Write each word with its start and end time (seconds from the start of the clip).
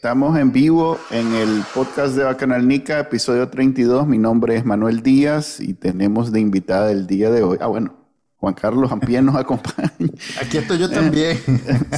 Estamos 0.00 0.38
en 0.38 0.50
vivo 0.50 0.98
en 1.10 1.34
el 1.34 1.62
podcast 1.74 2.14
de 2.14 2.24
Bacanal 2.24 2.66
Nica, 2.66 2.98
episodio 2.98 3.50
32. 3.50 4.06
Mi 4.06 4.16
nombre 4.16 4.56
es 4.56 4.64
Manuel 4.64 5.02
Díaz 5.02 5.60
y 5.60 5.74
tenemos 5.74 6.32
de 6.32 6.40
invitada 6.40 6.90
el 6.90 7.06
día 7.06 7.28
de 7.28 7.42
hoy. 7.42 7.58
Ah, 7.60 7.66
bueno, 7.66 7.94
Juan 8.38 8.54
Carlos 8.54 8.90
Ampien 8.90 9.26
nos 9.26 9.36
acompaña. 9.36 9.92
Aquí 10.40 10.56
estoy 10.56 10.78
yo 10.78 10.88
también. 10.90 11.36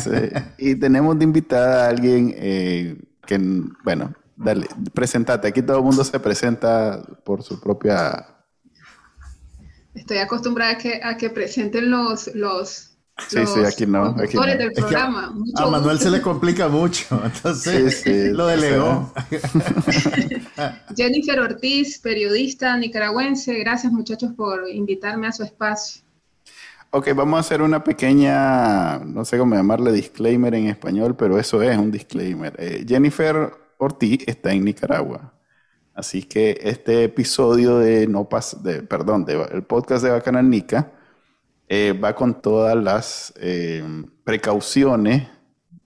Sí. 0.02 0.10
Y 0.58 0.74
tenemos 0.74 1.16
de 1.16 1.22
invitada 1.22 1.84
a 1.86 1.90
alguien 1.90 2.34
eh, 2.36 3.00
que, 3.24 3.38
bueno, 3.84 4.12
dale, 4.34 4.66
presentate. 4.92 5.46
Aquí 5.46 5.62
todo 5.62 5.76
el 5.76 5.84
mundo 5.84 6.02
se 6.02 6.18
presenta 6.18 7.04
por 7.24 7.44
su 7.44 7.60
propia... 7.60 8.26
Estoy 9.94 10.18
acostumbrada 10.18 10.72
a 10.72 10.78
que, 10.78 11.00
a 11.04 11.16
que 11.16 11.30
presenten 11.30 11.88
los, 11.88 12.34
los 12.34 12.91
Sí, 13.28 13.46
sí, 13.46 13.60
aquí 13.64 13.86
no. 13.86 14.16
Aquí 14.18 14.36
no. 14.36 14.46
del 14.46 14.72
programa. 14.72 15.34
a 15.56 15.66
Manuel 15.66 15.98
se 15.98 16.10
le 16.10 16.20
complica 16.20 16.68
mucho, 16.68 17.20
entonces 17.24 18.00
sí, 18.00 18.10
sí, 18.10 18.30
lo 18.30 18.46
delegó. 18.46 19.12
Jennifer 20.96 21.38
Ortiz, 21.40 21.98
periodista 21.98 22.76
nicaragüense, 22.76 23.58
gracias 23.58 23.92
muchachos 23.92 24.32
por 24.36 24.68
invitarme 24.68 25.28
a 25.28 25.32
su 25.32 25.42
espacio. 25.42 26.02
Ok, 26.90 27.08
vamos 27.14 27.38
a 27.38 27.40
hacer 27.40 27.62
una 27.62 27.82
pequeña, 27.82 28.98
no 28.98 29.24
sé 29.24 29.38
cómo 29.38 29.54
llamarle 29.54 29.92
disclaimer 29.92 30.54
en 30.54 30.66
español, 30.68 31.16
pero 31.16 31.38
eso 31.38 31.62
es 31.62 31.76
un 31.78 31.90
disclaimer. 31.90 32.54
Eh, 32.58 32.84
Jennifer 32.86 33.50
Ortiz 33.78 34.24
está 34.26 34.52
en 34.52 34.64
Nicaragua. 34.64 35.32
Así 35.94 36.22
que 36.22 36.58
este 36.62 37.04
episodio 37.04 37.78
de 37.78 38.06
No 38.06 38.28
Pas, 38.28 38.62
de, 38.62 38.82
perdón, 38.82 39.24
de, 39.24 39.42
el 39.52 39.62
podcast 39.62 40.04
de 40.04 40.10
Bacanal 40.10 40.48
Nica, 40.48 40.92
eh, 41.74 41.94
va 41.94 42.14
con 42.14 42.42
todas 42.42 42.76
las 42.76 43.32
eh, 43.40 43.82
precauciones 44.24 45.26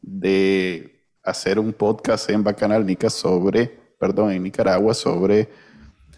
de 0.03 1.01
hacer 1.23 1.61
un 1.61 1.73
podcast 1.73 2.29
en 2.29 2.43
Bacanal 2.43 2.85
Nica 2.85 3.09
sobre, 3.09 3.69
perdón, 3.97 4.33
en 4.33 4.43
Nicaragua 4.43 4.95
sobre 4.95 5.49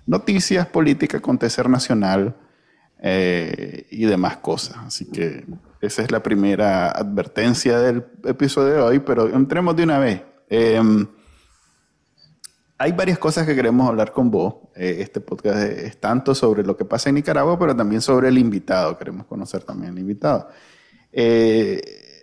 noticias, 0.07 0.67
política, 0.69 1.19
acontecer 1.19 1.69
nacional 1.69 2.35
eh, 3.03 3.87
y 3.91 4.07
demás 4.07 4.39
cosas. 4.39 4.79
Así 4.87 5.05
que 5.05 5.45
esa 5.83 6.03
es 6.03 6.11
la 6.11 6.23
primera 6.23 6.91
advertencia 6.91 7.79
del 7.79 8.07
episodio 8.25 8.73
de 8.73 8.81
hoy, 8.81 8.99
pero 9.01 9.29
entremos 9.29 9.77
de 9.77 9.83
una 9.83 9.99
vez. 9.99 10.23
Hay 12.81 12.93
varias 12.93 13.19
cosas 13.19 13.45
que 13.45 13.57
queremos 13.57 13.89
hablar 13.89 14.13
con 14.13 14.31
vos. 14.31 14.55
Eh, 14.77 14.99
este 15.01 15.21
podcast 15.21 15.59
es 15.59 15.99
tanto 15.99 16.33
sobre 16.33 16.63
lo 16.63 16.77
que 16.77 16.85
pasa 16.85 17.09
en 17.09 17.17
Nicaragua, 17.17 17.59
pero 17.59 17.75
también 17.75 18.01
sobre 18.01 18.29
el 18.29 18.39
invitado. 18.39 18.97
Queremos 18.97 19.27
conocer 19.27 19.65
también 19.65 19.95
el 19.95 19.99
invitado. 19.99 20.49
Eh, 21.11 22.23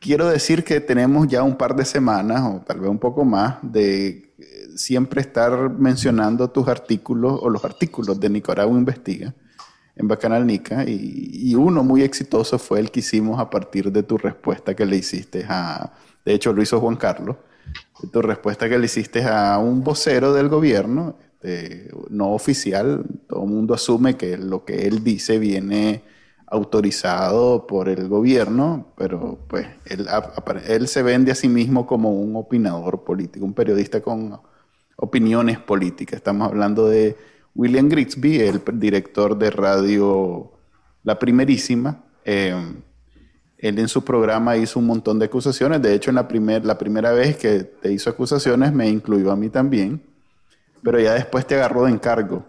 quiero 0.00 0.26
decir 0.26 0.64
que 0.64 0.80
tenemos 0.80 1.28
ya 1.28 1.42
un 1.42 1.58
par 1.58 1.76
de 1.76 1.84
semanas, 1.84 2.40
o 2.44 2.64
tal 2.66 2.80
vez 2.80 2.88
un 2.88 2.98
poco 2.98 3.26
más, 3.26 3.58
de 3.60 4.32
eh, 4.38 4.68
siempre 4.74 5.20
estar 5.20 5.68
mencionando 5.68 6.48
tus 6.48 6.66
artículos 6.66 7.38
o 7.42 7.50
los 7.50 7.62
artículos 7.62 8.18
de 8.18 8.30
Nicaragua 8.30 8.78
Investiga 8.78 9.34
en 9.96 10.08
Bacanal 10.08 10.46
Nica. 10.46 10.84
Y, 10.84 11.50
y 11.50 11.54
uno 11.56 11.84
muy 11.84 12.02
exitoso 12.02 12.58
fue 12.58 12.80
el 12.80 12.90
que 12.90 13.00
hicimos 13.00 13.38
a 13.38 13.50
partir 13.50 13.92
de 13.92 14.02
tu 14.02 14.16
respuesta 14.16 14.74
que 14.74 14.86
le 14.86 14.96
hiciste 14.96 15.44
a, 15.46 15.92
de 16.24 16.32
hecho 16.32 16.54
lo 16.54 16.62
hizo 16.62 16.80
Juan 16.80 16.96
Carlos 16.96 17.36
tu 18.12 18.22
respuesta 18.22 18.68
que 18.68 18.78
le 18.78 18.86
hiciste 18.86 19.24
a 19.24 19.58
un 19.58 19.82
vocero 19.82 20.32
del 20.32 20.48
gobierno, 20.48 21.16
este, 21.44 21.90
no 22.08 22.32
oficial, 22.32 23.04
todo 23.28 23.44
el 23.44 23.50
mundo 23.50 23.74
asume 23.74 24.16
que 24.16 24.38
lo 24.38 24.64
que 24.64 24.86
él 24.86 25.04
dice 25.04 25.38
viene 25.38 26.02
autorizado 26.46 27.66
por 27.66 27.90
el 27.90 28.08
gobierno, 28.08 28.92
pero 28.96 29.38
pues 29.48 29.66
él, 29.84 30.88
se 30.88 31.02
vende 31.02 31.32
a 31.32 31.34
sí 31.34 31.48
mismo 31.48 31.86
como 31.86 32.12
un 32.12 32.36
opinador 32.36 33.04
político, 33.04 33.44
un 33.44 33.52
periodista 33.52 34.00
con 34.00 34.40
opiniones 34.96 35.58
políticas. 35.58 36.16
Estamos 36.16 36.48
hablando 36.48 36.88
de 36.88 37.16
William 37.54 37.90
Grigsby, 37.90 38.40
el 38.40 38.62
director 38.74 39.36
de 39.36 39.50
radio 39.50 40.52
La 41.02 41.18
Primerísima. 41.18 42.04
Eh, 42.24 42.54
él 43.64 43.78
en 43.78 43.88
su 43.88 44.04
programa 44.04 44.58
hizo 44.58 44.78
un 44.78 44.86
montón 44.86 45.18
de 45.18 45.24
acusaciones. 45.24 45.80
De 45.80 45.94
hecho, 45.94 46.10
en 46.10 46.16
la, 46.16 46.28
primer, 46.28 46.66
la 46.66 46.76
primera 46.76 47.12
vez 47.12 47.38
que 47.38 47.60
te 47.64 47.90
hizo 47.90 48.10
acusaciones 48.10 48.74
me 48.74 48.90
incluyó 48.90 49.32
a 49.32 49.36
mí 49.36 49.48
también, 49.48 50.02
pero 50.82 51.00
ya 51.00 51.14
después 51.14 51.46
te 51.46 51.54
agarró 51.54 51.84
de 51.84 51.92
encargo. 51.92 52.44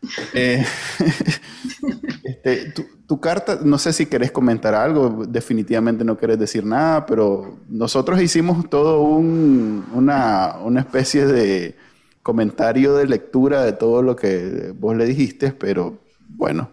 Eh, 0.32 0.64
este, 2.22 2.72
tu, 3.04 3.18
carta, 3.18 3.58
no 3.64 3.78
sé 3.78 3.92
si 3.92 4.06
querés 4.06 4.30
comentar 4.30 4.72
algo, 4.72 5.24
definitivamente 5.26 6.04
no 6.04 6.16
querés 6.16 6.38
decir 6.38 6.64
nada, 6.64 7.04
pero 7.04 7.58
nosotros 7.68 8.22
hicimos 8.22 8.70
todo 8.70 9.00
un, 9.00 9.84
una, 9.92 10.58
una 10.62 10.80
especie 10.80 11.26
de 11.26 11.74
comentario 12.22 12.94
de 12.94 13.06
lectura 13.06 13.64
de 13.64 13.72
todo 13.72 14.02
lo 14.02 14.14
que 14.14 14.72
vos 14.78 14.96
le 14.96 15.04
dijiste, 15.04 15.50
pero 15.50 15.98
bueno, 16.28 16.70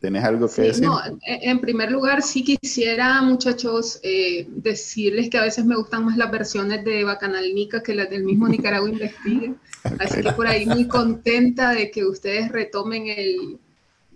¿Tenés 0.00 0.22
algo 0.22 0.48
que 0.48 0.62
decir? 0.62 0.84
No, 0.84 1.00
en 1.24 1.60
primer 1.60 1.90
lugar, 1.90 2.22
sí 2.22 2.44
quisiera, 2.44 3.20
muchachos, 3.20 3.98
eh, 4.04 4.46
decirles 4.48 5.28
que 5.28 5.38
a 5.38 5.42
veces 5.42 5.64
me 5.64 5.74
gustan 5.74 6.04
más 6.04 6.16
las 6.16 6.30
versiones 6.30 6.84
de 6.84 7.02
Bacanal 7.02 7.52
Nica 7.52 7.82
que 7.82 7.94
las 7.94 8.08
del 8.08 8.22
mismo 8.22 8.46
Nicaragua 8.48 8.88
Investiga. 8.88 9.54
Así 9.98 10.22
que 10.22 10.32
por 10.32 10.46
ahí 10.46 10.66
muy 10.66 10.86
contenta 10.86 11.72
de 11.72 11.90
que 11.90 12.04
ustedes 12.04 12.52
retomen 12.52 13.08
el, 13.08 13.58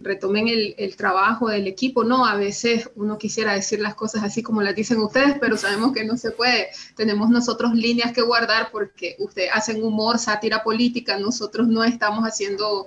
retomen 0.01 0.47
el, 0.47 0.77
el, 0.79 0.95
trabajo 0.95 1.49
del 1.49 1.67
equipo. 1.67 2.05
No, 2.05 2.27
a 2.27 2.37
veces 2.37 2.89
uno 2.95 3.19
quisiera 3.19 3.55
decir 3.55 3.81
las 3.81 3.97
cosas 3.97 4.23
así 4.23 4.41
como 4.41 4.63
las 4.63 4.77
dicen 4.77 5.01
ustedes, 5.01 5.37
pero 5.41 5.57
sabemos 5.57 5.93
que 5.93 6.05
no 6.05 6.17
se 6.17 6.31
puede. 6.31 6.69
Tenemos 6.95 7.29
nosotros 7.29 7.75
líneas 7.75 8.13
que 8.13 8.23
guardar 8.23 8.71
porque 8.71 9.17
ustedes 9.19 9.51
hacen 9.53 9.83
humor, 9.83 10.21
sátira 10.21 10.63
política, 10.63 11.19
nosotros 11.19 11.67
no 11.67 11.83
estamos 11.83 12.25
haciendo 12.25 12.87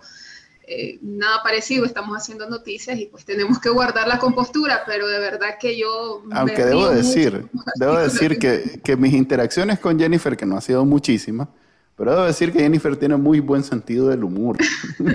eh, 0.67 0.97
nada 1.01 1.43
parecido, 1.43 1.85
estamos 1.85 2.17
haciendo 2.17 2.49
noticias 2.49 2.97
y 2.99 3.05
pues 3.05 3.23
tenemos 3.25 3.59
que 3.59 3.69
guardar 3.69 4.07
la 4.07 4.17
compostura, 4.17 4.83
pero 4.85 5.07
de 5.07 5.19
verdad 5.19 5.57
que 5.59 5.77
yo... 5.77 6.23
Aunque 6.31 6.65
debo 6.65 6.89
decir, 6.89 7.47
debo 7.79 7.97
decir 7.97 8.39
que, 8.39 8.79
que, 8.83 8.95
mis 8.97 9.13
interacciones 9.13 9.79
con 9.79 9.99
Jennifer, 9.99 10.35
que 10.35 10.45
no 10.45 10.57
ha 10.57 10.61
sido 10.61 10.83
muchísimas, 10.85 11.49
pero 11.95 12.11
debo 12.11 12.25
decir 12.25 12.51
que 12.51 12.59
Jennifer 12.59 12.95
tiene 12.97 13.15
muy 13.15 13.39
buen 13.39 13.63
sentido 13.63 14.09
del 14.09 14.23
humor. 14.23 14.57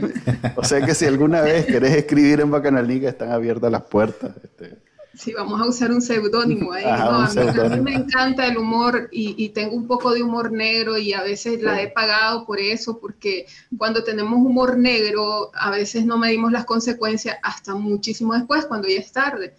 o 0.57 0.65
sea 0.65 0.85
que 0.85 0.95
si 0.95 1.05
alguna 1.05 1.43
vez 1.43 1.67
querés 1.67 1.97
escribir 1.97 2.41
en 2.41 2.51
Bacanal 2.51 2.87
Liga, 2.87 3.11
están 3.11 3.33
abiertas 3.33 3.73
las 3.73 3.83
puertas. 3.83 4.33
Este, 4.43 4.79
Sí, 5.21 5.35
vamos 5.35 5.61
a 5.61 5.67
usar 5.67 5.93
un 5.93 6.01
seudónimo 6.01 6.73
ahí. 6.73 6.85
a, 6.87 7.29
mí, 7.69 7.81
me 7.81 7.93
encanta 7.93 8.47
el 8.47 8.57
humor 8.57 9.11
y, 9.13 9.51
tengo 9.51 9.77
un 9.77 9.87
poco 9.87 10.15
de 10.15 10.23
humor 10.23 10.51
negro 10.51 10.97
y 10.97 11.13
a 11.13 11.23
veces 11.23 11.61
la 11.61 11.83
he 11.83 11.89
pagado 11.89 12.47
por 12.47 12.59
eso, 12.59 12.99
porque 12.99 13.45
cuando 13.77 14.03
tenemos 14.03 14.39
humor 14.39 14.79
negro, 14.79 15.51
a 15.53 15.71
veces 15.71 16.07
no 16.07 16.17
medimos 16.17 16.53
las 16.53 16.65
consecuencias 16.65 17.37
hasta 17.43 17.75
muchísimo 17.75 18.33
después, 18.33 18.65
cuando 18.65 18.89
ya 18.89 18.99
es 18.99 19.13
tarde. 19.13 19.55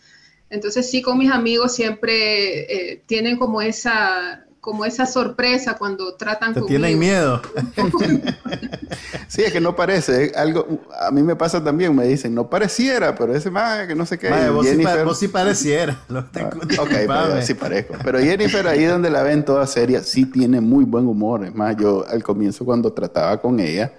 Entonces 0.49 0.89
sí, 0.89 1.03
con 1.03 1.19
mis 1.19 1.31
amigos 1.31 1.75
siempre 1.75 2.93
eh, 2.93 3.03
tienen 3.05 3.37
como 3.37 3.61
esa 3.61 4.47
como 4.61 4.85
esa 4.85 5.07
sorpresa 5.07 5.75
cuando 5.75 6.13
tratan 6.13 6.53
Te 6.53 6.61
tienen 6.61 6.97
miedo. 6.99 7.41
sí, 9.27 9.41
es 9.41 9.51
que 9.51 9.59
no 9.59 9.75
parece. 9.75 10.31
Algo, 10.35 10.81
a 11.01 11.09
mí 11.09 11.23
me 11.23 11.35
pasa 11.35 11.63
también, 11.63 11.95
me 11.95 12.05
dicen, 12.05 12.35
no 12.35 12.47
pareciera, 12.47 13.15
pero 13.15 13.35
ese 13.35 13.49
más 13.49 13.87
que 13.87 13.95
no 13.95 14.05
sé 14.05 14.19
qué. 14.19 14.29
vos, 14.51 14.65
Jennifer... 14.65 15.15
sí, 15.15 15.27
pareciera. 15.27 15.99
Ah, 16.09 16.51
ok, 16.79 16.89
pero 16.89 17.41
sí 17.41 17.55
parezco. 17.55 17.95
Pero 18.03 18.19
Jennifer, 18.19 18.67
ahí 18.67 18.85
donde 18.85 19.09
la 19.09 19.23
ven 19.23 19.43
toda 19.43 19.65
seria, 19.65 20.03
sí 20.03 20.25
tiene 20.25 20.61
muy 20.61 20.85
buen 20.85 21.07
humor. 21.07 21.43
Es 21.43 21.55
más, 21.55 21.75
yo 21.75 22.05
al 22.07 22.21
comienzo 22.21 22.63
cuando 22.63 22.93
trataba 22.93 23.41
con 23.41 23.59
ella, 23.59 23.91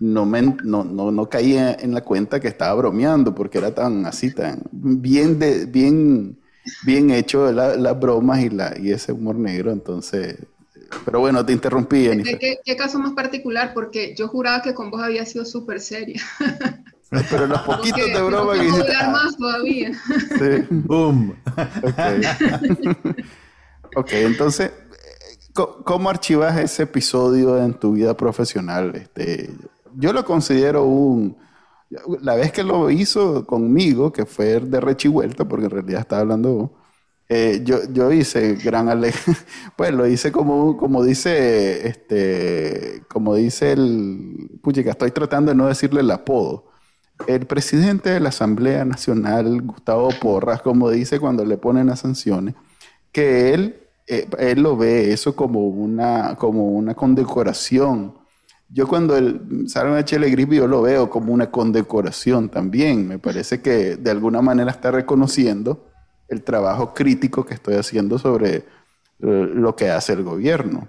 no, 0.00 0.26
me, 0.26 0.42
no, 0.42 0.84
no, 0.84 1.10
no 1.12 1.28
caía 1.30 1.72
en 1.72 1.94
la 1.94 2.02
cuenta 2.02 2.40
que 2.40 2.48
estaba 2.48 2.74
bromeando, 2.74 3.34
porque 3.34 3.56
era 3.56 3.74
tan 3.74 4.04
así, 4.04 4.34
tan 4.34 4.62
bien, 4.70 5.38
de, 5.38 5.64
bien 5.64 6.36
bien 6.84 7.10
hecho 7.10 7.50
las 7.52 8.00
bromas 8.00 8.40
y, 8.40 8.50
la, 8.50 8.74
y 8.78 8.92
ese 8.92 9.12
humor 9.12 9.36
negro, 9.36 9.72
entonces... 9.72 10.38
Pero 11.04 11.18
bueno, 11.18 11.44
te 11.44 11.52
interrumpí, 11.52 12.04
Jennifer. 12.04 12.38
¿Qué, 12.38 12.58
¿Qué, 12.64 12.76
caso 12.76 13.00
más 13.00 13.14
particular? 13.14 13.74
Porque 13.74 14.14
yo 14.16 14.28
juraba 14.28 14.62
que 14.62 14.74
con 14.74 14.90
vos 14.90 15.02
había 15.02 15.26
sido 15.26 15.44
súper 15.44 15.80
seria. 15.80 16.22
Pero 17.30 17.46
los 17.48 17.60
poquitos 17.62 18.06
de 18.06 18.22
broma 18.22 18.52
que 18.54 18.66
hiciste... 18.66 18.92
Ah. 18.96 19.10
más 19.10 19.36
todavía. 19.36 19.92
Sí. 20.38 20.66
Boom. 20.70 21.36
Ok. 21.82 21.98
ok, 23.96 24.12
entonces, 24.12 24.70
¿Cómo 25.54 26.10
archivas 26.10 26.58
ese 26.58 26.82
episodio 26.82 27.62
en 27.62 27.74
tu 27.74 27.92
vida 27.92 28.16
profesional? 28.16 28.92
Este, 28.96 29.50
yo 29.94 30.12
lo 30.12 30.24
considero 30.24 30.84
un... 30.84 31.36
La 32.20 32.34
vez 32.34 32.52
que 32.52 32.64
lo 32.64 32.90
hizo 32.90 33.46
conmigo, 33.46 34.12
que 34.12 34.26
fue 34.26 34.60
de 34.60 34.80
rechivuelta, 34.80 35.46
porque 35.46 35.66
en 35.66 35.70
realidad 35.70 36.00
estaba 36.00 36.22
hablando 36.22 36.72
eh, 37.28 37.62
yo, 37.64 37.78
yo 37.90 38.12
hice 38.12 38.54
gran 38.56 38.88
ale 38.90 39.10
pues 39.76 39.92
lo 39.94 40.06
hice 40.06 40.30
como, 40.30 40.76
como 40.76 41.02
dice, 41.02 41.88
este, 41.88 43.02
como 43.08 43.34
dice 43.34 43.72
el, 43.72 44.50
puchica, 44.62 44.90
estoy 44.90 45.10
tratando 45.10 45.50
de 45.50 45.56
no 45.56 45.66
decirle 45.66 46.00
el 46.00 46.10
apodo. 46.10 46.66
El 47.26 47.46
presidente 47.46 48.10
de 48.10 48.20
la 48.20 48.30
Asamblea 48.30 48.84
Nacional, 48.84 49.62
Gustavo 49.62 50.10
Porras, 50.20 50.62
como 50.62 50.90
dice 50.90 51.20
cuando 51.20 51.44
le 51.44 51.56
ponen 51.58 51.86
las 51.86 52.00
sanciones, 52.00 52.54
que 53.12 53.54
él, 53.54 53.76
eh, 54.08 54.28
él 54.38 54.62
lo 54.62 54.76
ve 54.76 55.12
eso 55.12 55.34
como 55.36 55.60
una, 55.68 56.36
como 56.36 56.68
una 56.68 56.94
condecoración. 56.94 58.14
Yo 58.74 58.88
cuando 58.88 59.16
el 59.16 59.40
una 59.40 60.04
chile 60.04 60.30
gripe, 60.30 60.56
yo 60.56 60.66
lo 60.66 60.82
veo 60.82 61.08
como 61.08 61.32
una 61.32 61.48
condecoración 61.48 62.48
también. 62.48 63.06
Me 63.06 63.20
parece 63.20 63.62
que 63.62 63.94
de 63.94 64.10
alguna 64.10 64.42
manera 64.42 64.72
está 64.72 64.90
reconociendo 64.90 65.86
el 66.26 66.42
trabajo 66.42 66.92
crítico 66.92 67.46
que 67.46 67.54
estoy 67.54 67.76
haciendo 67.76 68.18
sobre 68.18 68.56
eh, 68.56 68.64
lo 69.20 69.76
que 69.76 69.90
hace 69.90 70.14
el 70.14 70.24
gobierno. 70.24 70.88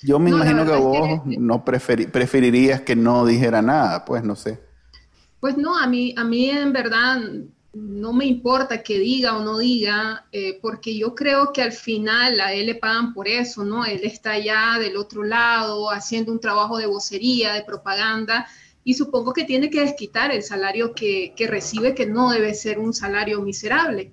Yo 0.00 0.20
me 0.20 0.30
imagino 0.30 0.64
que 0.64 0.76
vos 0.76 1.22
no 1.26 1.64
preferirías 1.64 2.82
que 2.82 2.94
no 2.94 3.26
dijera 3.26 3.62
nada, 3.62 4.04
pues 4.04 4.22
no 4.22 4.36
sé. 4.36 4.60
Pues 5.40 5.56
no, 5.56 5.76
a 5.76 5.88
mí, 5.88 6.14
a 6.16 6.22
mí 6.22 6.50
en 6.50 6.72
verdad 6.72 7.20
no 7.76 8.14
me 8.14 8.24
importa 8.24 8.82
que 8.82 8.98
diga 8.98 9.36
o 9.36 9.44
no 9.44 9.58
diga, 9.58 10.26
eh, 10.32 10.58
porque 10.62 10.96
yo 10.96 11.14
creo 11.14 11.52
que 11.52 11.60
al 11.60 11.72
final 11.72 12.40
a 12.40 12.54
él 12.54 12.66
le 12.66 12.74
pagan 12.74 13.12
por 13.12 13.28
eso, 13.28 13.64
¿no? 13.64 13.84
Él 13.84 14.00
está 14.02 14.32
allá 14.32 14.78
del 14.80 14.96
otro 14.96 15.22
lado 15.22 15.90
haciendo 15.90 16.32
un 16.32 16.40
trabajo 16.40 16.78
de 16.78 16.86
vocería, 16.86 17.52
de 17.52 17.64
propaganda, 17.64 18.46
y 18.82 18.94
supongo 18.94 19.34
que 19.34 19.44
tiene 19.44 19.68
que 19.68 19.80
desquitar 19.80 20.32
el 20.32 20.42
salario 20.42 20.94
que, 20.94 21.34
que 21.36 21.46
recibe, 21.46 21.94
que 21.94 22.06
no 22.06 22.30
debe 22.30 22.54
ser 22.54 22.78
un 22.78 22.94
salario 22.94 23.42
miserable 23.42 24.10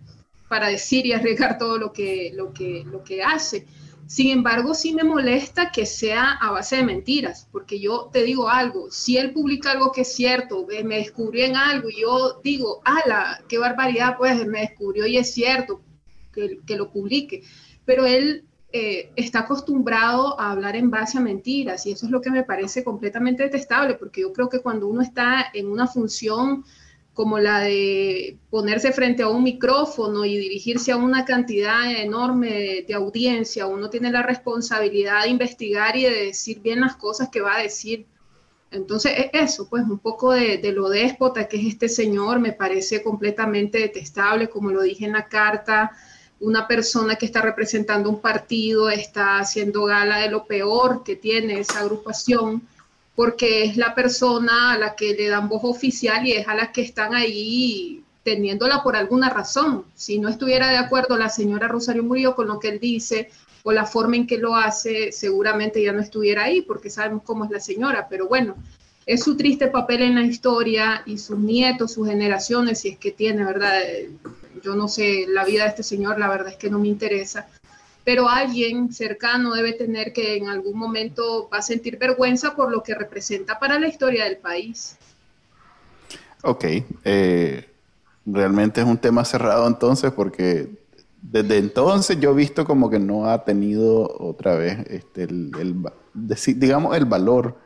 para 0.49 0.67
decir 0.67 1.05
y 1.05 1.13
arriesgar 1.13 1.57
todo 1.57 1.77
lo 1.77 1.93
que, 1.93 2.31
lo 2.33 2.53
que, 2.53 2.83
lo 2.85 3.01
que 3.03 3.23
hace. 3.23 3.65
Sin 4.13 4.29
embargo, 4.29 4.75
sí 4.75 4.93
me 4.93 5.03
molesta 5.03 5.71
que 5.71 5.87
sea 5.87 6.33
a 6.33 6.51
base 6.51 6.75
de 6.75 6.83
mentiras, 6.83 7.47
porque 7.51 7.79
yo 7.79 8.11
te 8.13 8.21
digo 8.21 8.47
algo, 8.47 8.91
si 8.91 9.17
él 9.17 9.33
publica 9.33 9.71
algo 9.71 9.91
que 9.91 10.01
es 10.01 10.13
cierto, 10.13 10.67
me 10.83 10.97
descubrió 10.97 11.45
en 11.45 11.55
algo 11.55 11.89
y 11.89 12.01
yo 12.01 12.39
digo, 12.43 12.83
ala, 12.85 13.43
qué 13.49 13.57
barbaridad, 13.57 14.15
pues 14.19 14.45
me 14.45 14.59
descubrió 14.59 15.07
y 15.07 15.17
es 15.17 15.33
cierto 15.33 15.81
que, 16.31 16.77
lo 16.77 16.91
publique, 16.91 17.41
pero 17.85 18.05
él 18.05 18.45
eh, 18.71 19.09
está 19.15 19.39
acostumbrado 19.39 20.39
a 20.39 20.51
hablar 20.51 20.75
en 20.75 20.91
base 20.91 21.17
a 21.17 21.21
mentiras 21.21 21.87
y 21.87 21.93
eso 21.93 22.05
es 22.05 22.11
lo 22.11 22.21
que 22.21 22.29
me 22.29 22.43
parece 22.43 22.83
completamente 22.83 23.41
detestable, 23.41 23.95
porque 23.95 24.21
yo 24.21 24.31
creo 24.31 24.47
que 24.47 24.59
cuando 24.59 24.87
uno 24.87 25.01
está 25.01 25.47
en 25.55 25.71
una 25.71 25.87
función 25.87 26.63
como 27.13 27.37
la 27.37 27.59
de 27.59 28.37
ponerse 28.49 28.91
frente 28.91 29.21
a 29.21 29.27
un 29.27 29.43
micrófono 29.43 30.25
y 30.25 30.37
dirigirse 30.37 30.91
a 30.91 30.97
una 30.97 31.25
cantidad 31.25 31.91
enorme 31.91 32.83
de, 32.87 32.93
audiencia, 32.95 33.67
uno 33.67 33.89
tiene 33.89 34.11
la 34.11 34.23
responsabilidad 34.23 35.23
de 35.23 35.29
investigar 35.29 35.95
y 35.95 36.03
de 36.03 36.25
decir 36.25 36.61
bien 36.61 36.81
las 36.81 36.95
cosas 36.95 37.29
que 37.29 37.41
va 37.41 37.55
a 37.57 37.61
decir. 37.61 38.07
Entonces, 38.71 39.11
e, 39.15 39.29
eso, 39.33 39.69
pues 39.69 39.83
un 39.83 39.99
poco 39.99 40.31
de, 40.31 40.57
de, 40.57 40.71
lo 40.71 40.89
déspota 40.89 41.47
que 41.47 41.57
es 41.57 41.67
este 41.67 41.87
señor 41.87 42.39
me 42.39 42.53
parece 42.53 43.03
completamente 43.03 43.77
detestable, 43.77 44.49
como 44.49 44.71
lo 44.71 44.81
dije 44.81 45.05
en 45.05 45.13
la 45.13 45.27
carta, 45.27 45.91
una 46.39 46.67
persona 46.67 47.15
que 47.15 47.27
está 47.27 47.41
representando 47.41 48.09
un 48.09 48.19
partido 48.19 48.89
está 48.89 49.37
haciendo 49.37 49.85
gala 49.85 50.17
de 50.17 50.31
lo 50.31 50.45
peor 50.45 51.03
que 51.03 51.15
tiene 51.15 51.59
esa 51.59 51.81
agrupación 51.81 52.67
porque 53.15 53.65
es 53.65 53.77
la 53.77 53.93
persona 53.93 54.73
a 54.73 54.77
la 54.77 54.95
que 54.95 55.13
le 55.13 55.27
dan 55.27 55.47
voz 55.47 55.63
oficial 55.63 56.25
y 56.25 56.33
es 56.33 56.47
a 56.47 56.55
la 56.55 56.71
que 56.71 56.81
están 56.81 57.13
ahí 57.13 58.03
teniéndola 58.23 58.81
por 58.81 58.95
alguna 58.95 59.29
razón. 59.29 59.85
Si 59.93 60.17
no 60.19 60.29
estuviera 60.29 60.69
de 60.69 60.77
acuerdo 60.77 61.17
la 61.17 61.29
señora 61.29 61.67
Rosario 61.67 62.03
Murillo 62.03 62.35
con 62.35 62.47
lo 62.47 62.59
que 62.59 62.69
él 62.69 62.79
dice 62.79 63.29
o 63.63 63.71
la 63.71 63.85
forma 63.85 64.15
en 64.15 64.27
que 64.27 64.37
lo 64.37 64.55
hace, 64.55 65.11
seguramente 65.11 65.81
ya 65.81 65.93
no 65.93 66.01
estuviera 66.01 66.43
ahí, 66.43 66.61
porque 66.61 66.89
sabemos 66.89 67.23
cómo 67.23 67.45
es 67.45 67.51
la 67.51 67.59
señora, 67.59 68.07
pero 68.09 68.27
bueno, 68.27 68.55
es 69.05 69.23
su 69.23 69.37
triste 69.37 69.67
papel 69.67 70.01
en 70.01 70.15
la 70.15 70.23
historia 70.23 71.03
y 71.05 71.17
sus 71.17 71.37
nietos, 71.37 71.93
sus 71.93 72.07
generaciones, 72.07 72.79
si 72.81 72.89
es 72.89 72.97
que 72.97 73.11
tiene, 73.11 73.43
¿verdad? 73.45 73.79
Yo 74.61 74.75
no 74.75 74.87
sé 74.87 75.25
la 75.27 75.45
vida 75.45 75.63
de 75.63 75.69
este 75.69 75.83
señor, 75.83 76.19
la 76.19 76.29
verdad 76.29 76.49
es 76.49 76.57
que 76.57 76.69
no 76.69 76.79
me 76.79 76.87
interesa, 76.87 77.47
pero 78.03 78.27
alguien 78.27 78.91
cercano 78.91 79.53
debe 79.53 79.73
tener 79.73 80.11
que 80.11 80.35
en 80.35 80.49
algún 80.49 80.77
momento 80.77 81.49
va 81.51 81.59
a 81.59 81.61
sentir 81.61 81.97
vergüenza 81.97 82.55
por 82.55 82.71
lo 82.71 82.83
que 82.83 82.95
representa 82.95 83.59
para 83.59 83.79
la 83.79 83.87
historia 83.87 84.25
del 84.25 84.37
país. 84.37 84.97
Ok, 86.43 86.65
eh, 87.05 87.69
realmente 88.25 88.81
es 88.81 88.87
un 88.87 88.97
tema 88.97 89.23
cerrado 89.23 89.65
entonces 89.67 90.11
porque 90.11 90.69
desde 91.21 91.57
entonces 91.57 92.19
yo 92.19 92.31
he 92.31 92.35
visto 92.35 92.65
como 92.65 92.89
que 92.89 92.99
no 92.99 93.29
ha 93.29 93.45
tenido 93.45 94.13
otra 94.19 94.55
vez 94.55 94.79
este, 94.89 95.23
el, 95.23 95.51
digamos 96.57 96.97
el 96.97 97.05
valor 97.05 97.57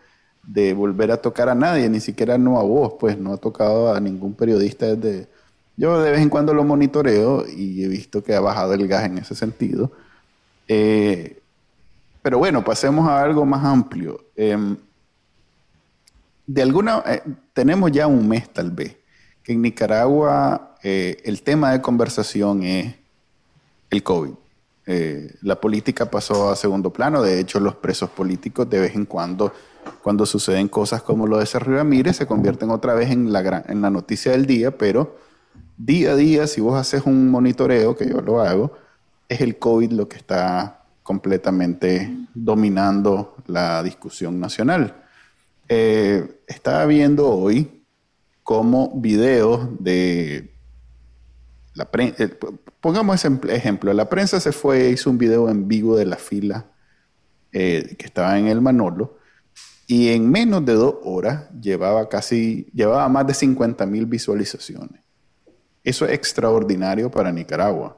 de 0.44 0.74
volver 0.74 1.12
a 1.12 1.18
tocar 1.18 1.50
a 1.50 1.56
nadie, 1.56 1.90
ni 1.90 2.00
siquiera 2.00 2.38
no 2.38 2.60
a 2.60 2.64
vos, 2.64 2.94
pues 3.00 3.18
no 3.18 3.34
ha 3.34 3.38
tocado 3.38 3.94
a 3.94 4.00
ningún 4.00 4.34
periodista 4.34 4.96
desde... 4.96 5.28
Yo 5.76 6.02
de 6.02 6.10
vez 6.12 6.22
en 6.22 6.30
cuando 6.30 6.54
lo 6.54 6.64
monitoreo 6.64 7.46
y 7.48 7.84
he 7.84 7.88
visto 7.88 8.24
que 8.24 8.34
ha 8.34 8.40
bajado 8.40 8.74
el 8.74 8.88
gas 8.88 9.06
en 9.06 9.18
ese 9.18 9.36
sentido 9.36 9.92
eh, 10.68 11.40
pero 12.22 12.40
bueno, 12.40 12.64
pasemos 12.64 13.08
a 13.08 13.22
algo 13.22 13.46
más 13.46 13.64
amplio. 13.64 14.26
Em, 14.36 14.76
de 16.46 16.62
alguna, 16.62 17.04
eh, 17.06 17.22
tenemos 17.54 17.92
ya 17.92 18.08
un 18.08 18.28
mes 18.28 18.52
tal 18.52 18.72
vez, 18.72 18.98
que 19.44 19.54
en 19.54 19.62
Nicaragua 19.62 20.76
eh, 20.84 21.22
el 21.24 21.42
tema 21.42 21.72
de 21.72 21.82
conversación 21.82 22.64
es 22.64 22.96
el 23.90 24.04
COVID. 24.04 24.34
la 25.42 25.60
política 25.60 26.10
pasó 26.10 26.50
a 26.50 26.56
segundo 26.56 26.92
plano, 26.94 27.22
de 27.22 27.42
hecho 27.42 27.60
los 27.60 27.76
presos 27.76 28.10
políticos 28.10 28.70
de 28.70 28.80
vez 28.80 28.96
en 28.96 29.06
cuando, 29.06 29.52
cuando 30.02 30.26
suceden 30.26 30.70
cosas 30.70 31.02
como 31.02 31.28
lo 31.28 31.40
de 31.40 31.46
Sergio 31.46 31.76
Ramírez, 31.76 32.16
se 32.16 32.26
convierten 32.26 32.70
otra 32.70 32.94
vez 32.94 33.12
en 33.12 33.34
la, 33.34 33.66
en 33.68 33.82
la 33.82 33.90
noticia 33.90 34.32
del 34.32 34.46
día, 34.46 34.78
pero 34.78 35.18
día 35.78 36.12
a 36.12 36.16
día, 36.16 36.48
si 36.48 36.62
vos 36.62 36.80
haces 36.80 37.04
un 37.06 37.30
monitoreo, 37.30 37.96
que 37.98 38.08
yo 38.10 38.22
lo 38.22 38.42
hago, 38.42 38.72
es 39.28 39.42
el 39.42 39.58
COVID 39.58 39.92
lo 39.92 40.08
que 40.08 40.18
está 40.18 40.86
completamente 41.04 42.10
dominando 42.34 43.36
la 43.48 43.82
discusión 43.84 44.40
nacional. 44.40 45.04
Eh, 45.70 46.42
estaba 46.48 46.86
viendo 46.86 47.30
hoy 47.30 47.84
cómo 48.44 48.92
videos 48.96 49.68
de 49.84 50.54
la 51.74 51.92
prensa, 51.92 52.24
eh, 52.24 52.30
pongamos 52.80 53.24
ese 53.24 53.40
ejemplo, 53.50 53.94
la 53.94 54.10
prensa 54.10 54.40
se 54.40 54.52
fue, 54.52 54.90
hizo 54.90 55.10
un 55.10 55.18
video 55.18 55.50
en 55.50 55.68
vivo 55.68 55.96
de 55.98 56.06
la 56.06 56.16
fila 56.16 56.66
eh, 57.52 57.96
que 57.98 58.06
estaba 58.06 58.38
en 58.40 58.48
el 58.48 58.62
Manolo 58.62 59.18
y 59.88 60.10
en 60.10 60.30
menos 60.30 60.66
de 60.66 60.74
dos 60.74 60.96
horas 61.04 61.50
llevaba 61.62 62.10
casi, 62.10 62.68
llevaba 62.74 63.08
más 63.08 63.28
de 63.28 63.34
50 63.34 63.86
mil 63.86 64.06
visualizaciones. 64.06 65.02
Eso 65.84 66.06
es 66.06 66.12
extraordinario 66.12 67.10
para 67.10 67.32
Nicaragua. 67.32 67.98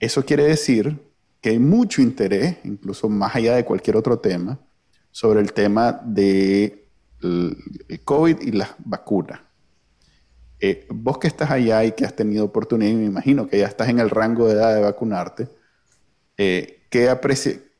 Eso 0.00 0.24
quiere 0.24 0.44
decir 0.44 0.98
que 1.40 1.50
hay 1.50 1.58
mucho 1.58 2.02
interés, 2.02 2.56
incluso 2.64 3.08
más 3.08 3.36
allá 3.36 3.54
de 3.54 3.64
cualquier 3.64 3.96
otro 3.96 4.18
tema, 4.18 4.58
sobre 5.10 5.40
el 5.40 5.52
tema 5.52 6.00
del 6.04 6.86
de 7.20 8.00
COVID 8.02 8.40
y 8.40 8.52
las 8.52 8.70
vacunas. 8.78 9.40
Eh, 10.58 10.86
vos 10.90 11.18
que 11.18 11.26
estás 11.26 11.50
allá 11.50 11.84
y 11.84 11.92
que 11.92 12.04
has 12.04 12.16
tenido 12.16 12.44
oportunidad, 12.44 12.90
y 12.92 12.96
me 12.96 13.04
imagino 13.04 13.46
que 13.46 13.58
ya 13.58 13.66
estás 13.66 13.88
en 13.88 13.98
el 13.98 14.10
rango 14.10 14.46
de 14.46 14.54
edad 14.54 14.74
de 14.74 14.80
vacunarte, 14.80 15.48
eh, 16.38 16.86
¿qué 16.90 17.14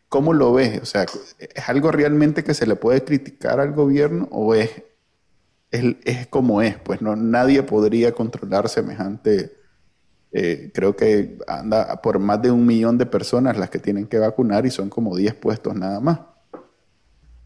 ¿cómo 0.09 0.35
lo 0.35 0.53
ves? 0.53 0.81
O 0.83 0.85
sea, 0.85 1.07
¿es 1.39 1.69
algo 1.69 1.91
realmente 1.91 2.45
que 2.45 2.53
se 2.53 2.67
le 2.67 2.77
puede 2.77 3.03
criticar 3.05 3.61
al 3.61 3.73
gobierno 3.73 4.29
o 4.31 4.55
es, 4.55 4.71
es, 5.71 5.97
es 6.05 6.27
como 6.27 6.61
es? 6.61 6.77
Pues 6.79 7.01
no, 7.01 7.17
nadie 7.17 7.63
podría 7.63 8.13
controlar 8.13 8.69
semejante 8.69 9.60
eh, 10.33 10.71
creo 10.73 10.95
que 10.95 11.39
anda 11.49 12.01
por 12.01 12.19
más 12.21 12.41
de 12.41 12.51
un 12.51 12.65
millón 12.65 12.99
de 12.99 13.07
personas 13.07 13.59
las 13.59 13.69
que 13.69 13.81
tienen 13.81 14.07
que 14.07 14.19
vacunar 14.19 14.65
y 14.65 14.71
son 14.71 14.89
como 14.89 15.17
10 15.17 15.35
puestos 15.35 15.75
nada 15.75 15.99
más. 16.01 16.21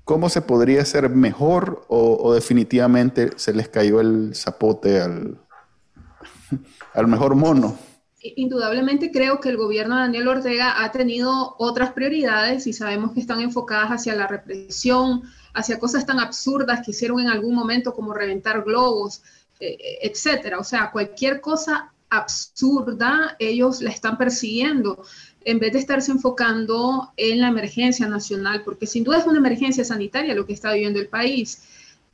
¿Cómo 0.05 0.29
se 0.29 0.43
podría 0.43 0.83
hacer 0.83 1.09
mejor 1.09 1.87
o, 1.89 2.35
definitivamente 2.35 3.31
se 3.37 3.55
les 3.55 3.71
cayó 3.71 4.01
el 4.01 4.35
zapote 4.35 5.01
al, 5.01 5.39
al 6.93 7.07
mejor 7.07 7.35
mono? 7.37 7.75
Indudablemente 8.21 9.11
creo 9.11 9.41
que 9.41 9.49
el 9.49 9.57
gobierno 9.57 9.97
de 9.97 10.03
Daniel 10.03 10.29
Ortega 10.29 10.83
ha 10.85 10.93
tenido 10.93 11.57
otras 11.59 11.93
prioridades 11.93 12.67
y 12.67 12.75
sabemos 12.75 13.13
que 13.13 13.21
están 13.21 13.41
enfocadas 13.41 13.91
hacia 13.91 14.15
la 14.15 14.27
represión, 14.27 15.23
hacia 15.55 15.79
cosas 15.79 16.05
tan 16.05 16.19
absurdas 16.19 16.83
que 16.85 16.91
hicieron 16.91 17.21
en 17.21 17.29
algún 17.29 17.55
momento 17.55 17.95
como 17.95 18.13
reventar 18.13 18.63
globos, 18.63 19.23
eh, 19.59 19.79
etcétera. 20.03 20.59
O 20.59 20.65
sea, 20.65 20.91
cualquier 20.91 21.41
cosa 21.41 21.94
absurda, 22.17 23.37
ellos 23.39 23.81
la 23.81 23.91
están 23.91 24.19
persiguiendo 24.19 25.05
en 25.45 25.59
vez 25.59 25.73
de 25.73 25.79
estarse 25.79 26.11
enfocando 26.11 27.13
en 27.17 27.41
la 27.41 27.49
emergencia 27.49 28.09
nacional, 28.09 28.63
porque 28.65 28.87
sin 28.87 29.05
duda 29.05 29.19
es 29.19 29.27
una 29.27 29.39
emergencia 29.39 29.85
sanitaria 29.85 30.35
lo 30.35 30.47
que 30.47 30.55
está 30.55 30.73
viviendo 30.73 31.01
el 31.01 31.09
país. 31.09 31.63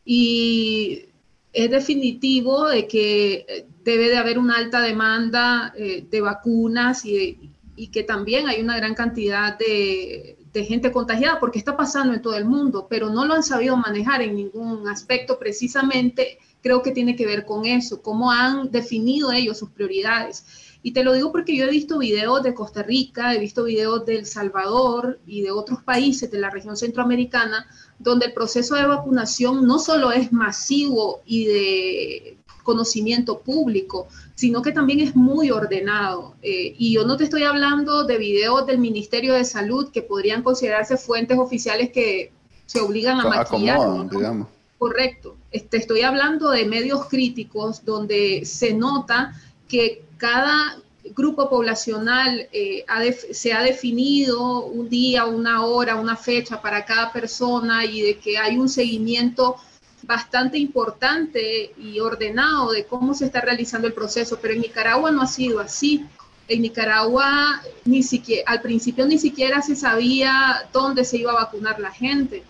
Y 0.05 1.07
es 1.53 1.71
definitivo 1.71 2.69
de 2.69 2.87
que 2.87 3.47
eh, 3.49 3.67
debe 3.85 4.09
de 4.09 4.19
haber 4.19 4.39
una 4.39 4.57
alta 4.57 4.81
demanda 4.81 5.73
eh, 5.77 6.05
de 6.09 6.21
vacunas 6.21 7.05
y, 7.05 7.51
que 7.93 8.03
también 8.03 8.47
hay 8.47 8.61
una 8.61 8.77
gran 8.77 8.95
cantidad 8.95 9.57
de, 9.57 10.37
de, 10.53 10.65
gente 10.65 10.93
contagiada, 10.93 11.41
porque 11.41 11.59
está 11.59 11.75
pasando 11.75 12.13
en 12.13 12.21
todo 12.21 12.37
el 12.37 12.45
mundo, 12.45 12.87
pero 12.91 13.09
no 13.09 13.25
lo 13.25 13.33
han 13.33 13.43
sabido 13.43 13.75
manejar 13.79 14.21
en 14.21 14.35
ningún 14.37 14.87
aspecto. 14.87 15.39
Precisamente 15.39 16.39
creo 16.63 16.83
que 16.83 16.93
tiene 16.93 17.17
que 17.17 17.27
ver 17.27 17.45
con 17.45 17.67
eso, 17.67 18.03
cómo 18.03 18.31
han 18.31 18.71
definido 18.71 19.33
ellos 19.33 19.59
sus 19.59 19.71
prioridades. 19.71 20.45
Y 20.83 20.93
te 20.93 21.05
lo 21.05 21.13
digo 21.13 21.31
porque 21.31 21.57
yo 21.57 21.67
he 21.67 21.71
visto 21.71 21.99
videos 21.99 22.43
de 22.43 22.55
Costa 22.55 22.83
Rica, 22.83 23.35
he 23.35 23.39
visto 23.39 23.65
videos 23.65 24.07
de 24.07 24.19
El 24.19 24.27
Salvador 24.27 25.21
y 25.27 25.43
de 25.43 25.51
otros 25.51 25.83
países 25.83 26.31
de 26.31 26.39
la 26.39 26.49
región 26.49 26.77
centroamericana, 26.77 27.67
donde 27.99 28.27
el 28.27 28.33
proceso 28.33 28.75
de 28.77 28.87
vacunación 28.87 29.67
no 29.67 29.79
solo 29.79 30.11
es 30.11 30.33
masivo 30.33 31.21
y 31.27 31.45
de 31.45 32.39
conocimiento 32.63 33.41
público, 33.41 34.07
sino 34.35 34.63
que 34.63 34.73
también 34.73 35.01
es 35.01 35.15
muy 35.17 35.51
ordenado. 35.51 36.35
Eh, 36.41 36.75
y 36.79 36.95
yo 36.95 37.05
no 37.05 37.17
te 37.17 37.25
estoy 37.25 37.43
hablando 37.43 38.05
de 38.05 38.17
videos 38.17 38.67
del 38.67 38.79
Ministerio 38.79 39.35
de 39.35 39.45
Salud 39.45 39.91
que 39.91 40.03
podrían 40.03 40.43
considerarse 40.43 40.97
fuentes 40.97 41.39
oficiales 41.39 41.91
que 41.91 42.33
se 42.65 42.81
obligan 42.81 43.21
a 43.21 43.25
maquillar. 43.25 44.09
digamos. 44.09 44.49
Correcto. 44.81 45.37
Te 45.51 45.59
este, 45.59 45.77
estoy 45.77 46.01
hablando 46.01 46.49
de 46.49 46.65
medios 46.65 47.05
críticos 47.05 47.85
donde 47.85 48.47
se 48.47 48.73
nota 48.73 49.39
que 49.69 50.05
cada 50.17 50.79
grupo 51.15 51.51
poblacional 51.51 52.49
eh, 52.51 52.87
se 53.31 53.53
ha 53.53 53.63
definido 53.63 54.65
un 54.65 54.89
día, 54.89 55.27
una 55.27 55.67
hora, 55.67 55.97
una 55.97 56.17
fecha 56.17 56.63
para 56.63 56.87
cada 56.87 57.13
persona 57.13 57.85
y 57.85 58.01
de 58.01 58.19
que 58.21 58.39
hay 58.39 58.57
un 58.57 58.71
seguimiento 58.71 59.57
bastante 60.05 60.57
importante 60.57 61.75
y 61.77 62.01
ordenado 62.01 62.73
de 62.73 62.87
cómo 62.87 63.13
se 63.13 63.27
está 63.27 63.43
realizando 63.43 63.87
el 63.87 63.93
proceso, 63.93 64.39
pero 64.41 64.55
en 64.55 64.63
Nicaragua 64.63 65.11
no 65.11 65.21
ha 65.21 65.27
sido 65.27 65.61
así. 65.61 66.07
En 66.49 66.63
Nicaragua 66.63 67.61
ni 67.85 68.03
siquiera, 68.03 68.51
al 68.51 68.63
principio 68.63 69.05
ni 69.05 69.19
siquiera 69.19 69.61
se 69.61 69.77
sabía 69.77 70.71
dónde 70.73 71.05
se 71.05 71.19
iba 71.19 71.33
a 71.33 71.45
vacunar 71.45 71.79
la 71.81 71.91
gente. 71.91 72.45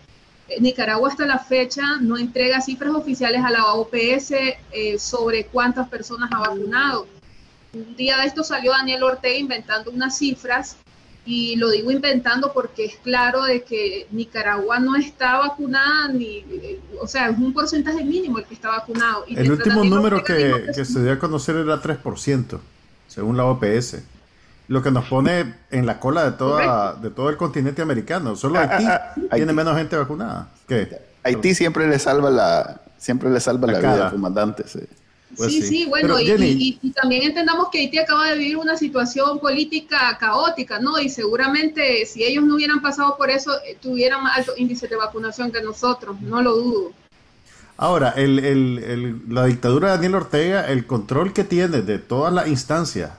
Nicaragua 0.58 1.08
hasta 1.08 1.26
la 1.26 1.38
fecha 1.38 1.98
no 2.00 2.18
entrega 2.18 2.60
cifras 2.60 2.94
oficiales 2.94 3.44
a 3.44 3.50
la 3.50 3.72
OPS 3.74 4.32
eh, 4.72 4.98
sobre 4.98 5.46
cuántas 5.46 5.88
personas 5.88 6.30
ha 6.32 6.40
vacunado 6.40 7.06
un 7.72 7.96
día 7.96 8.18
de 8.18 8.26
esto 8.26 8.42
salió 8.42 8.72
Daniel 8.72 9.02
Ortega 9.04 9.36
inventando 9.36 9.90
unas 9.90 10.18
cifras 10.18 10.76
y 11.24 11.56
lo 11.56 11.70
digo 11.70 11.90
inventando 11.90 12.52
porque 12.52 12.86
es 12.86 12.96
claro 12.96 13.44
de 13.44 13.62
que 13.62 14.06
Nicaragua 14.10 14.80
no 14.80 14.96
está 14.96 15.38
vacunada 15.38 16.08
ni, 16.08 16.44
o 17.00 17.06
sea, 17.06 17.28
es 17.28 17.38
un 17.38 17.52
porcentaje 17.52 18.02
mínimo 18.02 18.38
el 18.38 18.46
que 18.46 18.54
está 18.54 18.70
vacunado. 18.70 19.24
el 19.28 19.52
último 19.52 19.84
número 19.84 20.24
que, 20.24 20.66
que, 20.74 20.84
se 20.84 21.02
dio 21.02 21.12
a 21.12 21.18
conocer 21.18 21.56
era 21.56 21.80
3%, 21.80 22.58
según 23.06 23.36
la 23.36 23.44
OPS. 23.44 24.02
Lo 24.70 24.84
que 24.84 24.92
nos 24.92 25.06
pone 25.06 25.52
en 25.72 25.84
la 25.84 25.98
cola 25.98 26.30
de 26.30 26.36
toda 26.36 26.94
de 26.94 27.10
todo 27.10 27.28
el 27.28 27.36
continente 27.36 27.82
americano. 27.82 28.36
Solo 28.36 28.60
ah, 28.60 28.68
Haití 28.70 28.84
ah, 28.86 29.14
ah, 29.28 29.34
tiene 29.34 29.52
menos 29.52 29.76
gente 29.76 29.96
vacunada. 29.96 30.48
¿Qué? 30.68 30.96
Haití 31.24 31.56
siempre 31.56 31.88
le 31.88 31.98
salva 31.98 32.30
la 32.30 32.80
siempre 32.96 33.30
le 33.30 33.40
salva 33.40 33.66
la, 33.66 33.78
vida 33.80 34.06
al 34.06 34.12
comandante. 34.12 34.62
Sí. 34.68 34.78
Pues 35.36 35.50
sí, 35.50 35.62
sí, 35.62 35.86
bueno, 35.86 36.20
y, 36.20 36.78
también 36.94 37.24
entendamos 37.24 37.66
que 37.72 37.80
Haití 37.80 37.98
acaba 37.98 38.28
de 38.28 38.38
vivir 38.38 38.58
una 38.58 38.76
situación 38.76 39.40
política 39.40 40.16
caótica, 40.20 40.78
¿no? 40.78 41.00
Y 41.00 41.08
seguramente 41.08 42.06
si 42.06 42.22
ellos 42.22 42.44
no 42.44 42.54
hubieran 42.54 42.80
pasado 42.80 43.16
por 43.16 43.28
eso, 43.28 43.50
eh, 43.66 43.76
tuvieran 43.82 44.22
más 44.22 44.38
alto 44.38 44.52
índice 44.56 44.86
de 44.86 44.94
vacunación 44.94 45.50
que 45.50 45.62
nosotros, 45.62 46.20
no 46.20 46.42
lo 46.42 46.54
dudo. 46.54 46.92
Ahora, 47.76 48.14
la 48.16 49.46
dictadura 49.46 49.88
de 49.88 49.94
Daniel 49.94 50.14
Ortega, 50.14 50.68
el 50.68 50.86
control 50.86 51.32
que 51.32 51.42
tiene 51.42 51.82
de 51.82 51.98
todas 51.98 52.32
las 52.32 52.46
instancias 52.46 53.10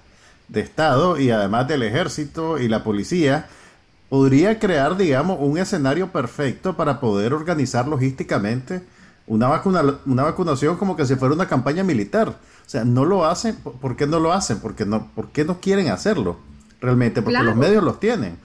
de 0.52 0.60
Estado 0.60 1.18
y 1.18 1.32
además 1.32 1.68
del 1.68 1.82
ejército 1.82 2.60
y 2.60 2.68
la 2.68 2.84
policía, 2.84 3.48
podría 4.10 4.60
crear, 4.60 4.98
digamos, 4.98 5.38
un 5.40 5.58
escenario 5.58 6.12
perfecto 6.12 6.76
para 6.76 7.00
poder 7.00 7.34
organizar 7.34 7.88
logísticamente 7.88 8.84
una, 9.28 9.48
vacuna, 9.48 10.00
una 10.06 10.24
vacunación 10.24 10.76
como 10.76 10.98
que 10.98 11.06
si 11.06 11.16
fuera 11.16 11.34
una 11.34 11.48
campaña 11.48 11.84
militar. 11.84 12.28
O 12.30 12.70
sea, 12.70 12.84
no 12.84 13.06
lo 13.06 13.26
hacen. 13.26 13.56
¿Por 13.56 13.96
qué 13.96 14.06
no 14.06 14.20
lo 14.20 14.34
hacen? 14.34 14.60
Porque 14.60 14.86
no, 14.86 15.10
¿Por 15.16 15.30
qué 15.30 15.46
no 15.46 15.62
quieren 15.62 15.88
hacerlo? 15.88 16.38
Realmente, 16.82 17.22
porque 17.22 17.42
los 17.42 17.56
medios 17.56 17.84
los 17.84 18.00
tienen. 18.00 18.38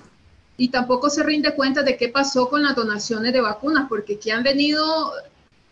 Y 0.57 0.69
tampoco 0.69 1.11
se 1.11 1.25
rinde 1.25 1.55
cuenta 1.55 1.83
de 1.83 1.97
qué 1.97 2.09
pasó 2.09 2.49
con 2.49 2.63
las 2.63 2.77
donaciones 2.77 3.33
de 3.33 3.41
vacunas, 3.41 3.87
porque 3.89 4.15
aquí 4.15 4.31
han 4.31 4.45
venido 4.45 5.11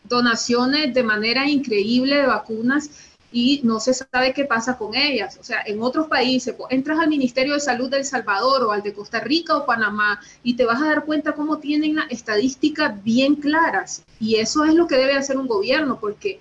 donaciones 0.08 0.92
de 0.92 1.02
manera 1.04 1.48
increíble 1.48 2.16
de 2.16 2.26
vacunas 2.26 2.90
y 3.36 3.60
no 3.64 3.80
se 3.80 3.92
sabe 3.92 4.32
qué 4.32 4.44
pasa 4.44 4.78
con 4.78 4.94
ellas. 4.94 5.38
O 5.40 5.42
sea, 5.42 5.60
en 5.66 5.82
otros 5.82 6.06
países, 6.06 6.54
entras 6.70 7.00
al 7.00 7.08
Ministerio 7.08 7.54
de 7.54 7.60
Salud 7.60 7.90
de 7.90 7.96
El 7.98 8.04
Salvador 8.04 8.62
o 8.62 8.70
al 8.70 8.80
de 8.80 8.94
Costa 8.94 9.18
Rica 9.18 9.56
o 9.56 9.66
Panamá 9.66 10.20
y 10.44 10.54
te 10.54 10.64
vas 10.64 10.80
a 10.80 10.86
dar 10.86 11.04
cuenta 11.04 11.32
cómo 11.32 11.58
tienen 11.58 11.96
las 11.96 12.08
estadísticas 12.12 13.02
bien 13.02 13.34
claras. 13.34 14.04
Y 14.20 14.36
eso 14.36 14.64
es 14.64 14.74
lo 14.74 14.86
que 14.86 14.94
debe 14.94 15.14
hacer 15.14 15.36
un 15.36 15.48
gobierno, 15.48 15.98
porque 15.98 16.38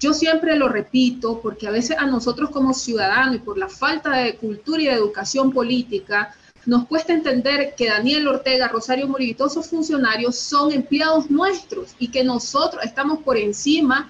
yo 0.00 0.14
siempre 0.14 0.56
lo 0.56 0.70
repito, 0.70 1.38
porque 1.42 1.68
a 1.68 1.70
veces 1.70 1.98
a 1.98 2.06
nosotros 2.06 2.48
como 2.48 2.72
ciudadanos 2.72 3.36
y 3.36 3.40
por 3.40 3.58
la 3.58 3.68
falta 3.68 4.16
de 4.16 4.36
cultura 4.36 4.80
y 4.80 4.86
de 4.86 4.92
educación 4.92 5.52
política, 5.52 6.34
nos 6.64 6.86
cuesta 6.86 7.12
entender 7.12 7.74
que 7.76 7.88
Daniel 7.88 8.26
Ortega, 8.28 8.68
Rosario 8.68 9.06
Murillo 9.06 9.32
y 9.32 9.34
todos 9.34 9.52
esos 9.52 9.68
funcionarios 9.68 10.38
son 10.38 10.72
empleados 10.72 11.30
nuestros 11.30 11.94
y 11.98 12.08
que 12.08 12.24
nosotros 12.24 12.82
estamos 12.84 13.18
por 13.18 13.36
encima 13.36 14.08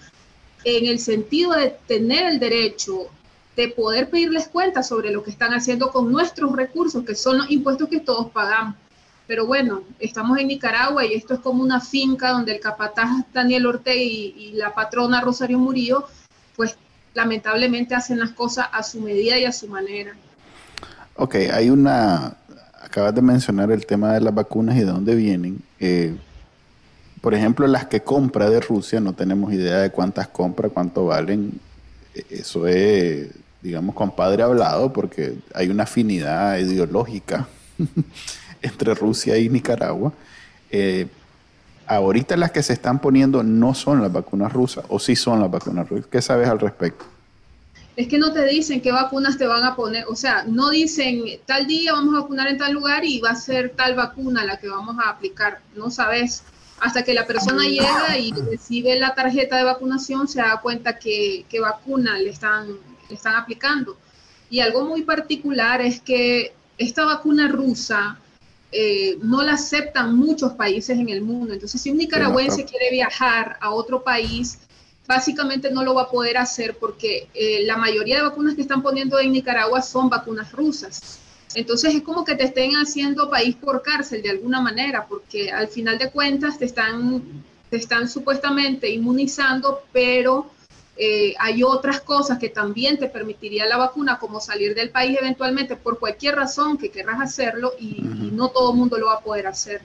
en 0.64 0.86
el 0.86 0.98
sentido 0.98 1.52
de 1.52 1.76
tener 1.86 2.24
el 2.26 2.38
derecho 2.38 3.08
de 3.56 3.68
poder 3.68 4.08
pedirles 4.08 4.48
cuentas 4.48 4.88
sobre 4.88 5.10
lo 5.10 5.22
que 5.22 5.30
están 5.30 5.52
haciendo 5.52 5.90
con 5.90 6.10
nuestros 6.10 6.54
recursos, 6.56 7.04
que 7.04 7.14
son 7.14 7.38
los 7.38 7.50
impuestos 7.50 7.88
que 7.88 8.00
todos 8.00 8.30
pagamos. 8.30 8.76
Pero 9.26 9.46
bueno, 9.46 9.82
estamos 9.98 10.38
en 10.38 10.48
Nicaragua 10.48 11.04
y 11.04 11.14
esto 11.14 11.34
es 11.34 11.40
como 11.40 11.62
una 11.62 11.80
finca 11.80 12.30
donde 12.30 12.54
el 12.54 12.60
capataz 12.60 13.08
Daniel 13.32 13.66
Ortega 13.66 14.00
y, 14.00 14.52
la 14.54 14.74
patrona 14.74 15.20
Rosario 15.20 15.58
Murillo, 15.58 16.06
pues 16.56 16.76
lamentablemente 17.14 17.94
hacen 17.94 18.18
las 18.18 18.30
cosas 18.30 18.66
a 18.72 18.82
su 18.82 19.00
medida 19.00 19.38
y 19.38 19.44
a 19.44 19.52
su 19.52 19.68
manera. 19.68 20.14
Ok, 21.16 21.36
hay 21.52 21.70
una, 21.70 22.36
acabas 22.80 23.14
de 23.14 23.22
mencionar 23.22 23.70
el 23.70 23.86
tema 23.86 24.14
de 24.14 24.20
las 24.20 24.34
vacunas 24.34 24.76
y 24.76 24.80
de 24.80 24.86
dónde 24.86 25.14
vienen. 25.14 25.62
Eh, 25.78 26.16
por 27.22 27.34
ejemplo, 27.34 27.68
las 27.68 27.86
que 27.86 28.02
compra 28.02 28.50
de 28.50 28.60
Rusia, 28.60 28.98
no 29.00 29.14
tenemos 29.14 29.52
idea 29.52 29.78
de 29.78 29.90
cuántas 29.90 30.26
compra, 30.26 30.68
cuánto 30.68 31.06
valen. 31.06 31.52
E, 32.14 32.26
eso 32.30 32.66
es, 32.66 33.28
digamos, 33.62 33.94
compadre 33.94 34.42
hablado, 34.42 34.92
porque 34.92 35.36
hay 35.54 35.68
una 35.68 35.84
afinidad 35.84 36.58
ideológica 36.58 37.48
entre 38.62 38.94
Rusia 38.94 39.38
y 39.38 39.48
Nicaragua. 39.48 40.12
Eh, 40.72 41.06
ahorita 41.86 42.36
las 42.36 42.50
que 42.50 42.62
se 42.62 42.72
están 42.72 42.98
poniendo 42.98 43.44
no 43.44 43.72
son 43.72 44.02
las 44.02 44.12
vacunas 44.12 44.52
rusas, 44.52 44.84
o 44.88 44.98
sí 44.98 45.14
son 45.14 45.38
las 45.38 45.50
vacunas 45.50 45.88
rusas. 45.88 46.08
¿Qué 46.10 46.20
sabes 46.20 46.48
al 46.48 46.58
respecto? 46.58 47.04
Es 47.94 48.08
que 48.08 48.18
no 48.18 48.32
te 48.32 48.44
dicen 48.46 48.80
qué 48.80 48.90
vacunas 48.90 49.38
te 49.38 49.46
van 49.46 49.62
a 49.62 49.76
poner, 49.76 50.06
o 50.08 50.16
sea, 50.16 50.42
no 50.44 50.70
dicen 50.70 51.22
tal 51.46 51.68
día 51.68 51.92
vamos 51.92 52.16
a 52.16 52.22
vacunar 52.22 52.48
en 52.48 52.58
tal 52.58 52.72
lugar 52.72 53.04
y 53.04 53.20
va 53.20 53.30
a 53.30 53.36
ser 53.36 53.74
tal 53.76 53.94
vacuna 53.94 54.44
la 54.44 54.56
que 54.58 54.68
vamos 54.68 54.96
a 54.98 55.10
aplicar, 55.10 55.60
no 55.76 55.90
sabes 55.90 56.42
hasta 56.82 57.04
que 57.04 57.14
la 57.14 57.24
persona 57.24 57.62
llega 57.62 58.18
y 58.18 58.32
recibe 58.32 58.98
la 58.98 59.14
tarjeta 59.14 59.56
de 59.56 59.62
vacunación, 59.62 60.26
se 60.26 60.40
da 60.40 60.60
cuenta 60.60 60.98
que, 60.98 61.46
vacuna 61.60 62.18
le 62.18 62.30
están, 62.30 62.76
le 63.08 63.14
están 63.14 63.36
aplicando. 63.36 63.96
Y 64.50 64.58
algo 64.58 64.84
muy 64.84 65.02
particular 65.02 65.80
es 65.80 66.00
que 66.00 66.52
esta 66.76 67.04
vacuna 67.04 67.46
rusa 67.46 68.18
eh, 68.72 69.16
no 69.22 69.42
la 69.42 69.52
aceptan 69.52 70.16
muchos 70.16 70.54
países 70.54 70.98
en 70.98 71.08
el 71.08 71.22
mundo. 71.22 71.52
Entonces, 71.52 71.80
si 71.80 71.92
un 71.92 71.98
nicaragüense 71.98 72.64
quiere 72.64 72.90
viajar 72.90 73.58
a 73.60 73.70
otro 73.70 74.02
país, 74.02 74.58
básicamente 75.06 75.70
no 75.70 75.84
lo 75.84 75.94
va 75.94 76.02
a 76.02 76.10
poder 76.10 76.36
hacer 76.36 76.76
porque 76.78 77.28
eh, 77.32 77.64
la 77.64 77.76
mayoría 77.76 78.16
de 78.16 78.22
vacunas 78.22 78.56
que 78.56 78.62
están 78.62 78.82
poniendo 78.82 79.20
en 79.20 79.30
Nicaragua 79.30 79.82
son 79.82 80.10
vacunas 80.10 80.50
rusas. 80.50 81.20
Entonces 81.54 81.94
es 81.94 82.02
como 82.02 82.24
que 82.24 82.34
te 82.34 82.44
estén 82.44 82.72
haciendo 82.72 83.30
país 83.30 83.56
por 83.56 83.82
cárcel 83.82 84.22
de 84.22 84.30
alguna 84.30 84.60
manera, 84.60 85.06
porque 85.06 85.50
al 85.50 85.68
final 85.68 85.98
de 85.98 86.10
cuentas 86.10 86.58
te 86.58 86.64
están, 86.64 87.22
te 87.70 87.76
están 87.76 88.08
supuestamente 88.08 88.90
inmunizando, 88.90 89.82
pero 89.92 90.50
eh, 90.96 91.34
hay 91.38 91.62
otras 91.62 92.00
cosas 92.00 92.38
que 92.38 92.50
también 92.50 92.98
te 92.98 93.08
permitiría 93.08 93.66
la 93.66 93.76
vacuna, 93.76 94.18
como 94.18 94.40
salir 94.40 94.74
del 94.74 94.90
país 94.90 95.16
eventualmente 95.18 95.76
por 95.76 95.98
cualquier 95.98 96.36
razón 96.36 96.76
que 96.76 96.90
querrás 96.90 97.20
hacerlo 97.20 97.72
y, 97.78 98.02
no 98.32 98.48
todo 98.48 98.72
el 98.72 98.78
mundo 98.78 98.98
lo 98.98 99.06
va 99.06 99.14
a 99.14 99.20
poder 99.20 99.46
hacer. 99.46 99.82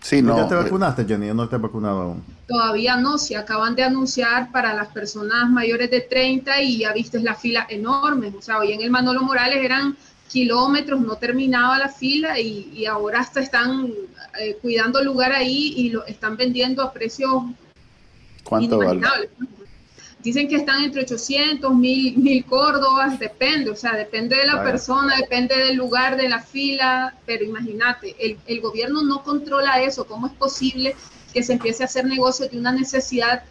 Sí, 0.00 0.20
no. 0.20 0.36
¿Ya 0.36 0.48
te 0.48 0.54
eh, 0.54 0.58
vacunaste, 0.58 1.04
Jenny? 1.04 1.30
¿O 1.30 1.34
no 1.34 1.48
te 1.48 1.56
has 1.56 1.62
vacunado 1.62 2.02
aún? 2.02 2.24
Todavía 2.48 2.96
no, 2.96 3.18
se 3.18 3.36
acaban 3.36 3.74
de 3.74 3.84
anunciar 3.84 4.50
para 4.50 4.74
las 4.74 4.88
personas 4.88 5.48
mayores 5.48 5.90
de 5.90 6.00
30 6.00 6.60
y 6.62 6.78
ya 6.78 6.92
viste 6.92 7.20
la 7.20 7.34
fila 7.34 7.66
enorme. 7.70 8.32
O 8.36 8.42
sea, 8.42 8.58
hoy 8.58 8.72
en 8.72 8.82
el 8.82 8.90
Manolo 8.90 9.22
Morales 9.22 9.64
eran 9.64 9.96
kilómetros, 10.32 11.00
no 11.00 11.16
terminaba 11.16 11.78
la 11.78 11.88
fila 11.90 12.40
y, 12.40 12.86
ahora 12.86 13.20
hasta 13.20 13.40
están 13.40 13.92
eh, 14.40 14.56
cuidando 14.62 14.98
el 14.98 15.04
lugar 15.04 15.32
ahí 15.32 15.74
y 15.76 15.90
lo 15.90 16.06
están 16.06 16.36
vendiendo 16.36 16.82
a 16.82 16.92
precios 16.92 17.42
¿Cuánto 18.42 18.78
vale? 18.78 19.00
Dicen 20.20 20.48
que 20.48 20.56
están 20.56 20.84
entre 20.84 21.02
800, 21.02 21.74
1000, 21.74 22.18
1000 22.18 22.44
córdobas, 22.46 23.18
depende, 23.18 23.70
o 23.70 23.76
sea, 23.76 23.96
depende 23.96 24.36
de 24.36 24.46
la 24.46 24.62
persona, 24.62 25.16
depende 25.16 25.56
del 25.56 25.76
lugar, 25.76 26.16
de 26.16 26.28
la 26.28 26.40
fila, 26.40 27.14
pero 27.26 27.44
imagínate, 27.44 28.14
el, 28.18 28.38
el 28.46 28.60
gobierno 28.60 29.02
no 29.02 29.22
controla 29.24 29.82
eso, 29.82 30.06
¿cómo 30.06 30.28
es 30.28 30.32
posible 30.34 30.94
que 31.32 31.42
se 31.42 31.54
empiece 31.54 31.82
a 31.82 31.86
hacer 31.86 32.04
negocio 32.04 32.48
de 32.48 32.56
una 32.56 32.72
necesidad 32.72 33.42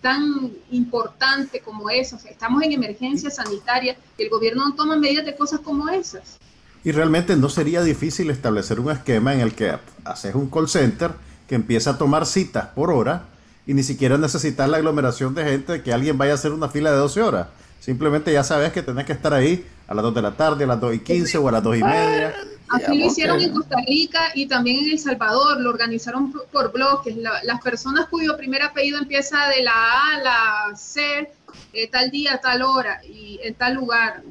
tan 0.00 0.52
importante 0.70 1.60
como 1.60 1.90
esa? 1.90 2.16
O 2.16 2.18
sea, 2.18 2.30
estamos 2.30 2.62
en 2.62 2.72
emergencia 2.72 3.30
sanitaria 3.30 3.96
y 4.18 4.22
el 4.22 4.30
gobierno 4.30 4.68
no 4.68 4.74
toma 4.74 4.96
medidas 4.96 5.24
de 5.24 5.36
cosas 5.36 5.60
como 5.60 5.88
esas. 5.88 6.38
Y 6.82 6.92
realmente 6.92 7.36
no 7.36 7.48
sería 7.48 7.82
difícil 7.82 8.30
establecer 8.30 8.80
un 8.80 8.90
esquema 8.90 9.34
en 9.34 9.40
el 9.40 9.54
que 9.54 9.76
haces 10.04 10.34
un 10.34 10.48
call 10.48 10.68
center 10.68 11.12
que 11.46 11.54
empieza 11.54 11.90
a 11.90 11.98
tomar 11.98 12.24
citas 12.26 12.68
por 12.68 12.90
hora 12.90 13.24
y 13.66 13.74
ni 13.74 13.82
siquiera 13.82 14.16
necesitas 14.16 14.68
la 14.68 14.78
aglomeración 14.78 15.34
de 15.34 15.44
gente 15.44 15.72
de 15.72 15.82
que 15.82 15.92
alguien 15.92 16.16
vaya 16.16 16.32
a 16.32 16.34
hacer 16.36 16.52
una 16.52 16.68
fila 16.68 16.90
de 16.90 16.96
12 16.96 17.22
horas. 17.22 17.48
Simplemente 17.80 18.32
ya 18.32 18.44
sabes 18.44 18.72
que 18.72 18.82
tenés 18.82 19.04
que 19.04 19.12
estar 19.12 19.34
ahí 19.34 19.66
a 19.86 19.94
las 19.94 20.02
2 20.02 20.14
de 20.14 20.22
la 20.22 20.32
tarde, 20.32 20.64
a 20.64 20.66
las 20.66 20.80
2 20.80 20.94
y 20.94 20.98
15 21.00 21.38
o 21.38 21.48
a 21.48 21.52
las 21.52 21.62
2 21.62 21.76
y 21.76 21.82
media. 21.82 22.34
Así 22.70 22.96
lo 22.96 23.06
hicieron 23.06 23.40
en 23.40 23.52
Costa 23.52 23.76
Rica 23.84 24.30
y 24.34 24.46
también 24.46 24.84
en 24.84 24.90
El 24.92 24.98
Salvador, 24.98 25.60
lo 25.60 25.70
organizaron 25.70 26.32
por 26.52 26.72
bloques. 26.72 27.16
las 27.16 27.60
personas 27.60 28.06
cuyo 28.06 28.36
primer 28.36 28.62
apellido 28.62 28.98
empieza 28.98 29.48
de 29.48 29.64
la 29.64 29.72
A 29.72 30.14
a 30.14 30.22
la 30.22 30.76
C, 30.76 31.28
eh, 31.72 31.90
tal 31.90 32.10
día, 32.12 32.40
tal 32.40 32.62
hora 32.62 33.00
y 33.04 33.40
en 33.42 33.54
tal 33.54 33.74
lugar. 33.74 34.22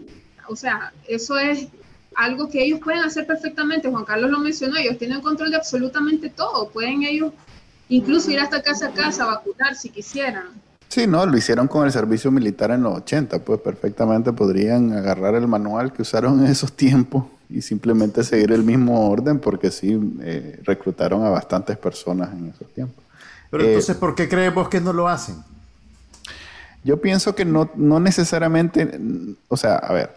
O 0.48 0.56
sea, 0.56 0.94
eso 1.06 1.38
es 1.38 1.68
algo 2.16 2.50
que 2.50 2.64
ellos 2.64 2.80
pueden 2.82 3.04
hacer 3.04 3.28
perfectamente. 3.28 3.90
Juan 3.90 4.06
Carlos 4.06 4.32
lo 4.32 4.40
mencionó, 4.40 4.78
ellos 4.78 4.98
tienen 4.98 5.20
control 5.20 5.52
de 5.52 5.58
absolutamente 5.58 6.30
todo. 6.30 6.70
Pueden 6.70 7.04
ellos 7.04 7.34
incluso 7.90 8.32
ir 8.32 8.40
hasta 8.40 8.62
casa 8.62 8.88
a 8.88 8.94
casa 8.94 9.24
a 9.24 9.36
vacunar 9.36 9.76
si 9.76 9.90
quisieran. 9.90 10.48
Sí, 10.88 11.06
no, 11.08 11.26
lo 11.26 11.38
hicieron 11.38 11.68
con 11.68 11.86
el 11.86 11.92
servicio 11.92 12.32
militar 12.32 12.72
en 12.72 12.84
los 12.84 13.00
80, 13.00 13.40
pues 13.40 13.60
perfectamente 13.60 14.32
podrían 14.32 14.94
agarrar 14.94 15.36
el 15.36 15.46
manual 15.46 15.92
que 15.92 16.04
usaron 16.04 16.40
en 16.40 16.50
esos 16.50 16.72
tiempos 16.72 17.26
y 17.50 17.62
simplemente 17.62 18.24
seguir 18.24 18.52
el 18.52 18.64
mismo 18.64 19.10
orden 19.10 19.40
porque 19.40 19.72
sí, 19.72 20.00
eh, 20.22 20.60
reclutaron 20.64 21.26
a 21.26 21.30
bastantes 21.30 21.78
personas 21.78 22.32
en 22.34 22.50
esos 22.50 22.68
tiempos. 22.74 23.04
Pero 23.50 23.64
entonces, 23.64 23.96
eh, 23.96 24.00
¿por 24.00 24.16
qué 24.16 24.30
creemos 24.30 24.70
que 24.70 24.80
no 24.80 24.94
lo 24.94 25.08
hacen? 25.08 25.36
Yo 26.84 27.02
pienso 27.02 27.36
que 27.36 27.44
no, 27.44 27.70
no 27.76 28.00
necesariamente, 28.00 28.90
o 29.48 29.58
sea, 29.58 29.76
a 29.76 29.92
ver, 29.92 30.12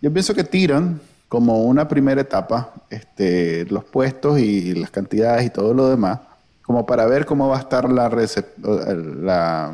yo 0.00 0.12
pienso 0.12 0.34
que 0.34 0.44
tiran 0.44 1.00
como 1.28 1.64
una 1.64 1.88
primera 1.88 2.20
etapa 2.20 2.72
este, 2.90 3.64
los 3.66 3.82
puestos 3.84 4.38
y 4.38 4.74
las 4.74 4.90
cantidades 4.90 5.46
y 5.46 5.50
todo 5.50 5.74
lo 5.74 5.88
demás 5.88 6.20
como 6.66 6.84
para 6.84 7.06
ver 7.06 7.24
cómo 7.24 7.48
va 7.48 7.58
a 7.58 7.60
estar 7.60 7.90
la 7.90 8.08
la, 8.08 9.72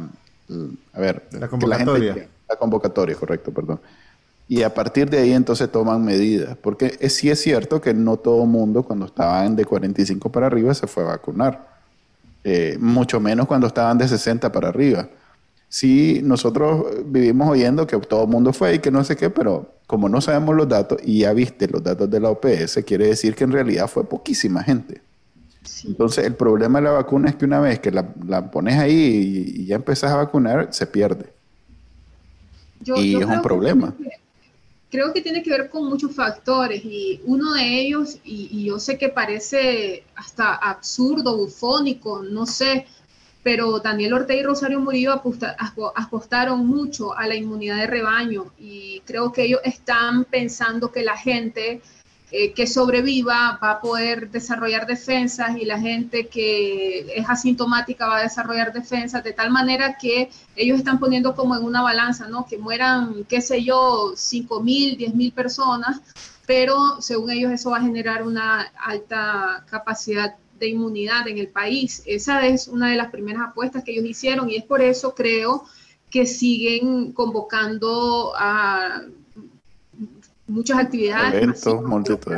a 0.93 1.01
ver, 1.01 1.23
la 1.33 1.49
convocatoria. 1.49 2.15
La, 2.15 2.27
la 2.51 2.57
convocatoria, 2.57 3.17
correcto, 3.17 3.51
perdón. 3.51 3.81
Y 4.53 4.65
a 4.65 4.75
partir 4.75 5.09
de 5.09 5.19
ahí 5.19 5.33
entonces 5.33 5.73
toman 5.73 6.05
medidas, 6.05 6.59
porque 6.59 6.99
es, 7.01 7.15
sí 7.15 7.31
es 7.31 7.41
cierto 7.41 7.81
que 7.81 7.95
no 7.95 8.19
todo 8.19 8.45
mundo 8.45 8.83
cuando 8.83 9.07
estaban 9.07 9.57
de 9.57 9.65
45 9.65 10.31
para 10.31 10.47
arriba 10.47 10.75
se 10.75 10.87
fue 10.87 11.05
a 11.05 11.07
vacunar, 11.07 11.69
eh, 12.45 12.77
mucho 12.79 13.19
menos 13.19 13.47
cuando 13.47 13.67
estaban 13.67 13.97
de 13.97 14.07
60 14.07 14.53
para 14.53 14.69
arriba. 14.69 15.09
Sí, 15.71 16.21
nosotros 16.23 16.85
vivimos 17.07 17.49
oyendo 17.49 17.87
que 17.87 17.97
todo 17.97 18.25
el 18.25 18.29
mundo 18.29 18.53
fue 18.53 18.75
y 18.75 18.79
que 18.81 18.91
no 18.91 19.03
sé 19.05 19.17
qué, 19.17 19.31
pero 19.31 19.73
como 19.87 20.11
no 20.11 20.21
sabemos 20.21 20.55
los 20.55 20.69
datos 20.69 20.99
y 21.03 21.21
ya 21.21 21.33
viste 21.33 21.67
los 21.67 21.83
datos 21.83 22.11
de 22.11 22.21
la 22.21 22.29
OPS, 22.29 22.85
quiere 22.85 23.07
decir 23.07 23.35
que 23.35 23.45
en 23.45 23.53
realidad 23.53 23.89
fue 23.89 24.07
poquísima 24.07 24.63
gente. 24.63 25.01
Entonces, 25.87 26.27
el 26.27 26.35
problema 26.35 26.79
de 26.79 26.85
la 26.85 26.91
vacuna 26.91 27.31
es 27.31 27.37
que 27.37 27.47
una 27.47 27.61
vez 27.61 27.79
que 27.79 27.91
la, 27.91 28.51
pones 28.51 28.79
ahí 28.79 29.55
y, 29.57 29.65
ya 29.65 29.77
empezás 29.77 30.13
a 30.13 30.17
vacunar, 30.17 30.69
se 30.73 30.87
pierde. 30.87 31.33
y 32.85 33.17
es 33.17 33.25
un 33.25 33.41
problema. 33.41 33.95
Creo 34.93 35.15
que 35.15 35.23
tiene 35.23 35.43
que 35.43 35.51
ver 35.51 35.71
con 35.71 35.89
muchos 35.89 36.15
factores 36.15 36.85
y 36.85 37.23
uno 37.25 37.55
de 37.55 37.81
ellos, 37.81 38.19
y, 38.25 38.63
yo 38.63 38.79
sé 38.79 38.99
que 38.99 39.09
parece 39.09 40.05
hasta 40.15 40.55
absurdo, 40.55 41.39
bufónico, 41.39 42.23
no 42.23 42.45
sé, 42.45 42.85
pero 43.43 43.81
Daniel 43.81 44.13
Ortega 44.13 44.41
y 44.41 44.45
Rosario 44.45 44.81
Murillo 44.81 45.15
apostaron 45.95 46.67
mucho 46.67 47.17
a 47.17 47.27
la 47.27 47.35
inmunidad 47.35 47.79
de 47.79 47.87
rebaño 47.87 48.53
y 48.59 49.01
creo 49.07 49.33
que 49.33 49.45
ellos 49.45 49.61
están 49.65 50.25
pensando 50.27 50.93
que 50.93 51.03
la 51.03 51.17
gente 51.17 51.81
eh, 52.35 52.55
que 52.55 52.67
sobreviva 52.67 53.59
va 53.63 53.73
a 53.73 53.81
poder 53.83 54.31
desarrollar 54.31 54.87
defensas 54.87 55.55
y 55.61 55.67
la 55.67 55.79
gente 55.79 56.29
que 56.29 57.01
es 57.15 57.29
asintomática 57.29 58.07
va 58.07 58.21
a 58.21 58.23
desarrollar 58.23 58.73
defensas 58.73 59.23
de 59.23 59.35
tal 59.35 59.51
manera 59.51 59.99
que 60.01 60.31
ellos 60.57 60.79
están 60.79 60.99
poniendo 60.99 61.35
como 61.37 61.55
en 61.55 61.63
una 61.63 61.83
balanza, 61.83 62.29
¿no? 62.29 62.47
Que 62.47 62.57
mueran, 62.57 63.25
qué 63.29 63.43
sé 63.43 63.63
yo, 63.63 64.15
5 64.17 64.63
mil, 64.63 64.97
10 64.97 65.15
mil 65.15 65.33
personas, 65.33 66.01
pero 66.47 67.03
según 67.03 67.33
ellos 67.33 67.53
eso 67.53 67.69
va 67.71 67.77
a 67.77 67.83
generar 67.83 68.27
una 68.27 68.63
alta 68.83 69.67
capacidad 69.69 70.35
de 70.59 70.69
inmunidad 70.69 71.29
en 71.29 71.37
el 71.37 71.49
país. 71.49 72.03
Esa 72.07 72.47
es 72.47 72.67
una 72.67 72.89
de 72.89 72.97
las 72.97 73.11
primeras 73.11 73.51
apuestas 73.51 73.85
que 73.85 73.93
ellos 73.93 74.07
hicieron 74.07 74.49
y 74.49 74.57
es 74.57 74.65
por 74.65 74.81
eso 74.81 75.15
creo 75.15 75.65
que 76.09 76.25
siguen 76.25 77.13
convocando 77.13 78.33
a 78.37 79.03
muchas 80.53 80.79
actividades. 80.79 81.65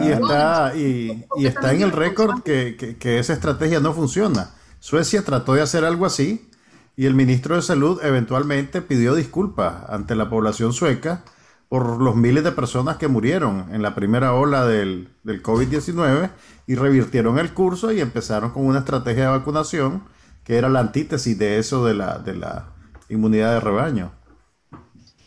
y 0.00 0.08
está, 0.10 0.76
y, 0.76 1.24
está 1.38 1.72
en 1.72 1.82
el 1.82 1.92
récord 1.92 2.42
que, 2.42 2.96
esa 3.18 3.32
estrategia 3.32 3.80
no 3.80 3.92
funciona. 3.92 4.50
Suecia 4.78 5.22
trató 5.24 5.54
de 5.54 5.62
hacer 5.62 5.84
algo 5.84 6.06
así 6.06 6.48
y 6.96 7.06
el 7.06 7.14
ministro 7.14 7.56
de 7.56 7.62
Salud 7.62 8.00
eventualmente 8.02 8.82
pidió 8.82 9.14
disculpas 9.14 9.88
ante 9.88 10.14
la 10.14 10.28
población 10.28 10.72
sueca 10.72 11.24
por 11.68 12.00
los 12.00 12.14
miles 12.14 12.44
de 12.44 12.52
personas 12.52 12.98
que 12.98 13.08
murieron 13.08 13.66
en 13.72 13.82
la 13.82 13.94
primera 13.94 14.34
ola 14.34 14.66
del, 14.66 15.08
del 15.24 15.42
COVID-19 15.42 16.30
y 16.66 16.74
revirtieron 16.76 17.38
el 17.38 17.52
curso 17.52 17.90
y 17.90 18.00
empezaron 18.00 18.50
con 18.50 18.66
una 18.66 18.80
estrategia 18.80 19.24
de 19.24 19.38
vacunación 19.38 20.04
que 20.44 20.56
era 20.58 20.68
la 20.68 20.80
antítesis 20.80 21.36
de 21.38 21.58
eso 21.58 21.84
de 21.84 21.94
la, 21.94 22.18
de 22.18 22.34
la 22.34 22.68
inmunidad 23.08 23.54
de 23.54 23.60
rebaño. 23.60 24.12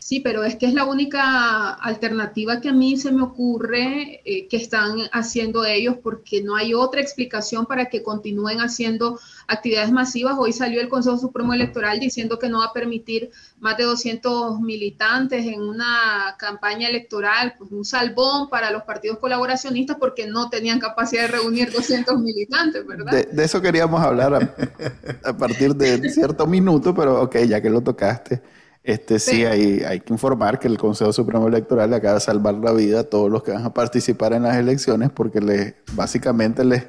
Sí, 0.08 0.22
pero 0.22 0.46
es 0.46 0.56
que 0.56 0.68
es 0.68 0.74
la 0.74 0.86
única 0.86 1.74
alternativa 1.74 2.62
que 2.62 2.70
a 2.70 2.74
mí 2.74 2.96
se 2.96 3.12
me 3.12 3.24
ocurre 3.24 4.22
eh, 4.24 4.48
que 4.48 4.56
están 4.56 5.00
haciendo 5.12 5.66
ellos 5.66 5.98
porque 6.02 6.42
no 6.42 6.56
hay 6.56 6.74
otra 6.74 7.02
explicación 7.02 7.66
para 7.66 7.88
que 7.88 8.04
continúen 8.04 8.60
haciendo 8.60 9.20
actividades 9.50 9.92
masivas. 9.92 10.38
Hoy 10.40 10.54
salió 10.54 10.80
el 10.80 10.88
Consejo 10.88 11.18
Supremo 11.18 11.54
Electoral 11.54 12.00
diciendo 12.00 12.40
que 12.40 12.48
no 12.48 12.60
va 12.60 12.68
a 12.68 12.72
permitir 12.72 13.32
más 13.60 13.76
de 13.76 13.84
200 13.84 14.62
militantes 14.62 15.46
en 15.46 15.62
una 15.62 16.38
campaña 16.40 16.88
electoral, 16.88 17.56
pues 17.58 17.70
un 17.70 17.84
salvón 17.84 18.50
para 18.50 18.72
los 18.72 18.84
partidos 18.84 19.18
colaboracionistas 19.18 19.98
porque 20.00 20.26
no 20.26 20.50
tenían 20.50 20.80
capacidad 20.80 21.24
de 21.24 21.38
reunir 21.40 21.70
200 21.70 22.18
militantes, 22.22 22.88
¿verdad? 22.88 23.12
De, 23.12 23.44
eso 23.44 23.62
queríamos 23.62 24.00
hablar 24.00 24.34
a, 24.36 25.30
a 25.30 25.36
partir 25.36 25.76
de 25.76 26.10
cierto 26.10 26.48
minuto, 26.48 26.96
pero 26.96 27.24
ok, 27.24 27.40
ya 27.40 27.62
que 27.62 27.70
lo 27.70 27.82
tocaste. 27.82 28.42
Este 28.88 29.20
sí, 29.20 29.44
hay, 29.44 29.82
hay 29.82 30.00
que 30.00 30.14
informar 30.14 30.60
que 30.60 30.70
el 30.70 30.78
Consejo 30.78 31.12
Supremo 31.12 31.46
Electoral 31.50 31.90
le 31.90 31.98
acaba 31.98 32.14
de 32.14 32.20
salvar 32.22 32.54
la 32.54 32.72
vida 32.72 33.02
a 33.02 33.04
todos 33.04 33.30
los 33.30 33.44
que 33.44 33.52
van 33.52 33.66
a 33.66 33.74
participar 33.74 34.32
en 34.32 34.44
las 34.44 34.56
elecciones 34.56 35.10
porque 35.10 35.42
les, 35.42 35.76
básicamente 35.92 36.64
les, 36.64 36.88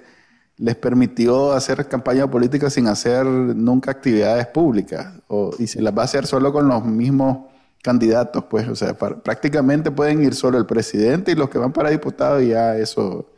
les 0.59 0.77
permitió 0.77 1.51
hacer 1.51 1.89
campaña 1.89 2.31
política 2.31 2.71
sin 2.71 2.87
hacer 2.87 3.27
nunca 3.27 3.91
actividades 3.91 4.47
públicas 4.47 5.13
o, 5.27 5.51
y 5.59 5.67
se 5.67 5.83
las 5.83 5.93
va 5.93 6.03
a 6.03 6.05
hacer 6.05 6.29
solo 6.29 6.53
con 6.53 6.69
los 6.69 6.85
mismos 6.85 7.49
candidatos, 7.83 8.45
pues, 8.45 8.69
o 8.69 8.77
sea, 8.77 8.95
prácticamente 8.95 9.91
pueden 9.91 10.23
ir 10.23 10.37
solo 10.37 10.57
el 10.57 10.67
presidente 10.67 11.33
y 11.33 11.35
los 11.35 11.51
que 11.51 11.59
van 11.59 11.73
para 11.73 11.91
diputados 11.91 12.45
y 12.45 12.51
ya 12.51 12.77
eso. 12.77 13.29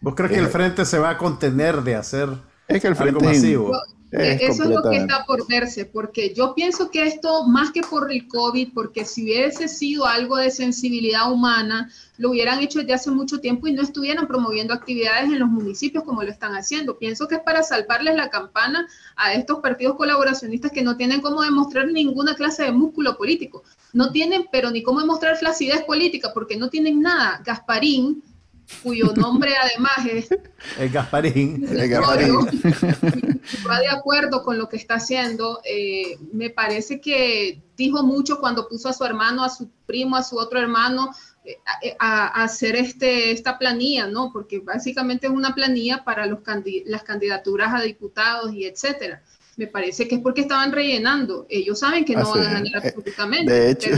¿Vos 0.00 0.14
crees 0.14 0.32
que 0.32 0.38
el 0.38 0.46
frente 0.46 0.86
se 0.86 0.98
va 0.98 1.10
a 1.10 1.18
contener 1.18 1.82
de 1.82 1.96
hacer 1.96 2.30
es 2.66 2.80
que 2.80 2.88
el 2.88 2.96
frente 2.96 3.18
algo 3.18 3.30
masivo? 3.30 3.72
Eso 4.12 4.62
es 4.62 4.70
lo 4.70 4.82
que 4.82 4.96
está 4.96 5.24
por 5.26 5.46
verse, 5.48 5.84
porque 5.84 6.32
yo 6.32 6.54
pienso 6.54 6.90
que 6.90 7.04
esto, 7.04 7.44
más 7.44 7.72
que 7.72 7.82
por 7.82 8.10
el 8.12 8.28
COVID, 8.28 8.72
porque 8.72 9.04
si 9.04 9.24
hubiese 9.24 9.68
sido 9.68 10.06
algo 10.06 10.36
de 10.36 10.50
sensibilidad 10.50 11.30
humana, 11.30 11.90
lo 12.16 12.30
hubieran 12.30 12.60
hecho 12.60 12.78
desde 12.78 12.94
hace 12.94 13.10
mucho 13.10 13.40
tiempo 13.40 13.66
y 13.66 13.72
no 13.72 13.82
estuvieran 13.82 14.28
promoviendo 14.28 14.72
actividades 14.72 15.24
en 15.24 15.40
los 15.40 15.48
municipios 15.48 16.04
como 16.04 16.22
lo 16.22 16.30
están 16.30 16.52
haciendo. 16.52 16.98
Pienso 16.98 17.26
que 17.26 17.36
es 17.36 17.40
para 17.42 17.62
salvarles 17.62 18.14
la 18.14 18.30
campana 18.30 18.86
a 19.16 19.34
estos 19.34 19.58
partidos 19.58 19.96
colaboracionistas 19.96 20.70
que 20.70 20.82
no 20.82 20.96
tienen 20.96 21.20
cómo 21.20 21.42
demostrar 21.42 21.88
ninguna 21.88 22.36
clase 22.36 22.62
de 22.62 22.72
músculo 22.72 23.16
político. 23.16 23.64
No 23.92 24.12
tienen, 24.12 24.46
pero 24.52 24.70
ni 24.70 24.82
cómo 24.82 25.00
demostrar 25.00 25.36
flacidez 25.36 25.82
política, 25.82 26.30
porque 26.32 26.56
no 26.56 26.70
tienen 26.70 27.00
nada. 27.00 27.42
Gasparín 27.44 28.22
cuyo 28.82 29.12
nombre 29.14 29.52
además 29.56 30.06
es 30.10 30.28
el 30.78 30.90
Gasparín. 30.90 31.66
El 31.70 31.88
Gasparín. 31.88 33.40
va 33.68 33.80
de 33.80 33.88
acuerdo 33.88 34.42
con 34.42 34.58
lo 34.58 34.68
que 34.68 34.76
está 34.76 34.94
haciendo. 34.94 35.60
Eh, 35.64 36.18
me 36.32 36.50
parece 36.50 37.00
que 37.00 37.62
dijo 37.76 38.02
mucho 38.02 38.40
cuando 38.40 38.68
puso 38.68 38.88
a 38.88 38.92
su 38.92 39.04
hermano, 39.04 39.44
a 39.44 39.50
su 39.50 39.68
primo, 39.86 40.16
a 40.16 40.22
su 40.22 40.36
otro 40.36 40.58
hermano 40.58 41.10
eh, 41.44 41.56
a, 41.98 42.42
hacer 42.42 42.76
este, 42.76 43.30
esta 43.30 43.58
planilla, 43.58 44.06
¿no? 44.06 44.32
Porque 44.32 44.60
básicamente 44.60 45.26
es 45.26 45.32
una 45.32 45.54
planilla 45.54 46.04
para 46.04 46.26
los 46.26 46.40
las 46.86 47.02
candidaturas 47.02 47.74
a 47.74 47.82
diputados 47.82 48.52
y 48.52 48.64
etcétera 48.64 49.22
me 49.56 49.66
parece 49.66 50.06
que 50.06 50.16
es 50.16 50.20
porque 50.20 50.42
estaban 50.42 50.70
rellenando. 50.70 51.46
Ellos 51.48 51.78
saben 51.78 52.04
que 52.04 52.14
no 52.14 52.30
van 52.30 52.40
a 52.40 52.52
ganar 52.52 52.66
eh, 52.66 52.88
absolutamente. 52.88 53.52
De 53.52 53.70
hecho, 53.70 53.90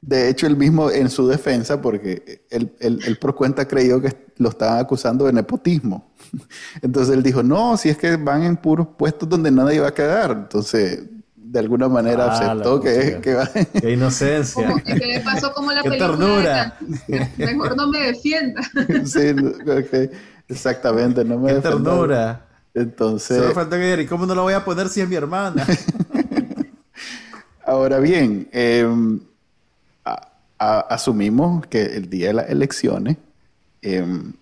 de 0.00 0.28
hecho, 0.28 0.46
él 0.46 0.56
mismo 0.56 0.90
en 0.90 1.10
su 1.10 1.26
defensa, 1.26 1.80
porque 1.82 2.44
él, 2.50 2.72
él, 2.78 3.18
por 3.20 3.34
cuenta 3.34 3.66
creyó 3.66 4.00
que 4.00 4.14
lo 4.36 4.50
estaban 4.50 4.78
acusando 4.78 5.24
de 5.24 5.32
nepotismo. 5.32 6.12
Entonces 6.82 7.14
él 7.14 7.22
dijo, 7.22 7.42
no, 7.42 7.76
si 7.76 7.88
es 7.88 7.98
que 7.98 8.16
van 8.16 8.44
en 8.44 8.56
puros 8.56 8.88
puestos 8.96 9.28
donde 9.28 9.50
nadie 9.50 9.80
va 9.80 9.88
a 9.88 9.94
quedar. 9.94 10.30
Entonces, 10.30 11.02
de 11.34 11.58
alguna 11.58 11.88
manera 11.88 12.26
ah, 12.26 12.32
aceptó 12.32 12.80
que, 12.80 13.18
que, 13.20 13.34
va. 13.34 13.48
Qué 13.48 13.92
inocencia. 13.92 14.72
¿Qué 14.84 14.94
le 14.94 15.20
pasó 15.20 15.52
como 15.52 15.72
la 15.72 15.82
Qué 15.82 15.90
película? 15.90 16.16
Ternura. 16.16 16.78
Mejor 17.38 17.76
no 17.76 17.88
me 17.88 18.00
defienda. 18.00 18.62
sí, 19.04 19.34
exactamente, 20.48 21.24
no 21.24 21.38
me 21.38 21.54
Qué 21.54 21.60
ternura. 21.60 22.46
Entonces. 22.72 23.38
Solo 23.38 23.52
falta 23.52 23.76
que 23.76 24.02
¿y 24.02 24.06
cómo 24.06 24.26
no 24.26 24.34
la 24.34 24.42
voy 24.42 24.54
a 24.54 24.64
poner 24.64 24.88
si 24.88 25.00
es 25.00 25.08
mi 25.08 25.16
hermana? 25.16 25.66
Ahora 27.66 27.98
bien, 27.98 28.48
asumimos 30.58 31.66
que 31.66 31.82
el 31.82 32.10
día 32.10 32.28
de 32.28 32.34
las 32.34 32.50
elecciones 32.50 33.16
em, 33.82 34.32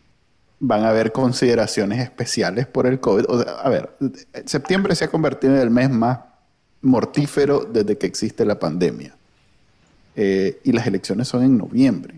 van 0.59 0.85
a 0.85 0.89
haber 0.89 1.13
consideraciones 1.13 2.01
especiales 2.01 2.67
por 2.67 2.87
el 2.87 3.01
COVID. 3.01 3.25
a 3.63 3.69
ver, 3.69 3.91
septiembre 4.47 4.95
se 4.95 5.05
ha 5.05 5.09
convertido 5.09 5.55
en 5.55 5.61
el 5.61 5.71
mes 5.71 5.91
más 5.91 6.19
mortífero 6.83 7.61
desde 7.65 7.99
que 7.99 8.07
existe 8.07 8.45
la 8.45 8.59
pandemia. 8.59 9.15
Eh, 10.15 10.61
y 10.65 10.73
las 10.73 10.87
elecciones 10.87 11.29
son 11.29 11.43
en 11.43 11.59
noviembre. 11.59 12.15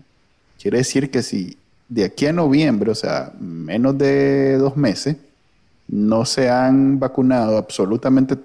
Quiere 0.61 0.77
decir 0.77 1.11
que 1.11 1.21
si 1.21 1.57
de 1.89 2.05
aquí 2.05 2.27
a 2.27 2.33
noviembre, 2.33 2.91
o 2.91 2.95
sea, 2.95 3.33
menos 3.39 3.97
de 3.97 4.57
dos 4.57 4.77
meses, 4.77 5.17
no 5.87 6.23
se 6.23 6.49
han 6.49 6.99
vacunado 6.99 7.57
absolutamente, 7.57 8.37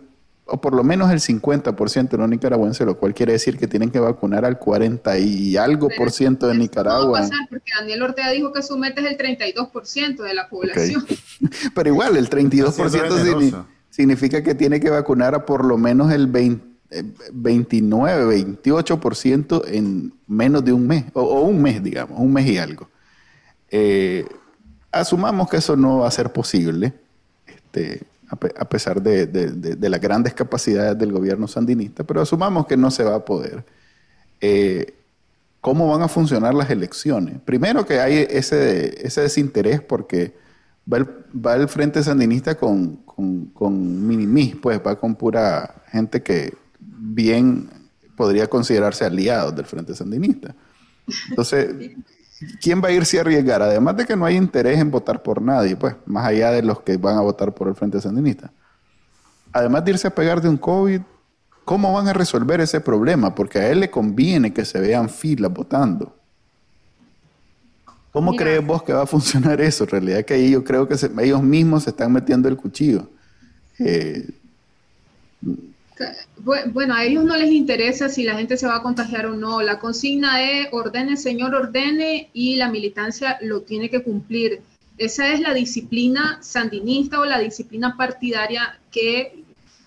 o 0.47 0.61
por 0.61 0.75
lo 0.75 0.85
menos 0.85 1.11
el 1.11 1.21
50% 1.21 2.11
de 2.11 2.19
los 2.19 2.29
nicaragüenses, 2.29 2.87
lo 2.87 2.99
cual 2.99 3.15
quiere 3.15 3.33
decir 3.33 3.57
que 3.57 3.67
tienen 3.67 3.91
que 3.91 3.99
vacunar 3.99 4.45
al 4.45 4.59
40 4.59 5.19
y 5.19 5.57
algo 5.57 5.89
por 5.97 6.11
ciento 6.11 6.47
de 6.49 6.55
Nicaragua. 6.55 7.05
No 7.05 7.13
va 7.13 7.19
a 7.21 7.23
pasar 7.23 7.49
porque 7.49 7.73
Daniel 7.79 8.03
Ortega 8.03 8.31
dijo 8.31 8.53
que 8.53 8.63
su 8.63 8.77
meta 8.77 9.01
es 9.01 9.07
el 9.07 9.17
32% 9.17 10.23
de 10.23 10.35
la 10.35 10.49
población. 10.49 11.07
Pero 11.75 11.89
igual, 11.89 12.19
el 12.19 12.29
32% 12.29 13.65
significa 13.89 14.43
que 14.43 14.55
tiene 14.55 14.81
que 14.81 14.91
vacunar 14.91 15.35
a 15.35 15.47
por 15.47 15.65
lo 15.65 15.79
menos 15.79 16.13
el 16.13 16.27
29, 16.27 16.85
28% 18.47 19.65
eh, 19.65 19.79
en 19.79 20.13
menos 20.27 20.63
de 20.63 20.75
un 20.75 20.87
mes, 20.87 21.05
o, 21.15 21.41
un 21.41 21.63
mes, 21.63 21.83
digamos, 21.83 22.21
un 22.21 22.33
mes 22.33 22.47
y 22.47 22.59
algo. 22.59 22.91
Eh, 23.71 24.27
asumamos 24.93 25.49
que 25.49 25.57
eso 25.57 25.75
no 25.75 26.01
va 26.01 26.09
a 26.09 26.11
ser 26.11 26.33
posible 26.33 26.93
este, 27.47 28.03
a, 28.29 28.69
pesar 28.69 29.03
de, 29.03 29.77
las 29.81 30.01
grandes 30.01 30.35
capacidades 30.35 30.99
del 30.99 31.13
gobierno 31.13 31.47
sandinista, 31.47 32.05
pero 32.05 32.23
asumamos 32.23 32.67
que 32.67 32.77
no 32.77 32.91
se 32.91 33.05
va 33.05 33.17
a 33.17 33.25
poder. 33.25 33.65
Eh, 34.41 34.95
¿Cómo 35.61 35.89
van 35.89 36.03
a 36.03 36.09
funcionar 36.09 36.53
las 36.53 36.69
elecciones? 36.71 37.39
Primero 37.45 37.87
que 37.87 38.01
hay 38.01 38.27
ese, 38.29 39.07
ese 39.07 39.23
desinterés 39.23 39.81
porque 39.81 40.35
va 40.91 41.55
el, 41.55 41.69
Frente 41.69 42.03
Sandinista 42.03 42.55
con, 42.57 42.97
con, 42.97 43.47
con 43.47 44.07
minimis, 44.07 44.57
pues 44.57 44.81
va 44.87 44.99
con 44.99 45.15
pura 45.15 45.83
gente 45.91 46.23
que 46.23 46.55
bien 46.79 47.71
podría 48.17 48.47
considerarse 48.47 49.05
aliados 49.05 49.57
del 49.57 49.65
Frente 49.65 49.95
Sandinista. 49.95 50.55
Entonces, 51.31 51.75
¿quién 52.61 52.83
va 52.83 52.89
a 52.89 52.93
irse 52.93 53.19
a 53.19 53.23
arriesgar? 53.23 53.63
Además 53.63 53.97
de 53.97 54.07
que 54.07 54.17
no 54.17 54.25
hay 54.25 54.37
interés 54.37 54.79
en 54.79 54.91
votar 54.91 55.23
por 55.23 55.41
nadie, 55.41 55.77
pues, 55.77 55.95
más 56.07 56.27
allá 56.27 56.51
de 56.51 56.63
los 56.63 56.81
que 56.81 56.97
van 56.97 57.17
a 57.17 57.21
votar 57.21 57.55
por 57.55 57.69
el 57.69 57.75
Frente 57.75 58.01
Sandinista. 58.01 58.53
Además 59.53 59.85
de 59.85 59.93
irse 59.93 60.09
a 60.09 60.15
pegar 60.15 60.41
de 60.41 60.49
un 60.49 60.57
COVID, 60.57 61.01
¿cómo 61.65 61.93
van 61.93 62.09
a 62.09 62.13
resolver 62.13 62.61
ese 62.61 62.81
problema? 62.81 63.35
Porque 63.35 63.59
a 63.59 63.71
él 63.71 63.81
le 63.81 63.91
conviene 63.91 64.53
que 64.53 64.65
se 64.65 64.81
vean 64.81 65.09
filas 65.09 65.53
votando. 65.53 66.15
¿Cómo 68.13 68.37
crees 68.37 68.65
vos 68.65 68.83
que 68.83 68.93
va 68.93 69.03
a 69.03 69.07
funcionar 69.07 69.61
eso? 69.61 69.85
En 69.85 69.91
realidad 69.91 70.25
que 70.25 70.35
ahí 70.35 70.51
yo 70.51 70.63
creo 70.63 70.87
que 70.87 70.95
ellos 71.21 71.43
mismos 71.43 71.85
se 71.85 71.91
están 71.91 72.13
metiendo 72.13 72.49
el 72.49 72.57
cuchillo. 72.57 73.09
Eh, 73.79 74.29
bueno, 76.73 76.95
a 76.95 77.05
ellos 77.05 77.25
no 77.25 77.37
les 77.37 77.51
interesa 77.51 78.09
si 78.09 78.25
la 78.25 78.35
gente 78.35 78.57
se 78.57 78.67
va 78.67 78.77
a 78.77 78.83
contagiar 78.83 79.27
o 79.27 79.35
no. 79.35 79.63
La 79.63 79.79
consigna 79.79 80.43
es 80.43 80.69
ordene, 80.73 81.17
señor, 81.17 81.55
ordene 81.55 82.31
y 82.33 82.57
la 82.57 82.69
militancia 82.69 83.39
lo 83.41 83.63
tiene 83.63 83.91
que 83.91 84.03
cumplir. 84.03 84.63
Esa 84.99 85.33
es 85.33 85.41
la 85.41 85.55
disciplina 85.55 86.39
sandinista 86.43 87.21
o 87.21 87.25
la 87.25 87.39
disciplina 87.39 87.97
partidaria 87.97 88.79
que 88.91 89.45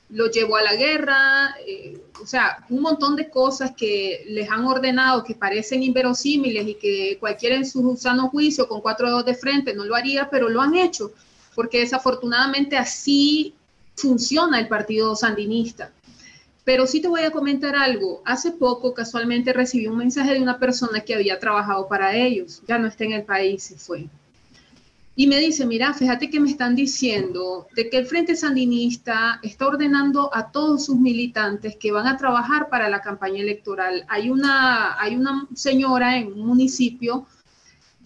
lo 0.09 0.29
llevó 0.31 0.57
a 0.57 0.63
la 0.63 0.75
guerra. 0.75 1.55
Eh, 1.65 2.01
o 2.21 2.25
sea, 2.25 2.65
un 2.69 2.81
montón 2.81 3.15
de 3.15 3.29
cosas 3.29 3.71
que 3.75 4.25
les 4.27 4.49
han 4.49 4.65
ordenado 4.65 5.23
que 5.23 5.35
parecen 5.35 5.83
inverosímiles 5.83 6.67
y 6.67 6.75
que 6.75 7.17
cualquiera 7.19 7.55
en 7.55 7.65
su 7.65 7.95
sano 7.97 8.29
juicio 8.29 8.67
con 8.67 8.81
cuatro 8.81 9.07
dedos 9.07 9.25
de 9.25 9.35
frente 9.35 9.73
no 9.73 9.85
lo 9.85 9.95
haría, 9.95 10.29
pero 10.29 10.49
lo 10.49 10.61
han 10.61 10.75
hecho, 10.75 11.11
porque 11.55 11.79
desafortunadamente 11.79 12.77
así 12.77 13.53
funciona 13.95 14.59
el 14.59 14.67
partido 14.67 15.15
sandinista. 15.15 15.91
Pero 16.67 16.85
sí 16.85 16.99
te 16.99 17.07
voy 17.07 17.21
a 17.21 17.31
comentar 17.31 17.77
algo. 17.77 18.21
Hace 18.25 18.51
poco 18.51 18.93
casualmente 18.93 19.53
recibí 19.53 19.87
un 19.87 19.99
mensaje 19.99 20.33
de 20.33 20.41
una 20.41 20.59
persona 20.59 20.99
que 20.99 21.15
había 21.15 21.39
trabajado 21.39 21.87
para 21.87 22.13
ellos. 22.13 22.61
Ya 22.67 22.77
no 22.77 22.87
está 22.87 23.05
en 23.05 23.13
el 23.13 23.23
país, 23.23 23.63
se 23.63 23.77
fue. 23.77 24.09
Y 25.15 25.27
me 25.27 25.39
dice, 25.39 25.65
mira, 25.65 25.93
fíjate 25.93 26.29
que 26.29 26.41
me 26.41 26.49
están 26.49 26.75
diciendo 26.75 27.67
de 27.73 27.89
que 27.89 27.99
el 27.99 28.05
Frente 28.05 28.35
Sandinista 28.35 29.39
está 29.43 29.65
ordenando 29.65 30.29
a 30.35 30.51
todos 30.51 30.87
sus 30.87 30.99
militantes 30.99 31.77
que 31.77 31.93
van 31.93 32.05
a 32.05 32.17
trabajar 32.17 32.67
para 32.67 32.89
la 32.89 32.99
campaña 32.99 33.41
electoral. 33.41 34.03
Hay 34.09 34.29
una, 34.29 35.01
hay 35.01 35.15
una 35.15 35.47
señora 35.55 36.17
en 36.17 36.33
un 36.33 36.45
municipio 36.45 37.27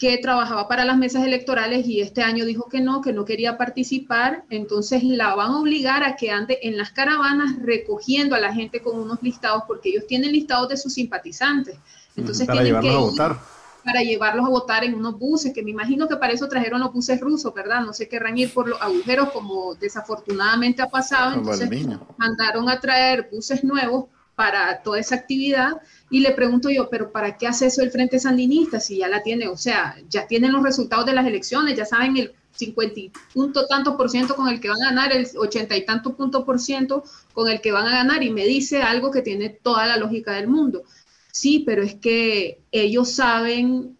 que 0.01 0.17
trabajaba 0.17 0.67
para 0.67 0.83
las 0.83 0.97
mesas 0.97 1.23
electorales 1.23 1.85
y 1.85 2.01
este 2.01 2.23
año 2.23 2.43
dijo 2.43 2.67
que 2.67 2.81
no, 2.81 3.01
que 3.01 3.13
no 3.13 3.23
quería 3.23 3.55
participar, 3.55 4.45
entonces 4.49 5.03
la 5.03 5.35
van 5.35 5.51
a 5.51 5.59
obligar 5.59 6.03
a 6.03 6.15
que 6.15 6.31
ande 6.31 6.57
en 6.63 6.75
las 6.75 6.89
caravanas 6.89 7.57
recogiendo 7.61 8.35
a 8.35 8.39
la 8.39 8.51
gente 8.51 8.81
con 8.81 8.97
unos 8.99 9.21
listados, 9.21 9.61
porque 9.67 9.89
ellos 9.89 10.07
tienen 10.07 10.31
listados 10.31 10.69
de 10.69 10.77
sus 10.77 10.95
simpatizantes. 10.95 11.77
Entonces 12.15 12.47
para 12.47 12.63
tienen 12.63 12.81
llevarlos 12.81 13.13
que 13.13 13.21
a 13.21 13.27
votar. 13.27 13.39
Para 13.85 14.01
llevarlos 14.01 14.43
a 14.43 14.49
votar 14.49 14.83
en 14.83 14.95
unos 14.95 15.19
buses, 15.19 15.53
que 15.53 15.61
me 15.61 15.69
imagino 15.69 16.07
que 16.07 16.15
para 16.15 16.33
eso 16.33 16.47
trajeron 16.47 16.79
los 16.79 16.91
buses 16.91 17.19
rusos, 17.19 17.53
¿verdad? 17.53 17.81
No 17.81 17.93
sé 17.93 18.09
querrán 18.09 18.39
ir 18.39 18.51
por 18.51 18.67
los 18.67 18.81
agujeros 18.81 19.29
como 19.29 19.75
desafortunadamente 19.75 20.81
ha 20.81 20.89
pasado. 20.89 21.35
Entonces 21.35 21.69
mandaron 22.17 22.67
a 22.69 22.79
traer 22.79 23.29
buses 23.31 23.63
nuevos 23.63 24.05
para 24.35 24.81
toda 24.81 24.99
esa 24.99 25.15
actividad 25.15 25.81
y 26.09 26.21
le 26.21 26.31
pregunto 26.31 26.69
yo, 26.69 26.89
pero 26.89 27.11
¿para 27.11 27.37
qué 27.37 27.47
hace 27.47 27.67
eso 27.67 27.81
el 27.81 27.91
Frente 27.91 28.19
Sandinista 28.19 28.79
si 28.79 28.97
ya 28.97 29.07
la 29.07 29.23
tiene? 29.23 29.47
O 29.47 29.57
sea, 29.57 29.95
ya 30.09 30.27
tienen 30.27 30.51
los 30.51 30.63
resultados 30.63 31.05
de 31.05 31.13
las 31.13 31.27
elecciones, 31.27 31.77
ya 31.77 31.85
saben 31.85 32.17
el 32.17 32.33
50 32.55 32.99
y 32.99 33.11
punto 33.33 33.65
tanto 33.67 33.97
por 33.97 34.09
ciento 34.09 34.35
con 34.35 34.47
el 34.49 34.59
que 34.59 34.69
van 34.69 34.81
a 34.81 34.89
ganar, 34.89 35.13
el 35.13 35.27
80 35.35 35.77
y 35.77 35.85
tanto 35.85 36.15
punto 36.15 36.45
por 36.45 36.59
ciento 36.59 37.03
con 37.33 37.49
el 37.49 37.61
que 37.61 37.71
van 37.71 37.87
a 37.87 37.91
ganar 37.91 38.23
y 38.23 38.29
me 38.29 38.45
dice 38.45 38.81
algo 38.81 39.11
que 39.11 39.21
tiene 39.21 39.49
toda 39.49 39.85
la 39.85 39.97
lógica 39.97 40.33
del 40.33 40.47
mundo. 40.47 40.83
Sí, 41.31 41.63
pero 41.65 41.81
es 41.81 41.95
que 41.95 42.59
ellos 42.71 43.11
saben 43.11 43.97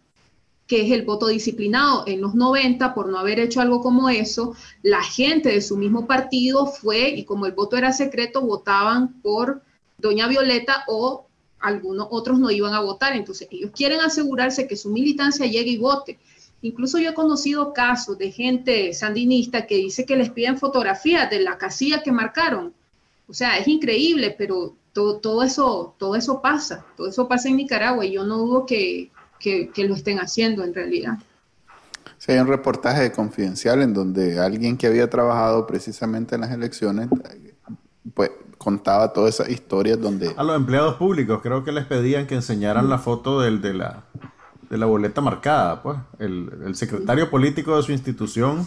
que 0.68 0.86
es 0.86 0.92
el 0.92 1.04
voto 1.04 1.28
disciplinado. 1.28 2.04
En 2.08 2.22
los 2.22 2.36
90, 2.36 2.94
por 2.94 3.10
no 3.10 3.20
haber 3.20 3.40
hecho 3.40 3.62
algo 3.62 3.82
como 3.82 4.10
eso, 4.10 4.56
la 4.84 5.04
gente 5.04 5.50
de 5.50 5.62
su 5.62 5.78
mismo 5.78 6.08
partido 6.08 6.66
fue 6.66 7.10
y 7.10 7.26
como 7.26 7.46
el 7.46 7.52
voto 7.54 7.78
era 7.78 7.92
secreto, 7.92 8.42
votaban 8.42 9.22
por 9.22 9.64
Doña 10.02 10.28
Violeta 10.28 10.84
o 10.88 11.28
algunos 11.60 12.08
otros 12.10 12.40
no 12.40 12.50
iban 12.52 12.74
a 12.74 12.82
votar. 12.82 13.16
Entonces, 13.16 13.48
ellos 13.52 13.72
quieren 13.76 14.00
asegurarse 14.02 14.68
que 14.68 14.76
su 14.76 14.90
militancia 14.90 15.46
llegue 15.46 15.72
y 15.72 15.78
vote. 15.78 16.20
Incluso 16.64 17.00
yo 17.00 17.10
he 17.10 17.14
conocido 17.14 17.74
casos 17.74 18.18
de 18.18 18.32
gente 18.32 18.94
sandinista 18.94 19.66
que 19.66 19.78
dice 19.78 20.06
que 20.06 20.16
les 20.16 20.30
piden 20.30 20.58
fotografías 20.58 21.30
de 21.30 21.40
la 21.42 21.58
casilla 21.58 22.04
que 22.04 22.12
marcaron. 22.12 22.74
O 23.28 23.34
sea, 23.34 23.58
es 23.58 23.68
increíble, 23.68 24.36
pero 24.38 24.76
todo, 24.94 25.44
eso, 25.44 25.96
todo 25.98 26.16
eso 26.16 26.42
pasa. 26.42 26.86
Todo 26.98 27.08
eso 27.08 27.28
pasa 27.28 27.50
en 27.50 27.56
Nicaragua 27.56 28.06
y 28.06 28.12
yo 28.14 28.24
no 28.26 28.38
dudo 28.38 28.66
que, 28.66 29.10
que, 29.40 29.70
que 29.70 29.86
lo 29.86 29.96
estén 29.96 30.20
haciendo 30.20 30.64
en 30.64 30.74
realidad. 30.74 31.18
Sí, 32.18 32.34
hay 32.34 32.40
un 32.40 32.48
reportaje 32.48 33.02
de 33.02 33.12
Confidencial 33.12 33.82
en 33.82 33.94
donde 33.94 34.40
alguien 34.40 34.78
que 34.78 34.86
había 34.86 35.10
trabajado 35.10 35.66
precisamente 35.66 36.36
en 36.36 36.42
las 36.42 36.52
elecciones, 36.52 37.10
pues 38.14 38.30
contaba 38.62 39.12
todas 39.12 39.36
esas 39.36 39.50
historias 39.50 40.00
donde... 40.00 40.34
A 40.38 40.44
los 40.44 40.56
empleados 40.56 40.96
públicos, 40.96 41.40
creo 41.42 41.64
que 41.64 41.72
les 41.72 41.86
pedían 41.86 42.28
que 42.28 42.36
enseñaran 42.36 42.90
la 42.90 43.00
foto 43.00 43.42
del, 43.42 43.60
de 43.60 43.74
la 43.74 44.04
de 44.72 44.78
la 44.78 44.86
boleta 44.86 45.20
marcada, 45.20 45.84
pues. 45.84 45.98
El, 46.18 46.76
secretario 46.76 47.30
político 47.30 47.76
de 47.76 47.84
su 47.84 47.92
institución, 47.92 48.66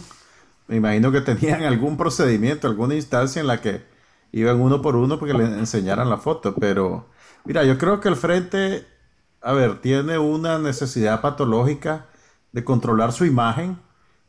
me 0.67 0.75
imagino 0.75 1.11
que 1.11 1.19
tenían 1.19 1.63
algún 1.63 1.97
procedimiento, 1.97 2.67
alguna 2.67 2.93
instancia 2.93 3.39
en 3.39 3.47
la 3.47 3.59
que 3.59 3.83
iban 4.31 4.61
uno 4.61 4.83
por 4.83 4.95
uno 4.95 5.17
porque 5.17 5.33
le 5.33 5.45
enseñaran 5.45 6.07
la 6.07 6.17
foto. 6.17 6.53
Pero, 6.53 7.09
mira, 7.43 7.63
yo 7.63 7.79
creo 7.79 8.01
que 8.01 8.09
el 8.09 8.15
frente, 8.15 8.85
a 9.41 9.53
ver, 9.53 9.81
tiene 9.81 10.19
una 10.19 10.59
necesidad 10.59 11.21
patológica 11.21 12.05
de 12.51 12.63
controlar 12.63 13.11
su 13.11 13.25
imagen, 13.25 13.79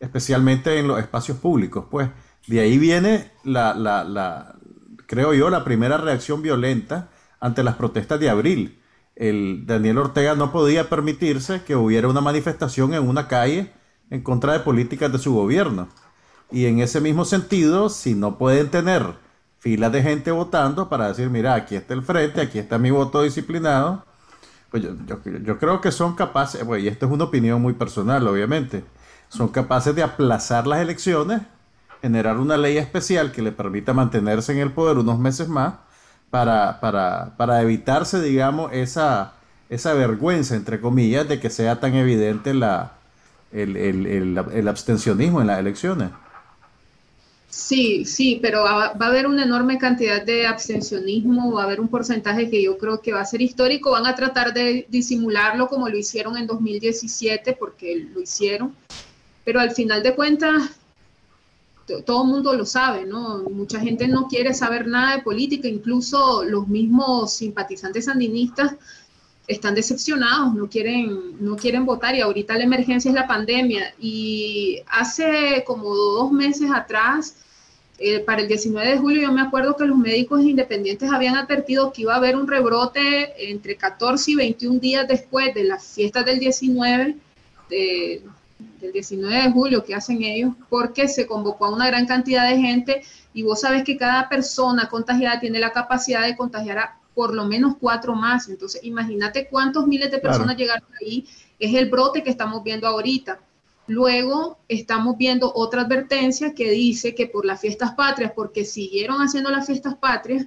especialmente 0.00 0.79
en 0.79 0.88
los 0.88 0.98
espacios 0.98 1.37
públicos, 1.37 1.85
pues. 1.90 2.09
De 2.46 2.61
ahí 2.61 2.79
viene 2.79 3.33
la, 3.44 3.74
la, 3.74 4.05
la 4.05 4.56
creo 5.07 5.35
yo, 5.35 5.51
la 5.51 5.64
primera 5.64 5.97
reacción 5.97 6.42
violenta 6.42 7.09
ante 7.40 7.62
las 7.62 7.77
protestas 7.77 8.21
de 8.21 8.31
abril 8.31 8.81
el 9.16 9.64
Daniel 9.66 9.99
Ortega 9.99 10.35
no 10.35 10.53
podía 10.53 10.90
permitirse 10.90 11.62
que 11.62 11.75
hubiera 11.75 12.07
una 12.07 12.21
manifestación 12.21 12.92
en 12.92 13.09
una 13.09 13.27
calle 13.29 13.73
en 14.11 14.23
contra 14.23 14.53
de 14.53 14.61
políticas 14.61 15.11
de 15.11 15.19
su 15.19 15.35
gobierno. 15.35 15.88
Y 16.51 16.66
en 16.66 16.79
ese 16.79 17.01
mismo 17.01 17.25
sentido, 17.25 17.88
si 17.88 18.14
no 18.14 18.38
pueden 18.38 18.71
tener 18.71 19.14
filas 19.59 19.90
de 19.90 20.03
gente 20.03 20.31
votando 20.31 20.88
para 20.88 21.09
decir, 21.09 21.31
mira, 21.31 21.55
aquí 21.55 21.75
está 21.75 21.95
el 21.95 22.03
frente, 22.03 22.42
aquí 22.42 22.59
está 22.59 22.79
mi 22.79 22.90
voto 22.90 23.23
disciplinado, 23.23 24.05
pues 24.71 24.85
yo, 24.85 25.59
creo 25.59 25.81
que 25.81 25.90
son 25.90 26.14
capaces, 26.14 26.64
y 26.79 26.87
esto 26.87 27.07
es 27.07 27.12
una 27.12 27.25
opinión 27.25 27.61
muy 27.62 27.73
personal, 27.73 28.29
obviamente, 28.29 28.85
son 29.29 29.49
capaces 29.49 29.95
de 29.95 30.03
aplazar 30.03 30.66
las 30.66 30.81
elecciones, 30.81 31.40
generar 32.02 32.38
una 32.38 32.56
ley 32.56 32.78
especial 32.78 33.32
que 33.32 33.42
le 33.42 33.52
permita 33.52 33.92
mantenerse 33.92 34.52
en 34.52 34.59
el 34.59 34.72
poder 34.72 34.98
unos 34.98 35.18
meses 35.18 35.48
más 35.48 35.74
para, 36.30 36.80
para, 36.80 37.37
para 37.37 37.62
evitarse, 37.62 38.20
digamos, 38.20 38.72
esa, 38.72 39.35
esa 39.70 39.94
vergüenza, 39.94 40.56
entre 40.56 40.80
comillas, 40.80 41.28
de 41.28 41.40
que 41.40 41.50
sea 41.50 41.80
tan 41.80 41.94
evidente 41.94 42.54
la, 42.54 42.92
el, 43.52 43.76
el, 43.76 44.06
el, 44.52 44.68
abstencionismo 44.68 45.40
en 45.40 45.46
las 45.46 45.59
elecciones. 45.59 46.11
Sí, 47.48 48.04
sí, 48.04 48.38
pero 48.42 48.64
va, 48.64 48.87
a 48.87 49.06
haber 49.06 49.26
una 49.26 49.44
enorme 49.44 49.78
cantidad 49.78 50.22
de 50.22 50.46
abstencionismo, 50.46 51.52
va 51.52 51.62
a 51.62 51.64
haber 51.64 51.80
un 51.80 51.88
porcentaje 51.88 52.50
que 52.50 52.62
yo 52.62 52.76
creo 52.76 53.00
que 53.00 53.12
va 53.12 53.20
a 53.20 53.24
ser 53.24 53.40
histórico, 53.40 53.92
van 53.92 54.06
a 54.06 54.14
tratar 54.14 54.52
de 54.52 54.87
disimularlo 54.90 55.68
como 55.68 55.88
lo 55.88 55.96
hicieron 55.96 56.37
en 56.37 56.46
2017, 56.46 57.54
porque 57.54 58.09
lo 58.12 58.20
hicieron, 58.20 58.74
pero 59.44 59.61
al 59.61 59.70
final 59.70 60.02
de 60.02 60.14
cuentas 60.14 60.70
todo 62.05 62.22
el 62.22 62.29
mundo 62.29 62.53
lo 62.55 62.66
sabe, 62.66 63.05
¿no? 63.05 63.44
Mucha 63.51 63.81
gente 63.81 64.09
no 64.09 64.27
quiere 64.27 64.55
saber 64.55 64.87
nada 64.87 65.16
de 65.16 65.22
política, 65.22 65.68
incluso 65.68 66.44
los 66.44 66.66
mismos 66.68 67.35
simpatizantes 67.35 68.07
sandinistas 68.07 68.75
están 69.46 69.75
decepcionados, 69.75 70.55
no 70.55 70.68
quieren, 70.68 71.37
no 71.38 71.55
quieren 71.57 71.87
votar 71.87 72.14
y 72.16 72.20
ahorita 72.20 72.55
la 72.55 72.64
emergencia 72.64 73.09
es 73.09 73.14
la 73.14 73.29
pandemia. 73.29 73.94
Y 74.01 74.81
hace 74.88 75.62
como 75.64 75.94
dos 75.94 76.33
meses 76.33 76.70
atrás, 76.75 77.37
eh, 77.99 78.20
para 78.20 78.42
el 78.42 78.49
19 78.49 78.90
de 78.90 78.99
julio, 78.99 79.22
yo 79.22 79.33
me 79.33 79.40
acuerdo 79.40 79.77
que 79.77 79.87
los 79.87 79.96
médicos 79.96 80.42
independientes 80.42 81.11
habían 81.11 81.37
advertido 81.37 81.92
que 81.92 82.03
iba 82.03 82.14
a 82.14 82.16
haber 82.16 82.37
un 82.37 82.49
rebrote 82.49 83.51
entre 83.51 83.77
14 83.77 84.33
y 84.33 84.35
21 84.35 84.81
días 84.81 85.09
después 85.09 85.55
de 85.55 85.64
las 85.64 85.87
fiestas 85.94 86.27
del 86.27 86.40
19 86.40 87.16
de, 87.70 88.22
del 88.81 88.92
19 88.92 89.35
de 89.35 89.51
julio 89.51 89.85
que 89.85 89.95
hacen 89.95 90.23
ellos, 90.23 90.55
porque 90.69 91.09
se 91.09 91.27
convocó 91.27 91.66
a 91.66 91.75
una 91.75 91.87
gran 91.87 92.07
cantidad 92.07 92.49
de 92.49 92.59
gente 92.59 93.03
y 93.35 93.42
vos 93.42 93.61
sabes 93.61 93.85
que 93.85 93.97
cada 93.97 94.29
persona 94.29 94.88
contagiada 94.88 95.40
tiene 95.40 95.59
la 95.59 95.73
capacidad 95.73 96.25
de 96.25 96.37
contagiar 96.37 96.79
a 96.79 97.01
por 97.16 97.35
lo 97.35 97.47
menos 97.47 97.77
cuatro 97.81 98.14
más. 98.14 98.49
Entonces, 98.51 98.85
imagínate 98.85 99.49
cuántos 99.49 99.87
miles 99.87 100.11
de 100.11 100.19
personas 100.19 100.55
llegaron 100.55 100.87
ahí. 101.01 101.27
Es 101.59 101.75
el 101.75 101.88
brote 101.88 102.23
que 102.23 102.29
estamos 102.29 102.62
viendo 102.62 102.87
ahorita. 102.87 103.40
Luego 103.87 104.59
estamos 104.69 105.16
viendo 105.16 105.51
otra 105.55 105.83
advertencia 105.83 106.53
que 106.55 106.71
dice 106.71 107.14
que 107.14 107.27
por 107.27 107.47
las 107.47 107.59
fiestas 107.59 107.92
patrias, 107.92 108.33
porque 108.37 108.66
siguieron 108.66 109.23
haciendo 109.23 109.51
las 109.51 109.64
fiestas 109.64 109.95
patrias, 109.95 110.47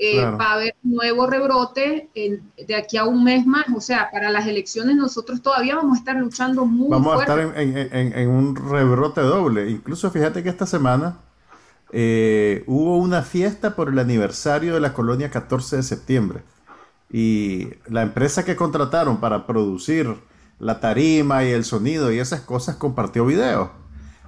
eh, 0.00 0.24
va 0.24 0.50
a 0.50 0.52
haber 0.54 0.76
nuevo 0.84 1.26
rebrote 1.26 2.08
de 2.14 2.76
aquí 2.76 2.96
a 2.96 3.04
un 3.04 3.24
mes 3.24 3.44
más. 3.46 3.66
O 3.74 3.80
sea, 3.80 4.10
para 4.12 4.30
las 4.30 4.46
elecciones 4.46 4.94
nosotros 4.96 5.42
todavía 5.42 5.74
vamos 5.74 5.96
a 5.96 5.98
estar 5.98 6.16
luchando 6.16 6.64
muy 6.64 6.88
Vamos 6.88 7.18
a 7.18 7.20
estar 7.20 7.38
en, 7.40 8.28
un 8.28 8.54
rebrote 8.54 9.20
doble. 9.20 9.70
Incluso 9.70 10.10
fíjate 10.10 10.42
que 10.42 10.48
esta 10.50 10.66
semana 10.66 11.18
eh, 11.90 12.62
hubo 12.66 12.96
una 12.98 13.22
fiesta 13.22 13.74
por 13.74 13.88
el 13.88 13.98
aniversario 13.98 14.74
de 14.74 14.80
la 14.80 14.92
colonia 14.92 15.30
14 15.30 15.76
de 15.76 15.82
septiembre. 15.82 16.42
Y 17.10 17.70
la 17.88 18.02
empresa 18.02 18.44
que 18.44 18.54
contrataron 18.54 19.18
para 19.18 19.46
producir 19.46 20.14
la 20.60 20.78
tarima 20.78 21.44
y 21.44 21.50
el 21.50 21.64
sonido 21.64 22.12
y 22.12 22.20
esas 22.20 22.42
cosas 22.42 22.76
compartió 22.76 23.26
videos. 23.26 23.70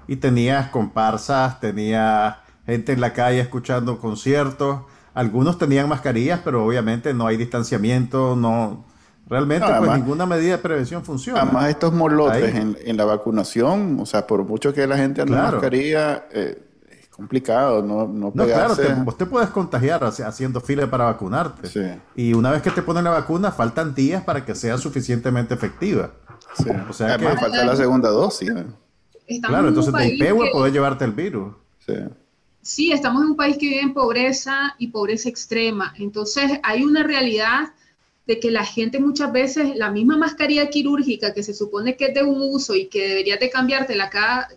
Y 0.09 0.17
tenías 0.17 0.71
comparsas, 0.71 1.61
tenía 1.61 2.41
gente 2.67 2.93
en 2.93 3.01
la 3.01 3.13
calle 3.13 3.39
escuchando 3.39 4.01
conciertos 4.01 4.81
algunos 5.21 5.59
tenían 5.59 5.87
mascarillas, 5.87 6.41
pero 6.43 6.65
obviamente 6.65 7.13
no 7.13 7.27
hay 7.27 7.37
distanciamiento, 7.37 8.35
no... 8.37 8.87
Realmente, 9.29 9.67
pues 9.79 9.93
ninguna 9.93 10.27
medida 10.27 10.53
de 10.53 10.59
prevención 10.59 11.05
funciona. 11.05 11.43
Además, 11.43 11.69
estos 11.69 11.93
molotes 11.93 12.53
en, 12.53 12.97
la 12.97 13.05
vacunación, 13.05 13.99
o 14.01 14.07
sea, 14.07 14.27
por 14.27 14.45
mucho 14.45 14.75
que 14.75 14.85
la 14.89 14.97
gente 14.97 15.23
ande 15.23 15.37
mascarilla, 15.37 16.25
eh, 16.33 16.61
es 16.91 17.09
complicado 17.11 17.81
no, 17.81 18.09
no, 18.09 18.33
no 18.35 18.45
claro, 18.45 18.75
te, 18.75 18.93
vos 18.93 19.17
te 19.17 19.27
puedes 19.27 19.51
contagiar 19.51 20.03
haciendo 20.03 20.61
fila 20.61 20.91
para 20.91 21.05
vacunarte. 21.05 21.69
Sí. 21.69 21.81
Y 22.17 22.33
una 22.33 22.51
vez 22.51 22.61
que 22.61 22.73
te 22.73 22.83
ponen 22.83 23.05
la 23.05 23.11
vacuna, 23.11 23.53
faltan 23.53 23.95
días 23.95 24.25
para 24.25 24.45
que 24.45 24.57
sea 24.57 24.79
suficientemente 24.79 25.55
efectiva. 25.55 26.11
Sí. 26.57 26.71
O 26.89 26.93
sea 26.93 27.15
Además, 27.15 27.39
falta 27.39 27.65
la 27.65 27.77
segunda 27.77 28.09
dosis. 28.09 28.53
claro, 29.47 29.69
entonces 29.69 29.95
de 29.95 30.09
IPEWA 30.09 30.47
puede 30.53 30.73
llevarte 30.73 31.05
el 31.05 31.13
virus. 31.13 31.55
Sí 31.87 31.95
sí, 32.63 32.93
estamos 32.93 33.23
en 33.23 33.31
un 33.31 33.37
país 33.37 33.57
que 33.59 33.67
vive 33.67 33.81
en 33.81 33.95
pobreza 33.95 34.75
y 34.79 34.89
pobreza 34.89 35.29
extrema. 35.29 35.95
Entonces 35.99 36.61
hay 36.63 36.85
una 36.85 37.03
realidad 37.03 37.73
de 38.27 38.39
que 38.39 38.51
la 38.51 38.65
gente 38.65 39.01
muchas 39.01 39.33
veces, 39.33 39.77
la 39.77 39.91
misma 39.91 40.17
mascarilla 40.17 40.69
quirúrgica 40.69 41.35
que 41.35 41.43
se 41.43 41.55
supone 41.55 41.97
que 41.97 42.07
es 42.07 42.15
de 42.15 42.23
un 42.23 42.41
uso 42.41 42.75
y 42.75 42.87
que 42.87 43.09
deberías 43.09 43.41
de 43.41 43.51
cambiártela 43.51 44.11
cada, 44.11 44.49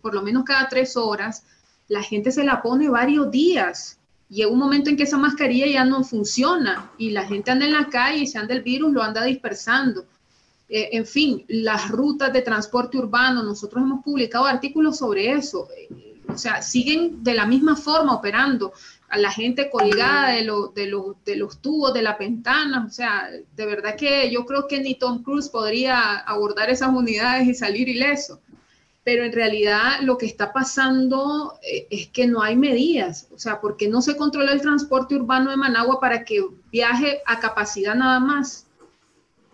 por 0.00 0.14
lo 0.14 0.22
menos 0.22 0.44
cada 0.44 0.68
tres 0.68 0.96
horas, 0.96 1.44
la 1.88 2.02
gente 2.02 2.30
se 2.30 2.44
la 2.44 2.62
pone 2.62 2.88
varios 2.88 3.30
días. 3.30 3.98
Llega 4.30 4.50
un 4.50 4.58
momento 4.58 4.90
en 4.90 4.96
que 4.96 5.02
esa 5.04 5.18
mascarilla 5.18 5.66
ya 5.66 5.84
no 5.84 6.04
funciona 6.04 6.90
y 6.98 7.10
la 7.10 7.26
gente 7.26 7.50
anda 7.50 7.64
en 7.64 7.72
la 7.72 7.88
calle 7.88 8.20
y 8.20 8.26
se 8.26 8.38
anda 8.38 8.54
el 8.54 8.62
virus, 8.62 8.92
lo 8.92 9.02
anda 9.02 9.24
dispersando. 9.24 10.04
Eh, 10.68 10.90
en 10.92 11.06
fin, 11.06 11.44
las 11.48 11.88
rutas 11.88 12.32
de 12.32 12.42
transporte 12.42 12.98
urbano, 12.98 13.42
nosotros 13.42 13.82
hemos 13.82 14.04
publicado 14.04 14.44
artículos 14.44 14.98
sobre 14.98 15.32
eso 15.32 15.68
o 16.28 16.38
sea, 16.38 16.62
siguen 16.62 17.22
de 17.24 17.34
la 17.34 17.46
misma 17.46 17.76
forma 17.76 18.14
operando 18.14 18.72
a 19.08 19.16
la 19.16 19.30
gente 19.30 19.70
colgada 19.70 20.28
de, 20.30 20.44
de, 20.74 21.02
de 21.24 21.36
los 21.36 21.60
tubos, 21.60 21.94
de 21.94 22.02
la 22.02 22.16
ventana, 22.16 22.84
o 22.86 22.90
sea, 22.90 23.28
de 23.56 23.66
verdad 23.66 23.96
que 23.96 24.30
yo 24.30 24.44
creo 24.44 24.68
que 24.68 24.80
ni 24.80 24.94
Tom 24.94 25.22
Cruise 25.22 25.48
podría 25.48 26.18
abordar 26.18 26.68
esas 26.68 26.90
unidades 26.90 27.48
y 27.48 27.54
salir 27.54 27.88
ileso. 27.88 28.40
Pero 29.04 29.24
en 29.24 29.32
realidad 29.32 30.00
lo 30.02 30.18
que 30.18 30.26
está 30.26 30.52
pasando 30.52 31.54
eh, 31.62 31.86
es 31.88 32.08
que 32.08 32.26
no 32.26 32.42
hay 32.42 32.56
medidas, 32.56 33.28
o 33.32 33.38
sea, 33.38 33.58
porque 33.58 33.88
no 33.88 34.02
se 34.02 34.18
controla 34.18 34.52
el 34.52 34.60
transporte 34.60 35.14
urbano 35.14 35.50
de 35.50 35.56
Managua 35.56 35.98
para 35.98 36.24
que 36.24 36.44
viaje 36.70 37.20
a 37.24 37.40
capacidad 37.40 37.94
nada 37.94 38.20
más. 38.20 38.66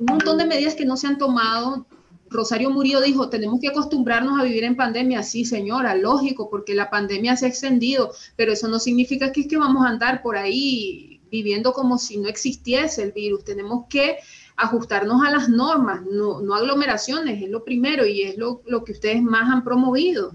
Un 0.01 0.07
montón 0.07 0.39
de 0.39 0.47
medidas 0.47 0.75
que 0.75 0.85
no 0.85 0.97
se 0.97 1.07
han 1.07 1.19
tomado 1.19 1.87
Rosario 2.35 2.69
Murillo 2.69 3.01
dijo, 3.01 3.29
tenemos 3.29 3.61
que 3.61 3.69
acostumbrarnos 3.69 4.39
a 4.39 4.43
vivir 4.43 4.65
en 4.65 4.77
pandemia. 4.77 5.23
Sí, 5.23 5.45
señora, 5.45 5.95
lógico, 5.95 6.51
porque 6.51 6.75
la 6.75 6.91
pandemia 6.91 7.37
se 7.37 7.47
ha 7.47 7.49
extendido, 7.49 8.13
pero 8.37 8.53
eso 8.53 8.69
no 8.69 8.79
significa 8.81 9.33
que 9.33 9.43
es 9.43 9.47
que 9.47 9.57
vamos 9.57 9.87
a 9.87 9.89
andar 9.89 10.21
por 10.21 10.37
ahí 10.37 11.21
viviendo 11.31 11.73
como 11.73 11.97
si 11.97 12.19
no 12.19 12.29
existiese 12.29 13.05
el 13.05 13.13
virus. 13.13 13.45
Tenemos 13.45 13.87
que 13.89 14.19
ajustarnos 14.57 15.25
a 15.25 15.31
las 15.31 15.49
normas, 15.49 16.03
no, 16.03 16.55
aglomeraciones, 16.55 17.41
es 17.43 17.49
lo 17.49 17.65
primero 17.65 18.05
y 18.05 18.23
es 18.23 18.37
lo, 18.37 18.63
que 18.85 18.93
ustedes 18.93 19.23
más 19.23 19.49
han 19.51 19.63
promovido. 19.65 20.33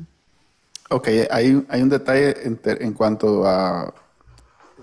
Ok, 0.90 1.08
hay, 1.30 1.64
hay 1.70 1.82
un 1.82 1.90
detalle 1.90 2.36
en, 2.44 2.94
cuanto 2.94 3.46
a, 3.46 3.94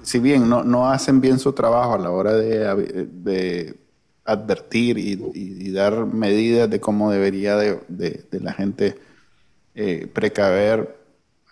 si 0.02 0.18
bien 0.18 0.48
no 0.48 0.88
hacen 0.88 1.20
bien 1.20 1.38
su 1.38 1.52
trabajo 1.52 1.94
a 1.94 1.98
la 1.98 2.10
hora 2.10 2.34
de 2.34 3.85
advertir 4.26 4.98
y, 4.98 5.70
dar 5.72 6.06
medidas 6.06 6.68
de 6.68 6.80
cómo 6.80 7.10
debería 7.10 7.56
de, 7.56 8.24
la 8.32 8.52
gente 8.52 8.98
eh, 9.74 10.06
precaver. 10.12 10.96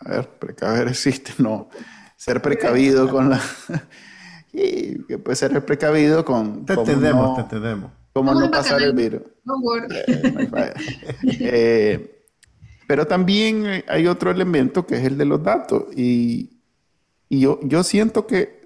A 0.00 0.10
ver, 0.10 0.28
precaver 0.28 0.88
existe, 0.88 1.32
no. 1.38 1.68
Ser 2.16 2.42
precavido 2.42 3.08
con 3.08 3.30
la... 3.30 3.40
y 4.52 5.02
que 5.04 5.18
puede 5.18 5.37
ser 5.37 5.64
precavido 5.64 6.24
con... 6.24 6.64
Te 6.64 6.74
entendemos, 6.74 7.37
te 7.37 7.42
entendemos. 7.42 7.90
Cómo 8.12 8.34
no 8.34 8.50
pasar 8.50 8.82
el 8.82 8.92
virus. 8.92 9.22
No 9.44 9.54
eh, 9.76 10.74
eh, 11.40 12.22
pero 12.87 13.06
también 13.06 13.84
hay 13.88 14.06
otro 14.06 14.30
elemento 14.30 14.87
que 14.87 14.96
es 14.96 15.04
el 15.04 15.18
de 15.18 15.24
los 15.24 15.42
datos. 15.42 15.84
Y, 15.96 16.60
y 17.28 17.40
yo, 17.40 17.58
yo 17.62 17.82
siento 17.82 18.26
que 18.26 18.64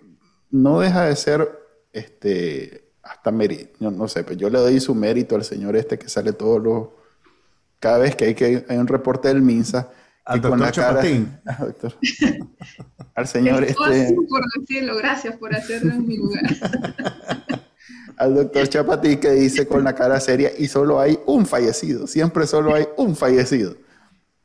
no 0.51 0.81
deja 0.81 1.05
de 1.05 1.17
ser 1.17 1.49
este, 1.93 2.88
hasta 3.09 3.31
mérito, 3.31 3.77
yo 3.81 3.91
no 3.91 4.09
sé, 4.09 4.25
pero 4.25 4.39
yo 4.39 4.51
le 4.51 4.59
doy 4.59 4.81
su 4.81 4.95
mérito 4.95 5.35
al 5.37 5.45
señor 5.45 5.77
este 5.77 5.99
que 5.99 6.09
sale 6.09 6.33
todos 6.33 6.63
los, 6.63 6.89
cada 7.81 7.99
vez 7.99 8.15
que 8.17 8.27
hay, 8.27 8.35
que 8.35 8.65
hay 8.69 8.77
un 8.77 8.87
reporte 8.87 9.29
del 9.29 9.43
MINSA, 9.43 9.91
al 10.25 10.41
doctor 10.41 10.61
con 10.61 10.71
Chapatín. 10.71 11.41
al 13.15 13.27
señor 13.27 13.65
este... 13.65 13.75
por 14.29 14.43
decirlo, 14.59 14.97
gracias 14.97 15.37
por 15.37 15.55
hacerlo 15.55 15.95
en 15.95 16.07
mi 16.07 16.19
lugar. 16.19 16.43
al 18.19 18.35
doctor 18.35 18.69
Chapatín 18.69 19.19
que 19.21 19.31
dice 19.31 19.67
con 19.67 19.85
la 19.85 19.95
cara 19.95 20.21
seria 20.21 20.51
y 20.59 20.69
solo 20.69 21.01
hay 21.01 21.19
un 21.27 21.47
fallecido, 21.47 22.07
siempre 22.07 22.47
solo 22.47 22.75
hay 22.75 22.87
un 22.97 23.17
fallecido. 23.17 23.77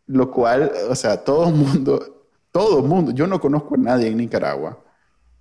Lo 0.06 0.32
cual, 0.32 0.71
o 0.89 0.95
sea, 0.95 1.23
todo 1.23 1.49
el 1.49 1.56
mundo, 1.56 2.28
todo 2.52 2.80
el 2.80 2.86
mundo, 2.86 3.12
yo 3.12 3.26
no 3.26 3.39
conozco 3.39 3.76
a 3.76 3.78
nadie 3.78 4.08
en 4.08 4.17
Nicaragua 4.17 4.84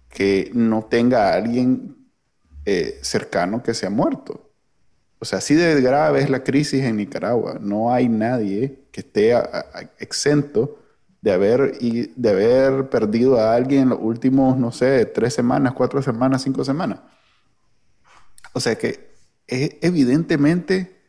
que 0.08 0.50
no 0.54 0.84
tenga 0.84 1.28
a 1.28 1.34
alguien 1.34 2.01
eh, 2.64 2.98
cercano 3.02 3.62
que 3.62 3.74
se 3.74 3.86
ha 3.86 3.90
muerto. 3.90 4.50
O 5.18 5.24
sea, 5.24 5.38
así 5.38 5.54
de 5.54 5.80
grave 5.80 6.20
es 6.20 6.30
la 6.30 6.42
crisis 6.42 6.82
en 6.82 6.96
Nicaragua. 6.96 7.58
No 7.60 7.92
hay 7.92 8.08
nadie 8.08 8.86
que 8.90 9.00
esté 9.02 9.34
exento 9.98 10.78
de 11.20 11.32
haber, 11.32 11.78
y, 11.80 12.12
de 12.16 12.30
haber 12.30 12.88
perdido 12.88 13.38
a 13.38 13.54
alguien 13.54 13.82
en 13.82 13.88
los 13.90 13.98
últimos, 14.00 14.58
no 14.58 14.72
sé, 14.72 15.06
tres 15.06 15.34
semanas, 15.34 15.74
cuatro 15.74 16.02
semanas, 16.02 16.42
cinco 16.42 16.64
semanas. 16.64 17.00
O 18.52 18.60
sea 18.60 18.76
que 18.76 19.12
es 19.46 19.76
evidentemente 19.80 21.00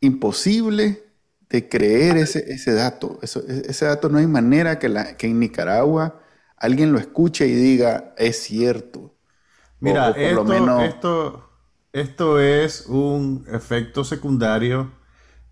imposible 0.00 1.02
de 1.48 1.68
creer 1.68 2.16
ese, 2.16 2.72
dato. 2.72 3.18
ese 3.22 3.84
dato 3.84 4.08
no 4.08 4.18
hay 4.18 4.26
manera 4.26 4.78
que, 4.78 4.92
que 5.18 5.26
en 5.26 5.40
Nicaragua 5.40 6.20
alguien 6.56 6.92
lo 6.92 6.98
escuche 6.98 7.46
y 7.46 7.54
diga, 7.54 8.14
es 8.16 8.42
cierto. 8.42 9.13
Mira, 9.84 10.10
esto, 10.10 11.50
esto, 11.92 12.40
es 12.40 12.86
un 12.88 13.44
efecto 13.52 14.02
secundario 14.02 14.90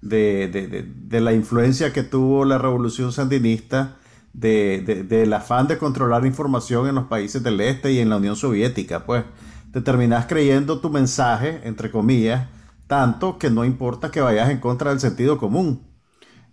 de, 0.01 1.21
la 1.21 1.33
influencia 1.33 1.93
que 1.93 2.03
tuvo 2.03 2.45
la 2.45 2.59
revolución 2.59 3.13
sandinista, 3.13 3.99
del 4.33 5.33
afán 5.35 5.69
de 5.69 5.77
controlar 5.77 6.25
información 6.25 6.89
en 6.89 6.95
los 6.95 7.05
países 7.05 7.43
del 7.43 7.61
este 7.61 7.93
y 7.93 7.99
en 7.99 8.09
la 8.09 8.17
Unión 8.17 8.35
Soviética. 8.35 9.05
Pues 9.05 9.25
te 9.73 9.83
terminás 9.83 10.25
creyendo 10.27 10.81
tu 10.81 10.89
mensaje, 10.89 11.61
entre 11.65 11.91
comillas, 11.91 12.49
tanto 12.87 13.39
que 13.39 13.51
no 13.51 13.67
importa 13.67 14.11
que 14.11 14.23
vayas 14.23 14.49
en 14.49 14.59
contra 14.59 14.91
del 14.91 15.01
sentido 15.01 15.37
común. 15.37 15.87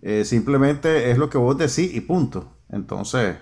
Eh, 0.02 0.26
simplemente 0.26 1.12
es 1.12 1.18
lo 1.18 1.30
que 1.30 1.38
vos 1.38 1.58
decís 1.58 1.94
y 1.94 2.02
punto. 2.02 2.58
Entonces, 2.70 3.38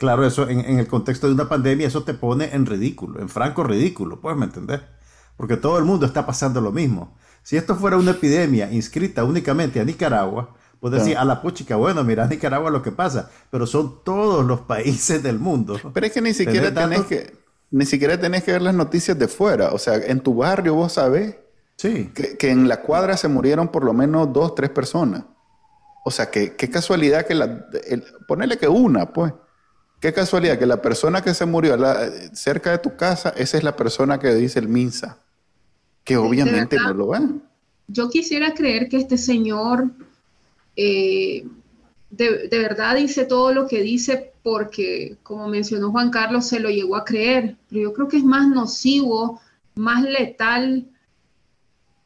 Claro, 0.00 0.26
eso 0.26 0.48
en, 0.48 0.78
el 0.78 0.88
contexto 0.88 1.26
de 1.26 1.34
una 1.34 1.46
pandemia, 1.46 1.86
eso 1.86 2.04
te 2.04 2.14
pone 2.14 2.54
en 2.54 2.64
ridículo, 2.64 3.20
en 3.20 3.28
franco 3.28 3.64
ridículo, 3.64 4.18
¿puedes 4.18 4.38
me 4.38 4.46
entender? 4.46 4.88
Porque 5.36 5.58
todo 5.58 5.76
el 5.76 5.84
mundo 5.84 6.06
está 6.06 6.24
pasando 6.24 6.62
lo 6.62 6.72
mismo. 6.72 7.18
Si 7.42 7.58
esto 7.58 7.76
fuera 7.76 7.98
una 7.98 8.12
epidemia 8.12 8.72
inscrita 8.72 9.24
únicamente 9.24 9.78
a 9.78 9.84
Nicaragua, 9.84 10.56
pues 10.80 10.94
decir 10.94 11.18
a 11.18 11.24
la 11.26 11.42
puchica, 11.42 11.76
bueno, 11.76 12.02
mira 12.02 12.26
Nicaragua 12.26 12.70
lo 12.70 12.80
que 12.80 12.92
pasa, 12.92 13.30
pero 13.50 13.66
son 13.66 14.02
todos 14.02 14.42
los 14.42 14.62
países 14.62 15.22
del 15.22 15.38
mundo. 15.38 15.78
Pero 15.92 16.06
es 16.06 16.12
que 16.12 16.22
ni 16.22 16.32
siquiera 16.32 16.72
tenés 16.72 17.02
que, 17.02 17.34
ni 17.70 17.84
siquiera 17.84 18.18
tenés 18.18 18.42
que 18.42 18.52
ver 18.52 18.62
las 18.62 18.74
noticias 18.74 19.18
de 19.18 19.28
fuera. 19.28 19.74
O 19.74 19.78
sea, 19.78 19.96
en 19.96 20.20
tu 20.20 20.34
barrio 20.34 20.76
vos 20.76 20.94
sabés 20.94 21.36
sí. 21.76 22.10
que, 22.14 22.50
en 22.50 22.68
la 22.68 22.80
cuadra 22.80 23.18
se 23.18 23.28
murieron 23.28 23.68
por 23.68 23.84
lo 23.84 23.92
menos 23.92 24.32
dos, 24.32 24.54
tres 24.54 24.70
personas. 24.70 25.24
O 26.06 26.10
sea, 26.10 26.30
que 26.30 26.56
qué 26.56 26.70
casualidad 26.70 27.26
que 27.26 27.34
la... 27.34 27.66
ponerle 28.26 28.56
que 28.56 28.66
una, 28.66 29.12
pues. 29.12 29.34
Qué 30.00 30.12
casualidad 30.12 30.58
que 30.58 30.66
la 30.66 30.80
persona 30.80 31.22
que 31.22 31.34
se 31.34 31.44
murió 31.44 31.76
cerca 32.32 32.70
de 32.72 32.78
tu 32.78 32.96
casa, 32.96 33.34
esa 33.36 33.58
es 33.58 33.64
la 33.64 33.76
persona 33.76 34.18
que 34.18 34.34
dice 34.34 34.58
el 34.58 34.68
MINSA, 34.68 35.18
que 36.04 36.16
obviamente 36.16 36.76
no 36.76 36.94
lo 36.94 37.08
ve. 37.08 37.18
Yo 37.86 38.08
quisiera 38.08 38.54
creer 38.54 38.88
que 38.88 38.96
este 38.96 39.18
señor 39.18 39.90
eh, 40.76 41.44
de, 42.10 42.48
verdad 42.50 42.96
dice 42.96 43.24
todo 43.24 43.52
lo 43.52 43.66
que 43.68 43.80
dice 43.82 44.32
porque, 44.42 45.16
como 45.22 45.48
mencionó 45.48 45.90
Juan 45.90 46.10
Carlos, 46.10 46.46
se 46.46 46.60
lo 46.60 46.70
llegó 46.70 46.96
a 46.96 47.04
creer, 47.04 47.56
pero 47.68 47.82
yo 47.82 47.92
creo 47.92 48.08
que 48.08 48.16
es 48.16 48.24
más 48.24 48.48
nocivo, 48.48 49.40
más 49.74 50.02
letal 50.02 50.86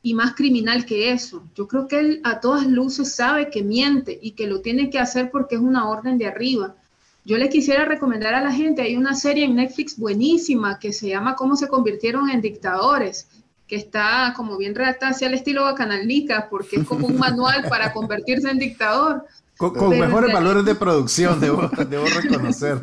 y 0.02 0.14
más 0.14 0.34
criminal 0.34 0.84
que 0.84 1.12
eso. 1.12 1.42
Yo 1.54 1.66
creo 1.66 1.88
que 1.88 1.98
él 1.98 2.20
a 2.24 2.40
todas 2.40 2.66
luces 2.66 3.14
sabe 3.14 3.50
que 3.50 3.62
miente 3.62 4.18
y 4.20 4.32
que 4.32 4.46
lo 4.46 4.60
tiene 4.60 4.90
que 4.90 4.98
hacer 4.98 5.30
porque 5.30 5.54
es 5.54 5.60
una 5.60 5.88
orden 5.88 6.18
de 6.18 6.26
arriba. 6.26 6.76
Yo 7.24 7.38
le 7.38 7.48
quisiera 7.48 7.86
recomendar 7.86 8.34
a 8.34 8.42
la 8.42 8.52
gente, 8.52 8.82
hay 8.82 8.96
una 8.96 9.14
serie 9.14 9.46
en 9.46 9.56
Netflix 9.56 9.98
buenísima 9.98 10.78
que 10.78 10.92
se 10.92 11.08
llama 11.08 11.34
Cómo 11.36 11.56
se 11.56 11.68
convirtieron 11.68 12.28
en 12.28 12.42
dictadores, 12.42 13.28
que 13.66 13.76
está 13.76 14.34
como 14.36 14.58
bien 14.58 14.74
redactada 14.74 15.12
hacia 15.12 15.28
el 15.28 15.34
estilo 15.34 15.64
bacanalnica, 15.64 16.48
porque 16.50 16.76
es 16.76 16.86
como 16.86 17.06
un 17.06 17.16
manual 17.16 17.64
para 17.70 17.94
convertirse 17.94 18.50
en 18.50 18.58
dictador. 18.58 19.24
Con, 19.56 19.88
mejores 19.88 20.34
valores 20.34 20.66
de 20.66 20.74
producción, 20.74 21.40
debo, 21.40 21.68
debo 21.88 22.04
reconocer. 22.04 22.82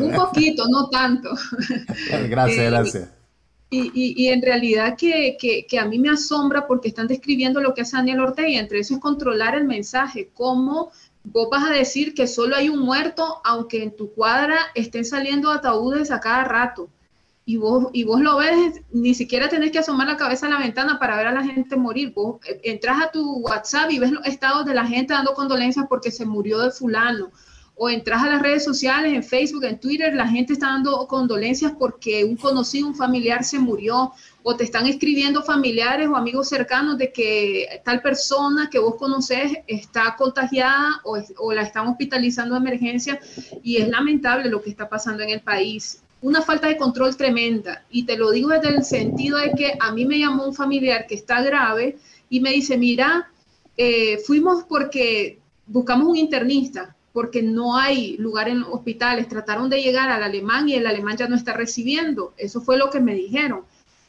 Un 0.00 0.12
poquito, 0.14 0.64
no 0.66 0.88
tanto. 0.88 1.30
Gracias, 2.28 2.58
eh, 2.58 2.70
gracias. 2.70 3.08
Y, 3.68 3.90
y, 3.92 4.24
y, 4.24 4.28
en 4.28 4.40
realidad 4.40 4.96
que, 4.96 5.36
que, 5.38 5.66
que, 5.66 5.78
a 5.78 5.84
mí 5.84 5.98
me 5.98 6.08
asombra 6.08 6.66
porque 6.66 6.88
están 6.88 7.08
describiendo 7.08 7.60
lo 7.60 7.74
que 7.74 7.80
hace 7.80 7.96
Daniel 7.96 8.20
Ortega, 8.20 8.60
entre 8.60 8.78
eso 8.78 8.94
es 8.94 9.00
controlar 9.00 9.56
el 9.56 9.64
mensaje, 9.64 10.30
cómo 10.32 10.92
vos 11.24 11.48
vas 11.50 11.64
a 11.64 11.72
decir 11.72 12.14
que 12.14 12.26
solo 12.26 12.54
hay 12.54 12.68
un 12.68 12.80
muerto, 12.80 13.40
aunque 13.44 13.82
en 13.82 13.96
tu 13.96 14.12
cuadra 14.12 14.58
estén 14.74 15.04
saliendo 15.04 15.50
ataúdes 15.50 16.10
a 16.10 16.20
cada 16.20 16.44
rato. 16.44 16.88
Y 17.46 17.56
vos, 17.56 17.88
y 17.92 18.04
vos 18.04 18.20
lo 18.20 18.38
ves, 18.38 18.80
ni 18.90 19.14
siquiera 19.14 19.48
tenés 19.48 19.70
que 19.70 19.78
asomar 19.78 20.06
la 20.06 20.16
cabeza 20.16 20.46
a 20.46 20.50
la 20.50 20.58
ventana 20.58 20.98
para 20.98 21.16
ver 21.16 21.26
a 21.26 21.32
la 21.32 21.44
gente 21.44 21.76
morir. 21.76 22.12
Vos 22.14 22.40
eh, 22.46 22.60
entras 22.64 23.02
a 23.02 23.10
tu 23.10 23.38
WhatsApp 23.38 23.90
y 23.90 23.98
ves 23.98 24.12
los 24.12 24.24
estados 24.26 24.64
de 24.64 24.74
la 24.74 24.86
gente 24.86 25.12
dando 25.12 25.34
condolencias 25.34 25.86
porque 25.88 26.10
se 26.10 26.24
murió 26.24 26.60
de 26.60 26.70
fulano. 26.70 27.30
O 27.76 27.90
entras 27.90 28.22
a 28.22 28.28
las 28.28 28.40
redes 28.40 28.64
sociales, 28.64 29.12
en 29.12 29.22
Facebook, 29.22 29.64
en 29.64 29.80
Twitter, 29.80 30.14
la 30.14 30.28
gente 30.28 30.52
está 30.52 30.68
dando 30.68 31.06
condolencias 31.06 31.72
porque 31.78 32.24
un 32.24 32.36
conocido, 32.36 32.86
un 32.86 32.94
familiar 32.94 33.44
se 33.44 33.58
murió 33.58 34.12
o 34.46 34.54
te 34.54 34.64
están 34.64 34.86
escribiendo 34.86 35.42
familiares 35.42 36.06
o 36.06 36.16
amigos 36.16 36.50
cercanos 36.50 36.98
de 36.98 37.10
que 37.10 37.80
tal 37.82 38.02
persona 38.02 38.68
que 38.70 38.78
vos 38.78 38.96
conoces 38.96 39.52
está 39.66 40.14
contagiada 40.18 41.00
o, 41.02 41.52
la 41.52 41.62
están 41.62 41.88
hospitalizando 41.88 42.54
de 42.54 42.60
emergencia 42.60 43.18
y 43.62 43.78
es 43.78 43.88
lamentable 43.88 44.50
lo 44.50 44.60
que 44.60 44.68
está 44.68 44.86
pasando 44.86 45.22
en 45.22 45.30
el 45.30 45.40
país. 45.40 46.02
Una 46.20 46.42
falta 46.42 46.68
de 46.68 46.76
control 46.76 47.16
tremenda 47.16 47.84
y 47.90 48.04
te 48.04 48.18
lo 48.18 48.30
digo 48.32 48.50
desde 48.50 48.68
el 48.68 48.84
sentido 48.84 49.38
de 49.38 49.52
que 49.52 49.78
a 49.80 49.92
mí 49.92 50.04
me 50.04 50.18
llamó 50.18 50.46
un 50.46 50.54
familiar 50.54 51.06
que 51.06 51.14
está 51.14 51.40
grave 51.40 51.96
y 52.28 52.40
me 52.40 52.50
dice, 52.50 52.76
mira, 52.76 53.30
eh, 53.78 54.18
fuimos 54.26 54.64
porque 54.64 55.38
buscamos 55.66 56.06
un 56.06 56.18
internista 56.18 56.94
porque 57.14 57.42
no 57.42 57.78
hay 57.78 58.18
lugar 58.18 58.48
en 58.48 58.62
hospitales, 58.62 59.28
trataron 59.28 59.70
de 59.70 59.80
llegar 59.80 60.10
al 60.10 60.22
alemán 60.22 60.68
y 60.68 60.74
el 60.74 60.86
alemán 60.86 61.16
ya 61.16 61.28
no 61.28 61.36
está 61.36 61.54
recibiendo. 61.54 62.34
Eso 62.36 62.60
fue 62.60 62.76
lo 62.76 62.90
que 62.90 63.00
me 63.00 63.14
dijeron. 63.14 63.62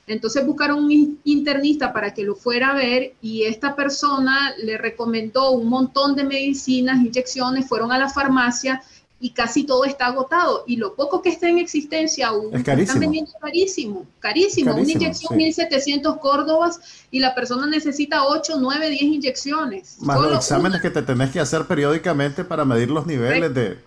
Entonces 0.08 0.46
buscaron 0.46 0.86
un 0.86 1.20
internista 1.24 1.92
para 1.92 2.14
que 2.14 2.24
lo 2.24 2.36
fuera 2.36 2.70
a 2.70 2.76
ver 2.76 3.14
y 3.22 3.44
esta 3.44 3.76
persona 3.76 4.54
le 4.58 4.78
recomendó 4.78 5.52
un 5.52 5.68
montón 5.68 6.16
de 6.16 6.24
medicinas, 6.24 7.04
inyecciones, 7.04 7.68
fueron 7.68 7.92
a 7.92 7.98
la 7.98 8.10
farmacia 8.10 8.82
y 9.20 9.32
casi 9.32 9.64
todo 9.64 9.86
está 9.86 10.08
agotado. 10.08 10.64
Y 10.68 10.76
lo 10.76 10.94
poco 10.96 11.22
que 11.22 11.30
está 11.30 11.50
en 11.50 11.58
existencia 11.58 12.28
aún 12.28 12.56
están 12.56 13.00
vendiendo 13.00 13.32
carísimo, 13.42 14.06
carísimo. 14.20 14.76
Una 14.76 14.92
inyección 14.92 15.40
1.700 15.40 16.20
córdobas 16.20 16.80
y 17.10 17.20
la 17.20 17.34
persona 17.34 17.66
necesita 17.66 18.26
8, 18.26 18.58
9, 18.60 18.90
10 18.90 19.02
inyecciones. 19.02 19.98
Más 20.02 20.22
los 20.22 20.36
exámenes 20.36 20.82
que 20.82 20.92
te 20.92 21.02
tenés 21.02 21.32
que 21.32 21.40
hacer 21.40 21.66
periódicamente 21.66 22.44
para 22.44 22.66
medir 22.66 22.92
los 22.92 23.08
niveles 23.08 23.54
de 23.54 23.80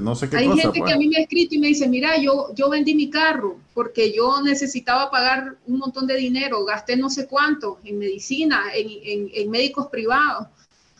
no 0.00 0.14
sé 0.14 0.30
qué 0.30 0.38
Hay 0.38 0.48
gente 0.48 0.72
que 0.72 0.80
pues. 0.80 0.94
a 0.94 0.96
mí 0.96 1.08
me 1.08 1.16
ha 1.16 1.20
escrito 1.20 1.54
y 1.54 1.58
me 1.58 1.66
dice, 1.68 1.88
mira, 1.88 2.16
yo, 2.16 2.54
yo 2.54 2.70
vendí 2.70 2.94
mi 2.94 3.10
carro 3.10 3.56
porque 3.74 4.12
yo 4.12 4.40
necesitaba 4.42 5.10
pagar 5.10 5.56
un 5.66 5.78
montón 5.78 6.06
de 6.06 6.16
dinero, 6.16 6.64
gasté 6.64 6.96
no 6.96 7.10
sé 7.10 7.26
cuánto 7.26 7.78
en 7.84 7.98
medicina, 7.98 8.64
en, 8.74 9.30
en, 9.32 9.50
médicos 9.50 9.88
privados. 9.88 10.48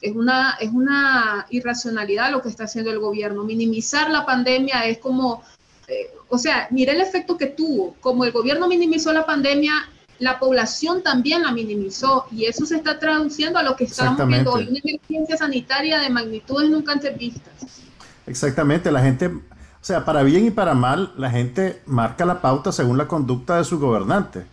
Es 0.00 0.14
una, 0.14 0.56
es 0.60 0.70
una 0.70 1.46
irracionalidad 1.50 2.32
lo 2.32 2.42
que 2.42 2.48
está 2.48 2.64
haciendo 2.64 2.90
el 2.90 2.98
gobierno. 2.98 3.44
Minimizar 3.44 4.10
la 4.10 4.26
pandemia 4.26 4.86
es 4.86 4.98
como, 4.98 5.44
eh, 5.86 6.10
o 6.28 6.38
sea, 6.38 6.66
mira 6.70 6.92
el 6.92 7.00
efecto 7.00 7.36
que 7.36 7.46
tuvo. 7.46 7.94
Como 8.00 8.24
el 8.24 8.32
gobierno 8.32 8.66
minimizó 8.66 9.12
la 9.12 9.24
pandemia, 9.24 9.72
la 10.18 10.40
población 10.40 11.02
también 11.02 11.42
la 11.42 11.52
minimizó 11.52 12.26
y 12.32 12.46
eso 12.46 12.66
se 12.66 12.76
está 12.76 12.98
traduciendo 12.98 13.58
a 13.58 13.62
lo 13.62 13.76
que 13.76 13.84
estamos 13.84 14.26
viendo 14.26 14.52
hoy, 14.52 14.68
una 14.68 14.80
emergencia 14.82 15.36
sanitaria 15.36 16.00
de 16.00 16.10
magnitudes 16.10 16.68
nunca 16.68 16.92
antes 16.92 17.16
vistas. 17.16 17.82
Exactamente, 18.26 18.92
la 18.92 19.02
gente, 19.02 19.26
o 19.26 19.40
sea, 19.80 20.04
para 20.04 20.22
bien 20.22 20.46
y 20.46 20.50
para 20.50 20.74
mal, 20.74 21.12
la 21.16 21.30
gente 21.30 21.82
marca 21.86 22.24
la 22.24 22.40
pauta 22.40 22.72
según 22.72 22.98
la 22.98 23.08
conducta 23.08 23.56
de 23.56 23.64
su 23.64 23.78
gobernante. 23.78 24.44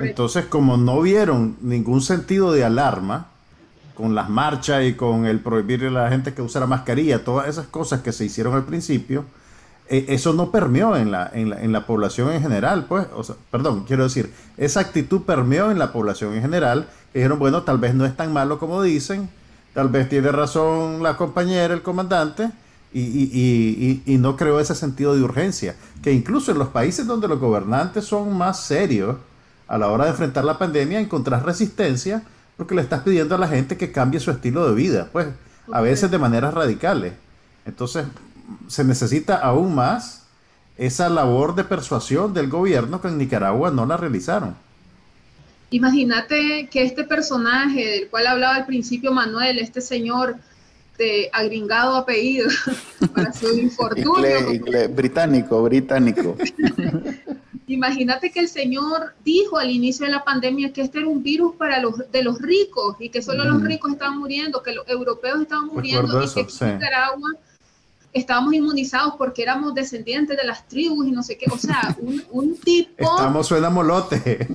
Entonces, 0.00 0.46
como 0.46 0.76
no 0.76 1.00
vieron 1.02 1.56
ningún 1.60 2.00
sentido 2.00 2.52
de 2.52 2.64
alarma 2.64 3.28
con 3.94 4.14
las 4.14 4.28
marchas 4.28 4.84
y 4.84 4.94
con 4.94 5.26
el 5.26 5.40
prohibirle 5.40 5.88
a 5.88 5.90
la 5.90 6.08
gente 6.08 6.34
que 6.34 6.42
usara 6.42 6.66
mascarilla, 6.66 7.24
todas 7.24 7.48
esas 7.48 7.66
cosas 7.66 8.00
que 8.00 8.12
se 8.12 8.24
hicieron 8.24 8.54
al 8.54 8.64
principio, 8.64 9.24
eh, 9.88 10.06
eso 10.08 10.32
no 10.32 10.50
permeó 10.50 10.96
en 10.96 11.10
la, 11.10 11.30
en 11.32 11.72
la, 11.72 11.86
población 11.86 12.32
en 12.32 12.40
general, 12.40 12.86
pues, 12.86 13.06
o 13.14 13.22
sea, 13.22 13.36
perdón, 13.50 13.84
quiero 13.86 14.04
decir, 14.04 14.32
esa 14.56 14.80
actitud 14.80 15.22
permeó 15.22 15.70
en 15.70 15.78
la 15.78 15.92
población 15.92 16.32
en 16.34 16.40
general, 16.40 16.88
dijeron, 17.12 17.38
bueno, 17.38 17.62
tal 17.64 17.76
vez 17.76 17.94
no 17.94 18.06
es 18.06 18.16
tan 18.16 18.32
malo 18.32 18.58
como 18.58 18.82
dicen, 18.82 19.28
tal 19.74 19.90
vez 19.90 20.08
tiene 20.08 20.32
razón 20.32 21.02
la 21.02 21.18
compañera, 21.18 21.74
el 21.74 21.82
comandante, 21.82 22.50
y, 22.94 23.00
y, 23.00 24.02
y, 24.06 24.14
y, 24.14 24.18
no 24.18 24.36
creó 24.36 24.60
ese 24.60 24.74
sentido 24.74 25.14
de 25.14 25.22
urgencia, 25.22 25.74
que 26.02 26.12
incluso 26.12 26.52
en 26.52 26.58
los 26.58 26.68
países 26.68 27.06
donde 27.06 27.28
los 27.28 27.40
gobernantes 27.40 28.04
son 28.04 28.36
más 28.38 28.60
serios 28.64 29.16
a 29.66 29.76
la 29.76 29.88
hora 29.88 30.04
de 30.04 30.10
enfrentar 30.12 30.44
la 30.44 30.58
pandemia, 30.58 31.00
encontrar 31.00 31.44
resistencia 31.44 32.22
porque 32.56 32.74
le 32.74 32.82
estás 32.82 33.02
pidiendo 33.02 33.34
a 33.34 33.38
la 33.38 33.48
gente 33.48 33.76
que 33.76 33.90
cambie 33.90 34.20
su 34.20 34.30
estilo 34.30 34.68
de 34.68 34.74
vida, 34.74 35.08
pues 35.12 35.26
a 35.72 35.80
veces 35.80 36.10
de 36.10 36.18
maneras 36.18 36.54
radicales. 36.54 37.14
Entonces, 37.66 38.06
se 38.68 38.84
necesita 38.84 39.36
aún 39.36 39.74
más 39.74 40.26
esa 40.76 41.08
labor 41.08 41.54
de 41.54 41.64
persuasión 41.64 42.34
del 42.34 42.48
gobierno 42.48 43.00
que 43.00 43.08
en 43.08 43.18
Nicaragua 43.18 43.70
no 43.70 43.86
la 43.86 43.96
realizaron. 43.96 44.56
Imagínate 45.70 46.68
que 46.70 46.84
este 46.84 47.04
personaje 47.04 47.86
del 47.86 48.08
cual 48.08 48.26
hablaba 48.26 48.56
al 48.56 48.66
principio 48.66 49.12
Manuel, 49.12 49.58
este 49.58 49.80
señor 49.80 50.36
de 50.98 51.28
agringado 51.32 51.96
apellido, 51.96 52.48
para 53.14 53.32
su 53.32 53.58
infortunio. 53.58 54.88
británico, 54.90 55.62
británico. 55.62 56.36
Imagínate 57.66 58.30
que 58.30 58.40
el 58.40 58.48
señor 58.48 59.14
dijo 59.24 59.58
al 59.58 59.70
inicio 59.70 60.04
de 60.04 60.12
la 60.12 60.22
pandemia 60.22 60.72
que 60.72 60.82
este 60.82 60.98
era 60.98 61.08
un 61.08 61.22
virus 61.22 61.56
para 61.56 61.80
los 61.80 62.10
de 62.10 62.22
los 62.22 62.38
ricos 62.40 62.96
y 63.00 63.08
que 63.08 63.22
solo 63.22 63.44
los 63.44 63.62
ricos 63.62 63.92
estaban 63.92 64.18
muriendo, 64.18 64.62
que 64.62 64.74
los 64.74 64.86
europeos 64.86 65.40
estaban 65.40 65.68
muriendo 65.68 66.22
y 66.22 66.28
que 66.28 66.40
en 66.40 66.74
Nicaragua 66.74 67.30
estábamos 68.12 68.54
inmunizados 68.54 69.14
porque 69.18 69.42
éramos 69.42 69.74
descendientes 69.74 70.36
de 70.36 70.44
las 70.44 70.68
tribus 70.68 71.08
y 71.08 71.10
no 71.10 71.22
sé 71.22 71.36
qué. 71.36 71.46
O 71.50 71.58
sea, 71.58 71.96
un, 72.30 72.56
tipo... 72.56 73.16
Estamos 73.16 73.48
suena 73.48 73.70
molote. 73.70 74.46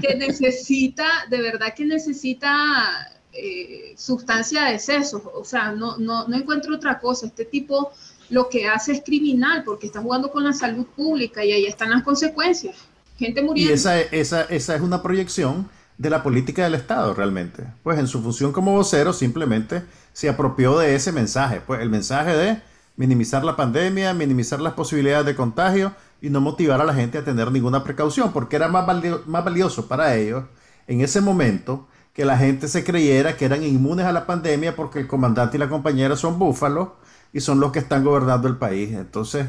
Que 0.00 0.16
necesita, 0.16 1.06
de 1.30 1.40
verdad 1.40 1.72
que 1.74 1.84
necesita 1.84 3.15
eh, 3.36 3.94
sustancia 3.96 4.64
de 4.64 4.78
sesos. 4.78 5.22
O 5.34 5.44
sea, 5.44 5.72
no, 5.72 5.96
no, 5.98 6.26
no 6.28 6.36
encuentro 6.36 6.74
otra 6.74 6.98
cosa. 6.98 7.26
Este 7.26 7.44
tipo 7.44 7.92
lo 8.30 8.48
que 8.48 8.68
hace 8.68 8.92
es 8.92 9.02
criminal 9.04 9.62
porque 9.64 9.86
está 9.86 10.00
jugando 10.00 10.30
con 10.30 10.44
la 10.44 10.52
salud 10.52 10.86
pública 10.96 11.44
y 11.44 11.52
ahí 11.52 11.66
están 11.66 11.90
las 11.90 12.02
consecuencias. 12.02 12.76
Gente 13.18 13.42
muriendo. 13.42 13.72
Y 13.72 13.74
esa, 13.74 14.00
esa, 14.00 14.42
esa 14.42 14.74
es 14.74 14.80
una 14.80 15.02
proyección 15.02 15.68
de 15.98 16.10
la 16.10 16.22
política 16.22 16.64
del 16.64 16.74
Estado 16.74 17.14
realmente. 17.14 17.64
Pues 17.82 17.98
en 17.98 18.06
su 18.06 18.22
función 18.22 18.52
como 18.52 18.72
vocero 18.72 19.12
simplemente 19.12 19.82
se 20.12 20.28
apropió 20.28 20.78
de 20.78 20.94
ese 20.94 21.12
mensaje. 21.12 21.60
Pues 21.66 21.80
el 21.80 21.90
mensaje 21.90 22.36
de 22.36 22.60
minimizar 22.96 23.44
la 23.44 23.56
pandemia, 23.56 24.14
minimizar 24.14 24.60
las 24.60 24.72
posibilidades 24.72 25.26
de 25.26 25.36
contagio 25.36 25.94
y 26.20 26.30
no 26.30 26.40
motivar 26.40 26.80
a 26.80 26.84
la 26.84 26.94
gente 26.94 27.18
a 27.18 27.24
tener 27.24 27.52
ninguna 27.52 27.84
precaución, 27.84 28.32
porque 28.32 28.56
era 28.56 28.68
más, 28.68 28.86
más 29.26 29.44
valioso 29.44 29.86
para 29.86 30.16
ellos 30.16 30.44
en 30.86 31.00
ese 31.00 31.20
momento 31.20 31.86
que 32.16 32.24
la 32.24 32.38
gente 32.38 32.66
se 32.66 32.82
creyera 32.82 33.36
que 33.36 33.44
eran 33.44 33.62
inmunes 33.62 34.06
a 34.06 34.12
la 34.12 34.24
pandemia 34.24 34.74
porque 34.74 34.98
el 34.98 35.06
comandante 35.06 35.58
y 35.58 35.60
la 35.60 35.68
compañera 35.68 36.16
son 36.16 36.38
búfalos 36.38 36.88
y 37.30 37.40
son 37.40 37.60
los 37.60 37.72
que 37.72 37.78
están 37.78 38.02
gobernando 38.02 38.48
el 38.48 38.56
país. 38.56 38.94
Entonces, 38.94 39.44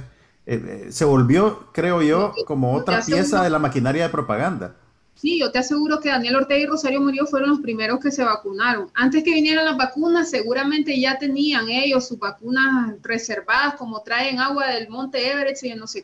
eh, 0.45 0.85
eh, 0.85 0.87
se 0.91 1.05
volvió, 1.05 1.71
creo 1.71 2.01
yo, 2.01 2.33
como 2.45 2.73
otra 2.73 3.01
pieza 3.01 3.41
de 3.41 3.49
la 3.49 3.57
maquinaria 3.57 4.03
de 4.03 4.09
propaganda. 4.09 4.75
Sí, 5.15 5.39
yo 5.39 5.49
te 5.49 5.59
aseguro 5.59 6.01
que 6.01 6.09
Daniel 6.09 6.35
Ortega 6.35 6.59
y 6.59 6.65
Rosario 6.65 6.99
Murillo 6.99 7.25
fueron 7.25 7.51
los 7.51 7.61
primeros 7.61 8.01
que 8.01 8.11
se 8.11 8.25
vacunaron. 8.25 8.91
Antes 8.93 9.23
que 9.23 9.33
vinieran 9.33 9.63
las 9.63 9.77
vacunas, 9.77 10.29
seguramente 10.29 10.99
ya 10.99 11.17
tenían 11.17 11.69
ellos 11.69 12.05
sus 12.05 12.19
vacunas 12.19 12.95
reservadas, 13.01 13.75
como 13.75 14.01
traen 14.01 14.41
agua 14.41 14.67
del 14.67 14.89
Monte 14.89 15.25
Everest 15.31 15.63
y 15.63 15.73
no 15.73 15.87
sé, 15.87 16.03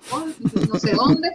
no 0.69 0.79
sé 0.79 0.93
dónde. 0.93 1.29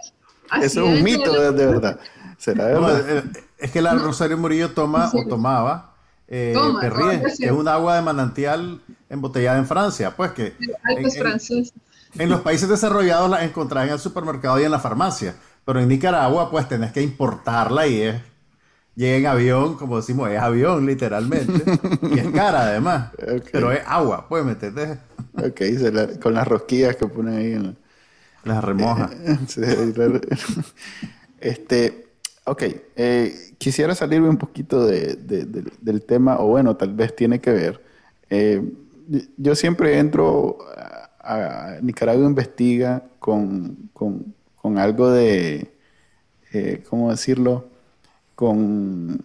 Eso 0.59 0.85
es 0.85 0.97
un 0.97 1.03
mito, 1.03 1.31
de, 1.51 1.65
verdad. 1.67 1.99
Eh, 2.47 3.23
es 3.57 3.71
que 3.71 3.81
la 3.81 3.95
Rosario 3.95 4.37
Murillo 4.37 4.71
toma 4.71 5.11
o 5.13 5.27
tomaba 5.27 5.89
eh, 6.31 6.53
que 6.79 7.45
es 7.45 7.51
un 7.51 7.67
agua 7.67 7.95
de 7.95 8.03
manantial 8.03 8.81
embotellada 9.09 9.57
en 9.57 9.65
Francia, 9.65 10.15
pues 10.15 10.31
que 10.31 10.53
en, 10.87 11.69
en, 12.19 12.29
los 12.29 12.41
países 12.41 12.69
desarrollados 12.69 13.31
la 13.31 13.43
encontrás 13.43 13.87
en 13.87 13.93
el 13.93 13.99
supermercado 13.99 14.59
y 14.59 14.63
en 14.63 14.69
la 14.69 14.79
farmacia. 14.79 15.35
Pero 15.65 15.79
en 15.79 15.87
Nicaragua, 15.87 16.51
pues 16.51 16.67
tenés 16.67 16.91
que 16.91 17.01
importarla 17.01 17.87
y 17.87 18.01
es. 18.01 18.21
Llega 18.95 19.17
en 19.17 19.25
avión, 19.27 19.75
como 19.75 19.97
decimos, 19.97 20.29
es 20.29 20.39
avión 20.39 20.85
literalmente. 20.85 21.63
y 22.11 22.19
es 22.19 22.27
cara 22.31 22.61
además. 22.61 23.11
Pero 23.51 23.71
es 23.71 23.81
agua, 23.87 24.27
pues 24.27 24.43
metete. 24.43 24.99
Ok, 25.33 25.61
con 26.21 26.33
las 26.33 26.47
rosquillas 26.47 26.95
que 26.95 27.07
ponen 27.07 27.37
ahí 27.37 27.53
en 27.53 27.77
Las 28.43 28.63
remojas. 28.63 29.11
este, 31.39 32.08
ok, 32.45 32.63
eh, 32.95 33.53
quisiera 33.57 33.95
salirme 33.95 34.29
un 34.29 34.37
poquito 34.37 34.85
de, 34.85 35.15
del 35.15 36.03
tema, 36.03 36.39
o 36.39 36.47
bueno, 36.47 36.75
tal 36.75 36.93
vez 36.93 37.15
tiene 37.15 37.39
que 37.39 37.51
ver. 37.51 37.81
Eh, 38.29 38.63
yo 39.37 39.55
siempre 39.55 39.97
entro 39.97 40.57
a, 41.21 41.77
Nicaragua 41.81 42.25
Investiga 42.25 43.03
con, 43.19 43.89
con 43.93 44.33
con 44.61 44.77
algo 44.77 45.09
de, 45.09 45.71
eh, 46.53 46.83
¿cómo 46.89 47.11
decirlo? 47.11 47.67
Con... 48.35 49.21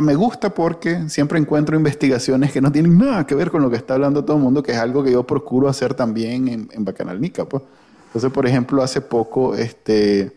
Me 0.00 0.14
gusta 0.16 0.52
porque 0.52 1.08
siempre 1.08 1.38
encuentro 1.38 1.76
investigaciones 1.76 2.52
que 2.52 2.60
no 2.60 2.72
tienen 2.72 2.98
nada 2.98 3.26
que 3.26 3.36
ver 3.36 3.50
con 3.50 3.62
lo 3.62 3.70
que 3.70 3.76
está 3.76 3.94
hablando 3.94 4.24
todo 4.24 4.36
el 4.36 4.42
mundo, 4.42 4.62
que 4.62 4.72
es 4.72 4.78
algo 4.78 5.04
que 5.04 5.12
yo 5.12 5.24
procuro 5.24 5.68
hacer 5.68 5.94
también 5.94 6.48
en, 6.48 6.68
en 6.72 6.84
Bacanalnica. 6.84 7.44
Pues. 7.44 7.62
Entonces, 8.06 8.32
por 8.32 8.46
ejemplo, 8.46 8.82
hace 8.82 9.00
poco 9.00 9.54
este, 9.54 10.32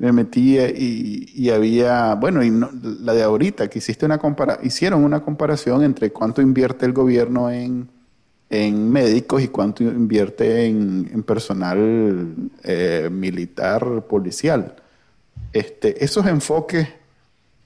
me 0.00 0.10
metí 0.12 0.58
y, 0.58 1.30
y 1.32 1.50
había, 1.50 2.14
bueno, 2.16 2.42
y 2.42 2.50
la 3.00 3.14
de 3.14 3.22
ahorita, 3.22 3.68
que 3.68 3.78
hiciste 3.78 4.04
una 4.04 4.18
compara 4.18 4.58
hicieron 4.62 5.04
una 5.04 5.20
comparación 5.20 5.84
entre 5.84 6.10
cuánto 6.10 6.42
invierte 6.42 6.86
el 6.86 6.92
gobierno 6.92 7.50
en 7.50 7.88
en 8.50 8.90
médicos 8.90 9.42
y 9.42 9.48
cuánto 9.48 9.84
invierte 9.84 10.66
en, 10.66 11.22
personal 11.22 12.34
eh, 12.64 13.08
militar, 13.10 14.04
policial. 14.08 14.74
Este, 15.52 16.04
esos 16.04 16.26
enfoques 16.26 16.88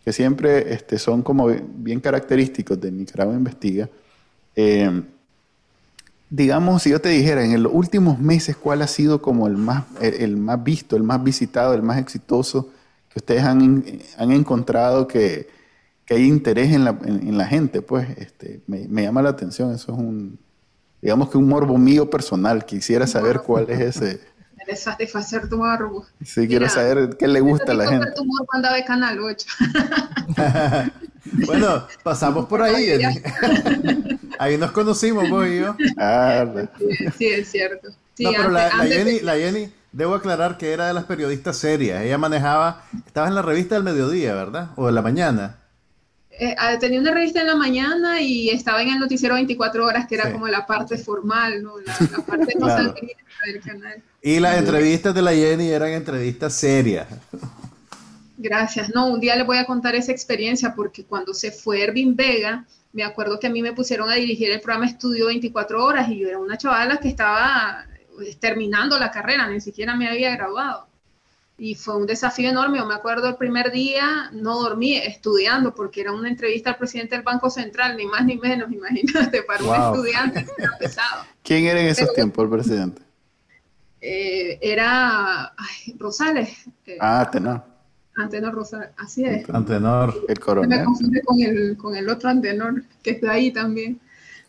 que 0.04 0.12
siempre 0.12 0.74
este, 0.74 0.98
son 0.98 1.22
como 1.22 1.46
bien 1.48 2.00
característicos 2.00 2.78
de 2.78 2.92
Nicaragua 2.92 3.34
Investiga, 3.34 3.88
eh, 4.54 5.02
digamos, 6.34 6.82
si 6.82 6.90
yo 6.90 7.00
te 7.00 7.10
dijera 7.10 7.44
en 7.44 7.62
los 7.62 7.72
últimos 7.72 8.18
meses 8.18 8.56
cuál 8.56 8.82
ha 8.82 8.88
sido 8.88 9.22
como 9.22 9.46
el 9.46 9.56
más, 9.56 9.84
el, 10.00 10.36
más 10.36 10.62
visto, 10.64 10.96
el 10.96 11.04
más 11.04 11.22
visitado, 11.22 11.74
el 11.74 11.82
más 11.82 11.98
exitoso, 11.98 12.70
que 13.08 13.20
ustedes 13.20 13.44
han, 13.44 13.84
han 14.18 14.32
encontrado 14.32 15.06
que, 15.06 15.48
que, 16.04 16.14
hay 16.14 16.24
interés 16.24 16.72
en 16.72 16.84
la, 16.84 16.98
en, 17.04 17.38
la 17.38 17.46
gente, 17.46 17.82
pues 17.82 18.08
este, 18.18 18.60
me, 18.66 18.88
me, 18.88 19.02
llama 19.02 19.22
la 19.22 19.28
atención, 19.28 19.72
eso 19.72 19.92
es 19.92 19.98
un, 19.98 20.36
digamos 21.00 21.30
que 21.30 21.38
un 21.38 21.46
morbo 21.46 21.78
mío 21.78 22.10
personal. 22.10 22.64
Quisiera 22.64 23.06
saber 23.06 23.40
cuál 23.40 23.70
es 23.70 23.80
ese. 23.80 24.20
Quieres 24.56 24.82
satisfacer 24.82 25.48
tu 25.48 25.58
morbo. 25.58 26.04
Sí, 26.24 26.48
quiero 26.48 26.68
saber 26.68 27.16
qué 27.16 27.28
le 27.28 27.40
gusta 27.40 27.70
a 27.70 27.74
la 27.76 27.86
gente. 27.86 28.10
tu 28.10 28.24
morbo 28.24 28.48
andaba 28.52 28.74
de 28.74 28.84
Canal 28.84 29.20
8. 29.20 29.46
bueno, 31.46 31.86
pasamos 32.02 32.46
por 32.46 32.62
ahí. 32.62 33.00
ahí 34.38 34.58
nos 34.58 34.72
conocimos 34.72 35.28
vos 35.28 35.46
y 35.46 35.60
yo. 35.60 35.76
Ah, 35.96 36.46
sí, 37.18 37.26
es 37.26 37.50
cierto. 37.50 37.88
no, 38.18 38.30
pero 38.30 38.50
la, 38.50 38.70
Jenny, 38.70 39.20
la 39.20 39.36
Jenny, 39.36 39.72
debo 39.92 40.14
aclarar 40.14 40.58
que 40.58 40.72
era 40.72 40.86
de 40.86 40.94
las 40.94 41.04
periodistas 41.04 41.56
serias. 41.56 42.02
Ella 42.02 42.18
manejaba, 42.18 42.84
estaba 43.06 43.28
en 43.28 43.34
la 43.34 43.42
revista 43.42 43.74
del 43.74 43.84
mediodía, 43.84 44.34
¿verdad? 44.34 44.70
O 44.76 44.86
de 44.86 44.92
la 44.92 45.02
mañana. 45.02 45.58
Eh, 46.38 46.54
ah, 46.58 46.76
tenía 46.80 47.00
una 47.00 47.12
revista 47.12 47.40
en 47.40 47.46
la 47.46 47.54
mañana 47.54 48.20
y 48.20 48.50
estaba 48.50 48.82
en 48.82 48.88
el 48.88 48.98
noticiero 48.98 49.34
24 49.36 49.86
horas, 49.86 50.06
que 50.08 50.16
era 50.16 50.32
como 50.32 50.48
la 50.48 50.66
parte 50.66 50.98
formal, 50.98 51.62
¿no? 51.62 51.78
La, 51.78 51.94
parte 52.24 52.54
más 52.58 52.76
del 52.76 53.60
canal. 53.64 54.02
Y 54.20 54.40
las 54.40 54.58
entrevistas 54.58 55.14
de 55.14 55.22
la 55.22 55.32
Jenny 55.32 55.70
eran 55.70 55.90
entrevistas 55.90 56.54
serias. 56.54 57.06
Gracias. 58.44 58.94
No, 58.94 59.06
un 59.06 59.20
día 59.20 59.36
les 59.36 59.46
voy 59.46 59.56
a 59.56 59.64
contar 59.64 59.94
esa 59.94 60.12
experiencia 60.12 60.74
porque 60.74 61.06
cuando 61.06 61.32
se 61.32 61.50
fue 61.50 61.82
Ervin 61.82 62.14
Vega, 62.14 62.66
me 62.92 63.02
acuerdo 63.02 63.40
que 63.40 63.46
a 63.46 63.50
mí 63.50 63.62
me 63.62 63.72
pusieron 63.72 64.10
a 64.10 64.16
dirigir 64.16 64.50
el 64.50 64.60
programa 64.60 64.84
Estudio 64.84 65.28
24 65.28 65.82
horas 65.82 66.10
y 66.10 66.18
yo 66.18 66.28
era 66.28 66.38
una 66.38 66.58
chavala 66.58 66.98
que 66.98 67.08
estaba 67.08 67.86
pues, 68.14 68.38
terminando 68.38 68.98
la 68.98 69.10
carrera, 69.10 69.48
ni 69.48 69.62
siquiera 69.62 69.96
me 69.96 70.10
había 70.10 70.36
graduado 70.36 70.88
y 71.56 71.74
fue 71.74 71.96
un 71.96 72.06
desafío 72.06 72.50
enorme. 72.50 72.76
Yo 72.76 72.84
me 72.84 72.94
acuerdo 72.94 73.28
el 73.28 73.36
primer 73.36 73.72
día, 73.72 74.28
no 74.32 74.60
dormí 74.60 74.98
estudiando 74.98 75.74
porque 75.74 76.02
era 76.02 76.12
una 76.12 76.28
entrevista 76.28 76.68
al 76.68 76.76
presidente 76.76 77.14
del 77.14 77.24
Banco 77.24 77.48
Central, 77.48 77.96
ni 77.96 78.04
más 78.04 78.26
ni 78.26 78.36
menos, 78.36 78.70
imagínate, 78.72 79.42
para 79.44 79.64
un 79.64 79.74
estudiante 79.74 80.46
era 80.58 80.72
pesado. 80.78 81.24
¿Quién 81.42 81.64
era 81.64 81.80
en 81.80 81.86
esos 81.86 82.12
tiempos 82.12 82.44
el 82.44 82.50
presidente? 82.50 83.00
Eh, 84.02 84.58
era 84.60 85.54
Rosales. 85.98 86.66
Eh, 86.84 86.98
ah, 87.00 87.26
Tenor. 87.32 87.73
Antenor 88.16 88.54
Rosales, 88.54 88.90
así 88.96 89.24
es. 89.24 89.48
Antenor, 89.50 90.14
el 90.28 90.38
coronel. 90.38 90.78
Me 90.78 90.84
confunde 90.84 91.22
con 91.22 91.40
el, 91.40 91.76
con 91.76 91.96
el 91.96 92.08
otro 92.08 92.28
Antenor, 92.28 92.84
que 93.02 93.10
está 93.12 93.32
ahí 93.32 93.52
también. 93.52 94.00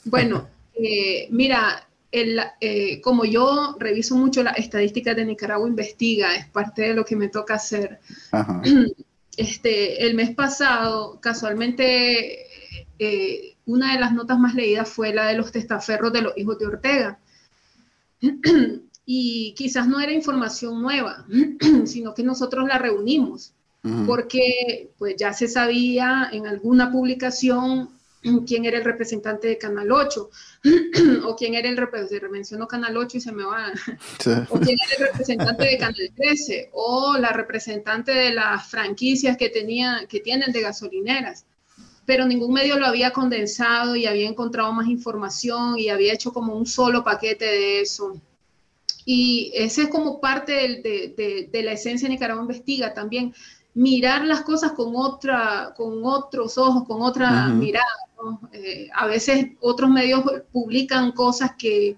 Bueno, 0.05 0.47
eh, 0.76 1.28
mira, 1.32 1.88
el, 2.11 2.39
eh, 2.61 3.01
como 3.01 3.26
yo 3.26 3.76
reviso 3.80 4.16
mucho 4.16 4.43
las 4.43 4.57
estadísticas 4.57 5.16
de 5.16 5.26
Nicaragua 5.26 5.68
Investiga, 5.68 6.36
es 6.36 6.47
parte 6.47 6.84
de 6.84 6.93
lo 6.93 7.05
que 7.05 7.16
me 7.16 7.30
toca 7.30 7.55
hacer. 7.55 7.99
Este, 9.38 10.05
el 10.05 10.16
mes 10.16 10.34
pasado, 10.34 11.20
casualmente, 11.20 12.45
eh, 12.97 13.55
una 13.66 13.91
de 13.91 13.99
las 13.99 14.13
notas 14.13 14.39
más 14.39 14.55
leídas 14.55 14.88
fue 14.88 15.13
la 15.13 15.28
de 15.28 15.36
los 15.36 15.51
testaferros 15.51 16.13
de 16.13 16.22
los 16.22 16.38
hijos 16.38 16.57
de 16.57 16.68
Ortega. 16.68 17.20
y 19.05 19.53
quizás 19.55 19.89
no 19.89 19.99
era 19.99 20.11
información 20.13 20.82
nueva, 20.82 21.26
sino 21.86 22.13
que 22.13 22.24
nosotros 22.24 22.66
la 22.66 22.78
reunimos, 22.78 23.53
porque 24.06 24.90
pues 24.98 25.16
ya 25.16 25.34
se 25.34 25.48
sabía 25.48 26.30
en 26.32 26.48
alguna 26.48 26.92
publicación 26.92 27.90
quién 28.46 28.66
era 28.66 28.78
el 28.78 28.84
representante 28.84 29.48
de 29.48 29.58
Canal 29.58 29.92
8, 29.92 30.30
o 31.26 31.36
quién 31.36 31.54
era 31.54 31.70
el 31.70 31.78
representante, 31.78 32.30
menciono 32.30 32.68
Canal 32.68 32.98
8 32.98 33.18
y 33.18 33.22
se 33.22 33.32
me 33.32 33.44
va, 33.44 33.72
o 34.50 34.60
quién 34.60 34.78
era 34.84 34.96
el 34.98 35.08
representante 35.12 35.66
de 35.66 35.78
Canal 35.78 36.12
13, 36.16 36.70
o 36.74 37.18
la 37.18 37.30
representante 37.30 38.12
de 38.12 38.34
las 38.34 38.68
franquicias 38.68 39.38
que, 39.38 39.50
tenía, 39.50 40.06
que 40.10 40.20
tienen 40.20 40.52
de 40.52 40.62
gasolineras. 40.62 41.46
Pero 42.06 42.26
ningún 42.26 42.54
medio 42.54 42.78
lo 42.78 42.86
había 42.86 43.12
condensado 43.12 43.96
y 43.96 44.06
había 44.06 44.28
encontrado 44.28 44.72
más 44.72 44.88
información 44.88 45.80
y 45.80 45.90
había 45.90 46.14
hecho 46.14 46.32
como 46.32 46.56
un 46.56 46.68
solo 46.68 47.04
paquete 47.04 47.46
de 47.46 47.82
eso. 47.82 48.20
Y 49.06 49.52
ese 49.56 49.84
es 49.84 49.88
como 49.90 50.20
parte 50.20 50.52
de, 50.52 51.50
de, 51.52 51.64
la 51.64 51.74
esencia 51.74 52.08
de 52.08 52.14
Nicaragua 52.14 52.42
Investiga 52.42 52.94
también, 52.94 53.34
mirar 53.76 54.26
las 54.26 54.41
cosas 54.41 54.71
con, 54.71 54.95
otra, 54.95 55.73
con 55.76 56.03
otros 56.03 56.57
ojos, 56.57 56.86
con 56.88 57.01
otra 57.01 57.47
mirada. 57.49 57.86
Eh, 58.53 58.89
a 58.93 59.05
veces 59.05 59.49
otros 59.59 59.89
medios 59.89 60.23
publican 60.51 61.11
cosas 61.11 61.51
que, 61.57 61.97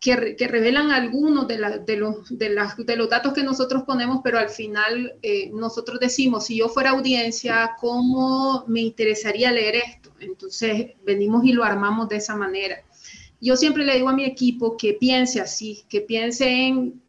que, 0.00 0.46
revelan 0.48 0.90
algunos 0.90 1.46
de, 1.48 1.56
de, 1.86 1.96
los, 1.96 2.28
de, 2.36 2.54
de, 2.84 2.96
los 2.96 3.08
datos 3.08 3.32
que 3.32 3.44
nosotros 3.44 3.84
ponemos, 3.84 4.20
pero 4.22 4.38
al 4.38 4.50
final 4.50 5.14
eh, 5.22 5.50
nosotros 5.54 6.00
decimos, 6.00 6.46
si 6.46 6.58
yo 6.58 6.68
fuera 6.68 6.90
audiencia, 6.90 7.76
¿cómo 7.80 8.64
me 8.66 8.80
interesaría 8.80 9.52
leer 9.52 9.76
esto? 9.76 10.10
Entonces 10.20 10.94
venimos 11.06 11.44
y 11.44 11.52
lo 11.52 11.64
armamos 11.64 12.08
de 12.08 12.16
esa 12.16 12.36
manera. 12.36 12.82
Yo 13.40 13.56
siempre 13.56 13.84
le 13.84 13.94
digo 13.94 14.08
a 14.08 14.14
mi 14.14 14.24
equipo 14.24 14.76
que 14.76 14.94
piense 14.94 15.40
así, 15.40 15.84
que 15.88 16.00
piense 16.00 16.66
en 16.66 17.00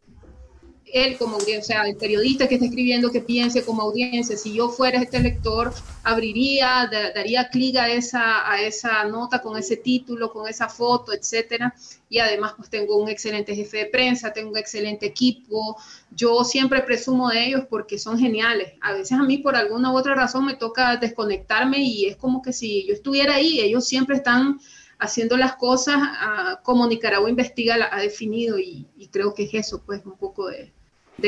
él 0.92 1.16
como 1.16 1.36
audiencia, 1.36 1.76
sea, 1.76 1.88
el 1.88 1.96
periodista 1.96 2.48
que 2.48 2.54
está 2.54 2.66
escribiendo 2.66 3.10
que 3.10 3.20
piense 3.20 3.64
como 3.64 3.82
audiencia, 3.82 4.36
si 4.36 4.54
yo 4.54 4.68
fuera 4.68 5.00
este 5.00 5.20
lector, 5.20 5.72
abriría, 6.02 6.88
daría 7.14 7.48
clic 7.48 7.76
a 7.76 7.88
esa, 7.90 8.50
a 8.50 8.60
esa 8.62 9.04
nota 9.04 9.42
con 9.42 9.56
ese 9.58 9.76
título, 9.76 10.32
con 10.32 10.48
esa 10.48 10.68
foto, 10.68 11.12
etcétera. 11.12 11.74
Y 12.08 12.18
además, 12.18 12.54
pues 12.56 12.70
tengo 12.70 12.96
un 12.96 13.08
excelente 13.08 13.54
jefe 13.54 13.78
de 13.78 13.86
prensa, 13.86 14.32
tengo 14.32 14.50
un 14.50 14.58
excelente 14.58 15.06
equipo. 15.06 15.76
Yo 16.10 16.44
siempre 16.44 16.82
presumo 16.82 17.28
de 17.28 17.46
ellos 17.46 17.64
porque 17.68 17.98
son 17.98 18.18
geniales. 18.18 18.72
A 18.80 18.92
veces 18.92 19.12
a 19.12 19.22
mí, 19.22 19.38
por 19.38 19.56
alguna 19.56 19.92
u 19.92 19.96
otra 19.96 20.14
razón, 20.14 20.46
me 20.46 20.54
toca 20.54 20.96
desconectarme 20.96 21.78
y 21.78 22.06
es 22.06 22.16
como 22.16 22.42
que 22.42 22.52
si 22.52 22.86
yo 22.86 22.94
estuviera 22.94 23.34
ahí, 23.34 23.60
ellos 23.60 23.86
siempre 23.86 24.16
están 24.16 24.58
haciendo 25.00 25.36
las 25.36 25.56
cosas 25.56 25.96
ah, 25.98 26.60
como 26.62 26.86
Nicaragua 26.86 27.30
Investiga 27.30 27.76
la 27.76 27.88
ha 27.90 28.00
definido 28.00 28.58
y, 28.58 28.86
creo 29.10 29.34
que 29.34 29.44
es 29.44 29.54
eso, 29.54 29.82
pues 29.84 30.04
un 30.04 30.16
poco 30.16 30.48
de, 30.48 30.72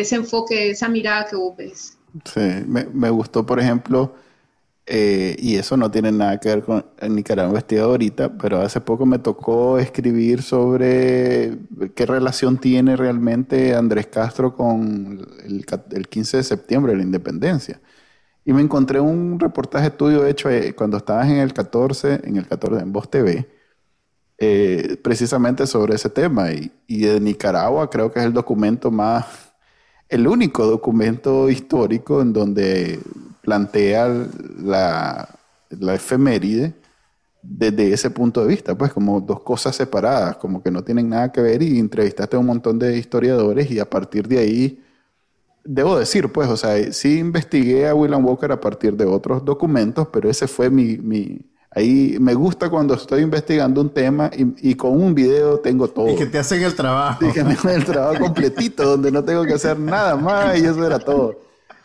ese 0.00 0.16
enfoque, 0.16 0.70
esa 0.70 0.88
mirada 0.88 1.26
que 1.26 1.36
vos 1.36 1.56
ves. 1.56 1.98
Sí, 2.24 2.40
me, 2.66 3.10
gustó, 3.10 3.46
por 3.46 3.58
ejemplo, 3.58 4.14
eh, 4.86 5.36
y 5.38 5.56
eso 5.56 5.76
no 5.76 5.90
tiene 5.90 6.12
nada 6.12 6.38
que 6.38 6.48
ver 6.48 6.62
con 6.62 6.84
Nicaragua 7.08 7.50
Investiga 7.50 7.84
ahorita, 7.84 8.36
pero 8.36 8.60
hace 8.60 8.80
poco 8.80 9.06
me 9.06 9.18
tocó 9.18 9.78
escribir 9.78 10.42
sobre 10.42 11.58
qué 11.94 12.04
relación 12.04 12.58
tiene 12.58 12.96
realmente 12.96 13.74
Andrés 13.74 14.08
Castro 14.08 14.54
con 14.54 15.26
el, 15.44 15.64
el 15.92 16.08
15 16.08 16.36
de 16.38 16.42
septiembre, 16.42 16.96
la 16.96 17.02
independencia. 17.02 17.80
Y 18.44 18.52
me 18.52 18.62
encontré 18.62 19.00
un 19.00 19.38
reportaje 19.38 19.90
tuyo 19.90 20.26
hecho 20.26 20.50
eh, 20.50 20.74
cuando 20.74 20.96
estabas 20.96 21.28
en 21.28 21.36
el 21.38 21.52
14, 21.52 22.22
en 22.24 22.36
el 22.36 22.48
14, 22.48 22.82
en 22.82 22.92
Voz 22.92 23.08
TV, 23.10 23.48
eh, 24.38 24.96
precisamente 25.02 25.66
sobre 25.66 25.94
ese 25.94 26.10
tema. 26.10 26.50
Y, 26.52 26.70
de 26.88 27.20
Nicaragua 27.20 27.88
creo 27.90 28.12
que 28.12 28.20
es 28.20 28.26
el 28.26 28.32
documento 28.32 28.90
más, 28.90 29.51
el 30.12 30.28
único 30.28 30.66
documento 30.66 31.48
histórico 31.48 32.20
en 32.20 32.34
donde 32.34 33.00
plantea 33.40 34.28
la, 34.58 35.26
la 35.70 35.94
efeméride 35.94 36.74
desde 37.42 37.94
ese 37.94 38.10
punto 38.10 38.42
de 38.42 38.48
vista, 38.48 38.76
pues 38.76 38.92
como 38.92 39.22
dos 39.22 39.40
cosas 39.40 39.74
separadas, 39.74 40.36
como 40.36 40.62
que 40.62 40.70
no 40.70 40.84
tienen 40.84 41.08
nada 41.08 41.32
que 41.32 41.40
ver 41.40 41.62
y 41.62 41.78
entrevistaste 41.78 42.36
a 42.36 42.40
un 42.40 42.44
montón 42.44 42.78
de 42.78 42.98
historiadores 42.98 43.70
y 43.70 43.78
a 43.78 43.88
partir 43.88 44.28
de 44.28 44.38
ahí, 44.38 44.84
debo 45.64 45.98
decir, 45.98 46.30
pues, 46.30 46.46
o 46.50 46.58
sea, 46.58 46.92
sí 46.92 47.18
investigué 47.18 47.88
a 47.88 47.94
William 47.94 48.22
Walker 48.22 48.52
a 48.52 48.60
partir 48.60 48.94
de 48.94 49.06
otros 49.06 49.42
documentos, 49.42 50.08
pero 50.12 50.28
ese 50.28 50.46
fue 50.46 50.68
mi, 50.68 50.98
mi, 50.98 51.40
Ahí 51.74 52.16
me 52.20 52.34
gusta 52.34 52.68
cuando 52.68 52.94
estoy 52.94 53.22
investigando 53.22 53.80
un 53.80 53.90
tema 53.90 54.30
y, 54.34 54.74
con 54.74 55.00
un 55.00 55.14
video 55.14 55.58
tengo 55.58 55.88
todo. 55.88 56.10
Y 56.10 56.16
que 56.16 56.26
te 56.26 56.38
hacen 56.38 56.62
el 56.62 56.74
trabajo. 56.74 57.26
Y 57.26 57.32
que 57.32 57.42
me 57.42 57.54
hacen 57.54 57.70
el 57.70 57.84
trabajo 57.84 58.18
completito, 58.20 58.84
donde 58.84 59.10
no 59.10 59.24
tengo 59.24 59.44
que 59.44 59.54
hacer 59.54 59.78
nada 59.78 60.16
más 60.16 60.58
y 60.58 60.66
eso 60.66 60.86
era 60.86 60.98
todo. 60.98 61.40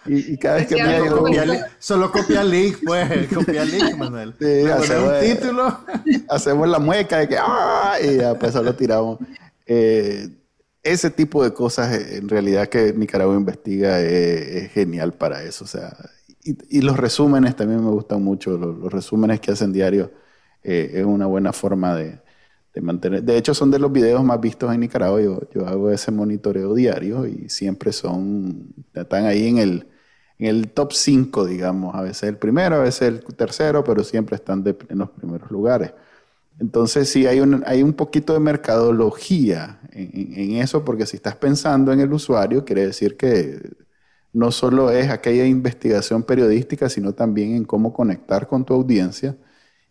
Y, 0.05 0.37
cada 0.37 0.57
vez 0.57 0.67
que 0.67 0.81
me 0.81 1.09
copia, 1.09 1.71
Solo 1.79 2.11
copia 2.11 2.43
link, 2.43 2.77
pues. 2.85 3.27
Copia 3.33 3.65
link, 3.65 3.95
Manuel. 3.97 4.33
Sí, 4.39 4.65
hacemos 4.65 5.13
un 5.13 5.19
título. 5.19 5.79
Hacemos 6.29 6.67
la 6.69 6.79
mueca 6.79 7.19
de 7.19 7.27
que 7.27 7.37
¡ah! 7.37 7.95
Y 8.01 8.17
ya, 8.17 8.37
pues 8.39 8.53
solo 8.53 8.73
tiramos. 8.73 9.19
Eh, 9.65 10.29
ese 10.81 11.09
tipo 11.09 11.43
de 11.43 11.53
cosas, 11.53 11.93
en 11.93 12.29
realidad, 12.29 12.69
que 12.69 12.93
Nicaragua 12.93 13.35
investiga 13.35 13.99
eh, 13.99 14.59
es 14.59 14.71
genial 14.71 15.13
para 15.13 15.43
eso. 15.43 15.65
O 15.65 15.67
sea, 15.67 15.93
y, 16.69 16.81
los 16.81 16.97
resúmenes 16.97 17.55
también 17.55 17.83
me 17.83 17.91
gustan 17.91 18.23
mucho. 18.23 18.57
Los, 18.57 18.91
resúmenes 18.91 19.39
que 19.39 19.51
hacen 19.51 19.73
diario 19.73 20.11
eh, 20.63 20.91
es 20.95 21.05
una 21.05 21.25
buena 21.25 21.53
forma 21.53 21.95
de, 21.95 22.19
mantener. 22.81 23.23
De 23.23 23.37
hecho, 23.37 23.55
son 23.55 23.71
de 23.71 23.79
los 23.79 23.91
videos 23.91 24.23
más 24.23 24.39
vistos 24.39 24.71
en 24.73 24.81
Nicaragua. 24.81 25.19
Yo, 25.21 25.41
yo 25.51 25.67
hago 25.67 25.89
ese 25.89 26.11
monitoreo 26.11 26.75
diario 26.75 27.25
y 27.25 27.49
siempre 27.49 27.91
son, 27.91 28.73
están 28.93 29.25
ahí 29.25 29.47
en 29.47 29.57
el, 29.57 29.87
en 30.37 30.47
el 30.47 30.69
top 30.69 30.93
5, 30.93 31.45
digamos. 31.45 31.95
A 31.95 32.01
veces 32.03 32.29
el 32.29 32.37
primero, 32.37 32.75
a 32.75 32.79
veces 32.79 33.01
el 33.07 33.23
tercero, 33.35 33.83
pero 33.83 34.03
siempre 34.03 34.35
están 34.35 34.63
en 34.89 34.97
los 34.99 35.09
primeros 35.09 35.49
lugares. 35.49 35.93
Entonces 36.59 37.09
sí 37.09 37.25
hay 37.27 37.39
un, 37.39 37.63
hay 37.65 37.83
un 37.83 37.93
poquito 37.93 38.33
de 38.33 38.39
mercadología 38.39 39.79
en, 39.91 40.33
en, 40.35 40.51
eso, 40.61 40.85
porque 40.85 41.05
si 41.05 41.17
estás 41.17 41.35
pensando 41.35 41.91
en 41.93 41.99
el 41.99 42.13
usuario, 42.13 42.65
quiere 42.65 42.85
decir 42.85 43.17
que 43.17 43.59
no 44.37 44.51
solo 44.51 44.91
es 44.91 45.09
aquella 45.09 45.47
investigación 45.47 46.21
periodística, 46.21 46.89
sino 46.89 47.13
también 47.13 47.55
en 47.55 47.65
cómo 47.65 47.91
conectar 47.91 48.47
con 48.47 48.63
tu 48.65 48.75
audiencia. 48.75 49.35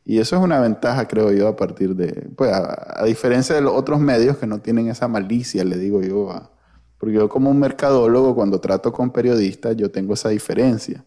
Y 0.05 0.21
eso 0.21 0.37
es 0.37 0.43
una 0.43 0.61
ventaja, 0.61 1.09
creo 1.09 1.33
yo, 1.33 1.49
a 1.49 1.57
partir 1.57 1.97
de, 1.97 2.29
pues, 2.37 2.53
a, 2.53 3.05
diferencia 3.07 3.57
de 3.57 3.61
los 3.61 3.75
otros 3.75 3.99
medios 3.99 4.37
que 4.39 4.47
no 4.47 4.61
tienen 4.61 4.89
esa 4.89 5.09
malicia, 5.09 5.65
le 5.65 5.77
digo 5.79 6.01
yo, 6.01 6.53
porque 6.99 7.17
yo 7.17 7.29
como 7.29 7.51
un 7.51 7.59
mercadólogo, 7.59 8.37
cuando 8.37 8.61
trato 8.61 8.93
con 8.93 9.11
periodistas, 9.11 9.77
yo 9.77 9.91
tengo 9.91 10.15
esa 10.15 10.29
diferencia. 10.29 11.05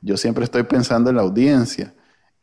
Yo 0.00 0.16
siempre 0.16 0.44
estoy 0.44 0.62
pensando 0.62 1.10
en 1.10 1.16
la 1.16 1.22
audiencia. 1.22 1.94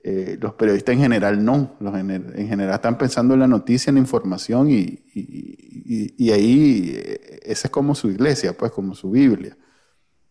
Eh, 0.03 0.37
los 0.41 0.55
periodistas 0.55 0.93
en 0.93 1.01
general 1.01 1.43
no, 1.43 1.77
los 1.79 1.95
en, 1.95 2.47
general 2.49 2.75
están 2.75 2.97
pensando 2.97 3.33
en 3.33 3.39
la 3.39 3.47
noticia, 3.47 3.91
en 3.91 3.95
la 3.95 4.01
información 4.01 4.69
y, 4.69 5.03
y 5.13 6.31
ahí 6.31 6.93
eh, 6.97 7.39
esa 7.43 7.67
es 7.67 7.71
como 7.71 7.95
su 7.95 8.09
iglesia, 8.09 8.57
pues 8.57 8.73
como 8.73 8.93
su 8.93 9.09
Biblia. 9.11 9.55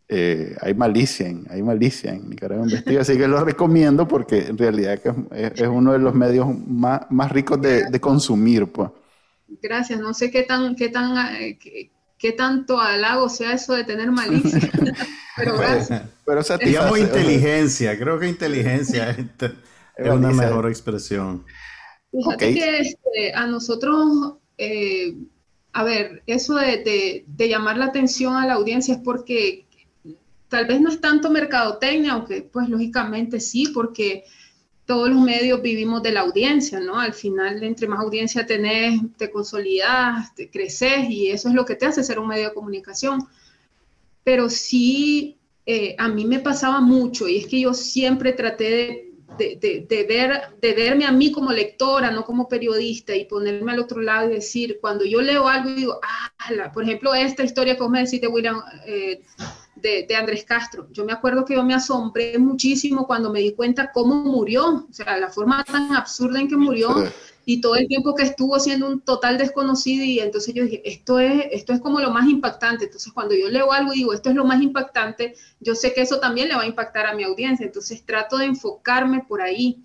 Eh, 0.09 0.57
hay 0.61 0.73
malicia 0.75 1.27
en, 1.27 1.47
hay 1.51 1.63
malicia 1.63 2.13
en 2.13 2.31
Nicaragua 2.31 2.65
Investiga, 2.65 3.01
así 3.01 3.19
que 3.19 3.27
lo 3.27 3.45
recomiendo 3.45 4.07
porque 4.07 4.47
en 4.47 4.57
realidad 4.57 5.01
es, 5.33 5.61
es 5.61 5.67
uno 5.67 5.93
de 5.93 5.99
los 5.99 6.15
medios 6.15 6.47
más, 6.65 7.01
más 7.11 7.33
ricos 7.33 7.61
de, 7.61 7.91
de, 7.91 8.01
consumir. 8.01 8.71
Pues. 8.71 8.91
Gracias, 9.61 9.99
no 9.99 10.15
sé 10.15 10.31
qué 10.31 10.45
tan, 10.45 10.77
qué 10.77 10.91
tan 10.91 11.35
eh, 11.35 11.59
qué, 12.19 12.33
tanto 12.33 12.79
halago 12.81 13.29
sea 13.29 13.55
eso 13.55 13.75
de 13.75 13.83
tener 13.83 14.13
malicia, 14.13 14.71
pero 15.37 15.59
gracias. 15.59 16.03
Pero 16.25 16.41
Digamos 16.65 16.99
inteligencia, 17.01 17.99
creo 17.99 18.21
que 18.21 18.29
inteligencia 18.29 19.11
es, 19.97 20.09
una 20.09 20.31
mejor 20.31 20.69
expresión. 20.69 21.45
Fíjate 22.13 22.55
que 22.55 22.79
este, 22.79 23.35
a 23.35 23.47
nosotros, 23.49 24.37
eh, 24.57 25.17
a 25.73 25.83
ver, 25.83 26.23
eso 26.29 26.55
de, 26.55 26.79
de, 26.79 27.25
de, 27.27 27.49
llamar 27.49 27.77
la 27.77 27.87
atención 27.87 28.37
a 28.37 28.47
la 28.47 28.55
audiencia 28.55 28.95
es 28.95 29.01
porque 29.01 29.66
tal 30.49 30.67
vez 30.67 30.81
no 30.81 30.91
es 30.91 31.01
tanto 31.01 31.31
mercadotecnia, 31.31 32.13
aunque 32.13 32.43
pues 32.43 32.69
lógicamente 32.69 33.41
sí, 33.41 33.69
porque 33.75 34.25
todos 34.85 35.09
los 35.09 35.21
medios 35.21 35.61
vivimos 35.63 36.03
de 36.03 36.13
la 36.13 36.21
audiencia, 36.21 36.79
¿no? 36.79 36.99
Al 36.99 37.13
final, 37.13 37.63
entre 37.63 37.89
más 37.89 38.01
audiencia 38.01 38.47
tenés, 38.47 39.01
te 39.17 39.31
consolidas, 39.31 40.35
te 40.35 40.49
creces 40.49 41.11
y 41.11 41.31
eso 41.31 41.49
es 41.49 41.55
lo 41.55 41.65
que 41.65 41.75
te 41.75 41.87
hace 41.87 42.05
ser 42.05 42.19
un 42.19 42.29
medio 42.29 42.49
de 42.49 42.55
comunicación. 42.55 43.27
Pero 44.23 44.49
sí, 44.49 45.39
eh, 45.67 45.97
a 45.99 46.09
mí 46.09 46.25
me 46.25 46.39
pasaba 46.39 46.81
mucho 46.81 47.27
y 47.27 47.39
es 47.39 47.47
que 47.49 47.61
yo 47.61 47.75
siempre 47.75 48.33
traté 48.33 48.71
de 48.71 49.07
de, 49.37 50.07
ver, 50.09 50.41
de 50.61 50.73
verme 50.73 51.05
a 51.05 51.13
mí 51.13 51.31
como 51.33 51.53
lectora, 51.53 52.11
no 52.11 52.25
como 52.25 52.49
periodista, 52.49 53.15
y 53.15 53.25
ponerme 53.25 53.73
al 53.73 53.81
otro 53.81 54.01
lado 54.01 54.31
y 54.31 54.35
decir, 54.35 54.79
cuando 54.81 55.05
yo 55.05 55.21
leo 55.21 55.49
algo 55.49 55.71
y 55.71 55.75
digo, 55.75 56.01
ah, 56.03 56.73
por 56.73 56.85
ejemplo, 56.85 57.15
esta 57.15 57.45
historia, 57.45 57.77
como 57.77 57.91
me 57.91 58.05
decís, 58.05 58.21
de 58.21 58.29
William, 58.29 58.63
eh, 58.87 59.23
de, 60.07 60.16
Andrés 60.16 60.45
Castro. 60.45 60.89
Yo 60.93 61.05
me 61.05 61.12
acuerdo 61.12 61.45
que 61.45 61.55
yo 61.55 61.64
me 61.64 61.74
asombré 61.74 62.39
muchísimo 62.39 63.07
cuando 63.07 63.30
me 63.30 63.41
di 63.41 63.53
cuenta 63.53 63.93
cómo 63.93 64.16
murió, 64.24 64.87
o 64.89 64.93
sea, 64.93 65.16
la 65.18 65.28
forma 65.28 65.64
tan 65.64 65.93
absurda 65.95 66.41
en 66.41 66.49
que 66.49 66.57
murió 66.57 66.95
y 67.45 67.61
todo 67.61 67.76
el 67.76 67.87
tiempo 67.87 68.14
que 68.14 68.24
estuvo 68.24 68.59
siendo 68.59 68.89
un 68.89 69.01
total 69.01 69.39
desconocido 69.39 70.05
y 70.05 70.18
entonces 70.18 70.53
yo 70.53 70.64
dije, 70.64 70.82
esto 70.84 71.20
es, 71.20 71.47
esto 71.53 71.72
es 71.72 71.80
como 71.80 72.01
lo 72.01 72.11
más 72.11 72.28
impactante. 72.28 72.87
Entonces 72.87 73.12
cuando 73.12 73.34
yo 73.34 73.49
leo 73.49 73.72
algo 73.72 73.93
y 73.93 73.99
digo, 73.99 74.12
esto 74.12 74.30
es 74.30 74.34
lo 74.37 74.45
más 74.45 74.61
impactante, 74.61 75.34
yo 75.61 75.74
sé 75.76 75.95
que 75.95 76.03
eso 76.03 76.18
también 76.18 76.49
le 76.49 76.57
va 76.57 76.62
a 76.62 76.66
impactar 76.66 77.07
a 77.07 77.14
mi 77.14 77.22
audiencia. 77.22 77.64
Entonces 77.64 78.05
trato 78.05 78.39
de 78.39 78.47
enfocarme 78.47 79.24
por 79.28 79.41
ahí 79.41 79.84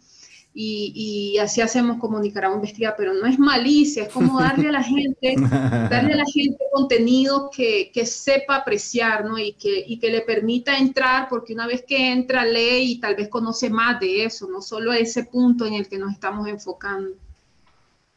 y, 0.54 1.38
así 1.38 1.62
hacemos 1.62 1.98
como 1.98 2.20
Nicaragua 2.20 2.58
Investiga, 2.58 2.94
pero 2.98 3.14
no 3.14 3.26
es 3.26 3.40
malicia, 3.40 4.04
es 4.04 4.10
como 4.10 4.40
darle 4.40 4.68
a 4.70 4.74
la 4.74 4.84
gente, 4.84 5.36
darle 5.90 6.14
a 6.14 6.18
la 6.18 6.26
gente 6.26 6.58
contenido 6.72 7.50
que, 7.56 7.90
que, 7.94 8.06
sepa 8.06 8.58
apreciar, 8.58 9.24
¿no? 9.26 9.38
Y 9.38 9.54
que, 9.54 9.84
y 9.88 9.98
que 9.98 10.10
le 10.10 10.22
permita 10.22 10.78
entrar, 10.78 11.28
porque 11.30 11.54
una 11.54 11.68
vez 11.68 11.84
que 11.88 12.12
entra, 12.12 12.44
lee 12.46 12.92
y 12.92 13.00
tal 13.00 13.16
vez 13.16 13.30
conoce 13.30 13.70
más 13.70 14.00
de 14.00 14.26
eso, 14.26 14.48
no 14.50 14.62
solo 14.62 14.92
ese 14.92 15.24
punto 15.24 15.66
en 15.66 15.76
el 15.76 15.88
que 15.88 15.98
nos 15.98 16.12
estamos 16.12 16.48
enfocando. 16.48 17.16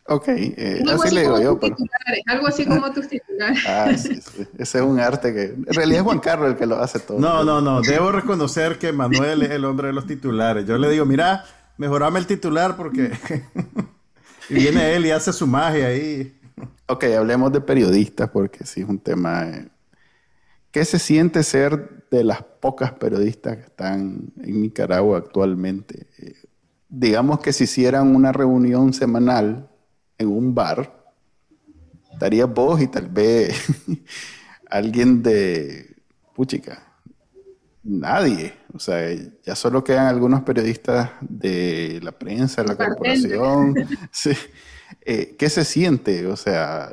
Ok, 0.06 0.28
eh, 0.28 0.84
así, 0.86 1.14
le 1.14 1.22
digo 1.22 1.40
yo. 1.40 1.58
Algo 2.26 2.46
así 2.46 2.66
como 2.66 2.92
tus 2.92 3.08
titulares. 3.08 3.62
Ah, 3.66 3.96
sí, 3.96 4.20
sí. 4.20 4.46
Ese 4.58 4.78
es 4.78 4.84
un 4.84 5.00
arte 5.00 5.32
que. 5.32 5.44
En 5.44 5.64
realidad 5.72 6.00
es 6.00 6.04
Juan 6.04 6.18
Carlos 6.18 6.50
el 6.50 6.56
que 6.56 6.66
lo 6.66 6.76
hace 6.76 6.98
todo. 6.98 7.18
No, 7.18 7.42
no, 7.42 7.62
no. 7.62 7.80
Debo 7.80 8.12
reconocer 8.12 8.78
que 8.78 8.92
Manuel 8.92 9.44
es 9.44 9.50
el 9.50 9.64
hombre 9.64 9.88
de 9.88 9.94
los 9.94 10.06
titulares. 10.06 10.66
Yo 10.66 10.76
le 10.76 10.90
digo, 10.90 11.06
mira, 11.06 11.44
mejorame 11.76 12.18
el 12.18 12.26
titular 12.26 12.76
porque. 12.76 13.12
viene 14.48 14.94
él 14.94 15.06
y 15.06 15.10
hace 15.10 15.32
su 15.32 15.46
magia 15.46 15.88
ahí. 15.88 16.38
Ok, 16.86 17.04
hablemos 17.04 17.52
de 17.52 17.60
periodistas 17.60 18.30
porque 18.30 18.64
sí 18.66 18.82
es 18.82 18.88
un 18.88 18.98
tema. 18.98 19.48
Eh, 19.48 19.68
¿Qué 20.70 20.84
se 20.84 20.98
siente 20.98 21.42
ser 21.42 22.06
de 22.10 22.24
las 22.24 22.42
pocas 22.42 22.92
periodistas 22.92 23.56
que 23.56 23.62
están 23.62 24.32
en 24.42 24.62
Nicaragua 24.62 25.18
actualmente? 25.18 26.08
Eh, 26.18 26.34
digamos 26.88 27.40
que 27.40 27.52
si 27.52 27.64
hicieran 27.64 28.14
una 28.14 28.32
reunión 28.32 28.92
semanal 28.92 29.70
en 30.18 30.28
un 30.28 30.54
bar, 30.54 31.04
estaría 32.12 32.46
vos 32.46 32.80
y 32.80 32.88
tal 32.88 33.08
vez 33.08 33.66
alguien 34.70 35.22
de 35.22 35.96
Puchica. 36.34 36.82
Nadie. 37.82 38.63
O 38.74 38.80
sea, 38.80 39.08
ya 39.44 39.54
solo 39.54 39.84
quedan 39.84 40.06
algunos 40.06 40.42
periodistas 40.42 41.12
de 41.20 42.00
la 42.02 42.12
prensa, 42.12 42.62
de 42.62 42.68
la 42.68 42.76
corporación. 42.76 43.74
Sí. 44.10 44.32
Eh, 45.06 45.36
¿Qué 45.38 45.48
se 45.48 45.64
siente? 45.64 46.26
O 46.26 46.36
sea, 46.36 46.90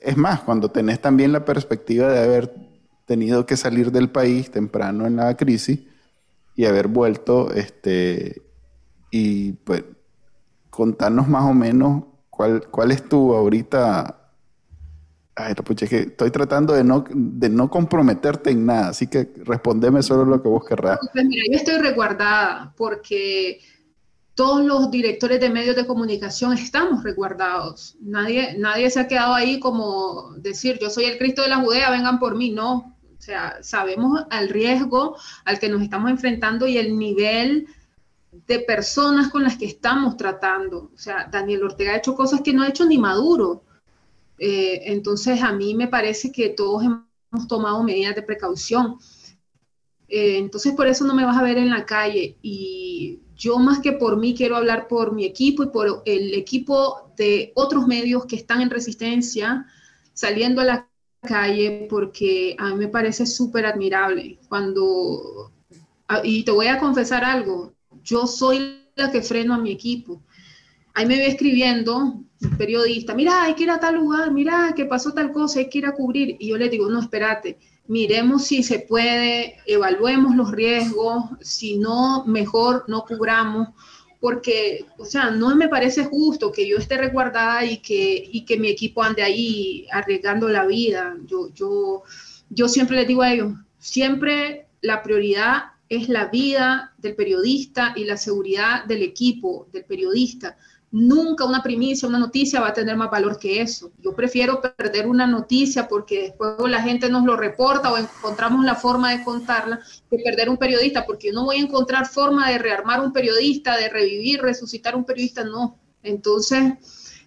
es 0.00 0.16
más, 0.16 0.40
cuando 0.40 0.70
tenés 0.70 1.00
también 1.00 1.32
la 1.32 1.44
perspectiva 1.44 2.08
de 2.08 2.22
haber 2.22 2.54
tenido 3.06 3.44
que 3.44 3.56
salir 3.56 3.90
del 3.90 4.10
país 4.10 4.50
temprano 4.50 5.06
en 5.06 5.16
la 5.16 5.36
crisis 5.36 5.80
y 6.54 6.64
haber 6.64 6.88
vuelto, 6.88 7.52
este, 7.52 8.42
y 9.10 9.52
pues 9.52 9.84
contarnos 10.70 11.28
más 11.28 11.44
o 11.44 11.54
menos 11.54 12.04
cuál, 12.30 12.68
cuál 12.70 12.92
es 12.92 13.08
tu 13.08 13.34
ahorita 13.34 14.19
Ay, 15.36 15.54
pucha, 15.54 15.86
que 15.86 16.00
estoy 16.00 16.30
tratando 16.30 16.74
de 16.74 16.84
no, 16.84 17.04
de 17.08 17.48
no 17.48 17.70
comprometerte 17.70 18.50
en 18.50 18.66
nada, 18.66 18.88
así 18.88 19.06
que 19.06 19.32
respondeme 19.44 20.02
solo 20.02 20.24
lo 20.24 20.42
que 20.42 20.48
vos 20.48 20.64
querrás. 20.66 20.98
Pues 21.12 21.24
mira, 21.24 21.44
yo 21.50 21.56
estoy 21.56 21.78
resguardada 21.78 22.74
porque 22.76 23.60
todos 24.34 24.64
los 24.64 24.90
directores 24.90 25.40
de 25.40 25.50
medios 25.50 25.76
de 25.76 25.86
comunicación 25.86 26.52
estamos 26.54 27.04
resguardados. 27.04 27.96
Nadie, 28.00 28.56
nadie 28.58 28.90
se 28.90 29.00
ha 29.00 29.08
quedado 29.08 29.34
ahí 29.34 29.60
como 29.60 30.32
decir, 30.38 30.78
yo 30.80 30.90
soy 30.90 31.04
el 31.04 31.18
Cristo 31.18 31.42
de 31.42 31.48
la 31.48 31.60
Judea, 31.60 31.90
vengan 31.90 32.18
por 32.18 32.36
mí. 32.36 32.50
No, 32.50 32.96
o 33.18 33.22
sea, 33.22 33.58
sabemos 33.62 34.24
el 34.30 34.48
riesgo 34.48 35.16
al 35.44 35.58
que 35.58 35.68
nos 35.68 35.82
estamos 35.82 36.10
enfrentando 36.10 36.66
y 36.66 36.78
el 36.78 36.98
nivel 36.98 37.66
de 38.46 38.60
personas 38.60 39.28
con 39.28 39.42
las 39.42 39.58
que 39.58 39.66
estamos 39.66 40.16
tratando. 40.16 40.90
O 40.94 40.98
sea, 40.98 41.28
Daniel 41.30 41.64
Ortega 41.64 41.92
ha 41.92 41.98
hecho 41.98 42.14
cosas 42.14 42.40
que 42.40 42.52
no 42.52 42.62
ha 42.62 42.68
hecho 42.68 42.86
ni 42.86 42.96
Maduro. 42.96 43.64
Eh, 44.42 44.90
entonces, 44.90 45.42
a 45.42 45.52
mí 45.52 45.74
me 45.74 45.86
parece 45.86 46.32
que 46.32 46.48
todos 46.48 46.82
hemos 46.82 47.46
tomado 47.46 47.82
medidas 47.84 48.14
de 48.14 48.22
precaución. 48.22 48.96
Eh, 50.08 50.38
entonces, 50.38 50.72
por 50.72 50.86
eso 50.86 51.04
no 51.04 51.14
me 51.14 51.26
vas 51.26 51.36
a 51.36 51.42
ver 51.42 51.58
en 51.58 51.68
la 51.68 51.84
calle. 51.84 52.38
Y 52.40 53.20
yo 53.36 53.58
más 53.58 53.80
que 53.80 53.92
por 53.92 54.16
mí 54.16 54.34
quiero 54.34 54.56
hablar 54.56 54.88
por 54.88 55.12
mi 55.12 55.26
equipo 55.26 55.62
y 55.62 55.68
por 55.68 56.02
el 56.06 56.32
equipo 56.34 57.12
de 57.18 57.52
otros 57.54 57.86
medios 57.86 58.24
que 58.24 58.36
están 58.36 58.62
en 58.62 58.70
resistencia, 58.70 59.66
saliendo 60.14 60.62
a 60.62 60.64
la 60.64 60.90
calle, 61.20 61.86
porque 61.90 62.56
a 62.58 62.70
mí 62.70 62.76
me 62.76 62.88
parece 62.88 63.26
súper 63.26 63.66
admirable. 63.66 64.38
Cuando, 64.48 65.52
ah, 66.08 66.22
y 66.24 66.44
te 66.44 66.50
voy 66.50 66.68
a 66.68 66.78
confesar 66.78 67.24
algo, 67.24 67.74
yo 68.02 68.26
soy 68.26 68.86
la 68.96 69.12
que 69.12 69.20
freno 69.20 69.52
a 69.52 69.58
mi 69.58 69.70
equipo. 69.70 70.22
Ahí 70.94 71.04
me 71.04 71.16
ve 71.16 71.26
escribiendo 71.26 72.24
periodista, 72.48 73.14
mira, 73.14 73.42
hay 73.42 73.54
que 73.54 73.64
ir 73.64 73.70
a 73.70 73.80
tal 73.80 73.96
lugar, 73.96 74.30
mira, 74.30 74.72
que 74.74 74.86
pasó 74.86 75.12
tal 75.12 75.32
cosa, 75.32 75.58
hay 75.58 75.68
que 75.68 75.78
ir 75.78 75.86
a 75.86 75.92
cubrir. 75.92 76.36
Y 76.38 76.48
yo 76.48 76.56
le 76.56 76.68
digo, 76.68 76.88
no, 76.88 77.00
espérate, 77.00 77.58
miremos 77.86 78.44
si 78.44 78.62
se 78.62 78.80
puede, 78.80 79.56
evaluemos 79.66 80.34
los 80.36 80.50
riesgos, 80.50 81.24
si 81.40 81.76
no, 81.76 82.24
mejor 82.24 82.84
no 82.88 83.04
cubramos, 83.04 83.68
porque, 84.20 84.84
o 84.98 85.04
sea, 85.04 85.30
no 85.30 85.54
me 85.56 85.68
parece 85.68 86.04
justo 86.04 86.52
que 86.52 86.68
yo 86.68 86.76
esté 86.76 86.96
resguardada 86.96 87.64
y 87.64 87.78
que, 87.78 88.28
y 88.30 88.44
que 88.44 88.58
mi 88.58 88.68
equipo 88.68 89.02
ande 89.02 89.22
ahí 89.22 89.86
arriesgando 89.92 90.48
la 90.48 90.66
vida. 90.66 91.16
Yo, 91.26 91.48
yo, 91.54 92.02
yo 92.48 92.68
siempre 92.68 92.96
les 92.96 93.08
digo 93.08 93.22
a 93.22 93.32
ellos, 93.32 93.54
siempre 93.78 94.66
la 94.82 95.02
prioridad 95.02 95.72
es 95.88 96.08
la 96.08 96.26
vida 96.26 96.94
del 96.98 97.16
periodista 97.16 97.92
y 97.96 98.04
la 98.04 98.16
seguridad 98.16 98.84
del 98.84 99.02
equipo, 99.02 99.68
del 99.72 99.84
periodista 99.84 100.56
Nunca 100.92 101.44
una 101.44 101.62
primicia, 101.62 102.08
una 102.08 102.18
noticia 102.18 102.60
va 102.60 102.68
a 102.68 102.72
tener 102.74 102.96
más 102.96 103.10
valor 103.10 103.38
que 103.38 103.60
eso. 103.60 103.92
Yo 103.98 104.14
prefiero 104.14 104.60
perder 104.60 105.06
una 105.06 105.26
noticia 105.26 105.86
porque 105.86 106.22
después 106.22 106.56
la 106.68 106.82
gente 106.82 107.08
nos 107.08 107.24
lo 107.24 107.36
reporta 107.36 107.92
o 107.92 107.96
encontramos 107.96 108.64
la 108.64 108.74
forma 108.74 109.12
de 109.12 109.22
contarla 109.22 109.80
que 110.10 110.18
perder 110.18 110.48
un 110.48 110.56
periodista, 110.56 111.06
porque 111.06 111.28
yo 111.28 111.34
no 111.34 111.44
voy 111.44 111.58
a 111.58 111.60
encontrar 111.60 112.08
forma 112.08 112.50
de 112.50 112.58
rearmar 112.58 113.00
un 113.00 113.12
periodista, 113.12 113.76
de 113.76 113.88
revivir, 113.88 114.42
resucitar 114.42 114.96
un 114.96 115.04
periodista, 115.04 115.44
no. 115.44 115.78
Entonces, 116.02 116.74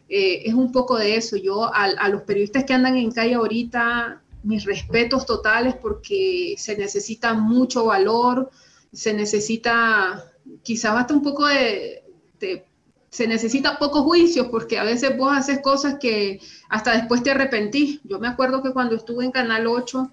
eh, 0.09 0.41
es 0.45 0.53
un 0.53 0.71
poco 0.73 0.97
de 0.97 1.15
eso. 1.15 1.37
Yo 1.37 1.63
a, 1.73 1.85
a 1.85 2.09
los 2.09 2.23
periodistas 2.23 2.65
que 2.65 2.73
andan 2.73 2.97
en 2.97 3.11
calle 3.11 3.35
ahorita, 3.35 4.21
mis 4.43 4.65
respetos 4.65 5.25
totales 5.25 5.75
porque 5.75 6.55
se 6.57 6.77
necesita 6.77 7.33
mucho 7.33 7.85
valor, 7.85 8.51
se 8.91 9.13
necesita 9.13 10.25
quizás 10.61 10.97
hasta 10.97 11.13
un 11.13 11.23
poco 11.23 11.47
de, 11.47 12.03
de 12.39 12.65
se 13.13 13.27
necesita 13.27 13.77
pocos 13.77 14.01
juicios 14.01 14.47
porque 14.47 14.79
a 14.79 14.83
veces 14.83 15.15
vos 15.15 15.31
haces 15.37 15.59
cosas 15.59 15.97
que 15.99 16.39
hasta 16.67 16.93
después 16.93 17.21
te 17.21 17.29
arrepentís. 17.29 17.99
Yo 18.05 18.19
me 18.19 18.27
acuerdo 18.27 18.63
que 18.63 18.71
cuando 18.71 18.95
estuve 18.95 19.23
en 19.23 19.31
Canal 19.31 19.67
8, 19.67 20.09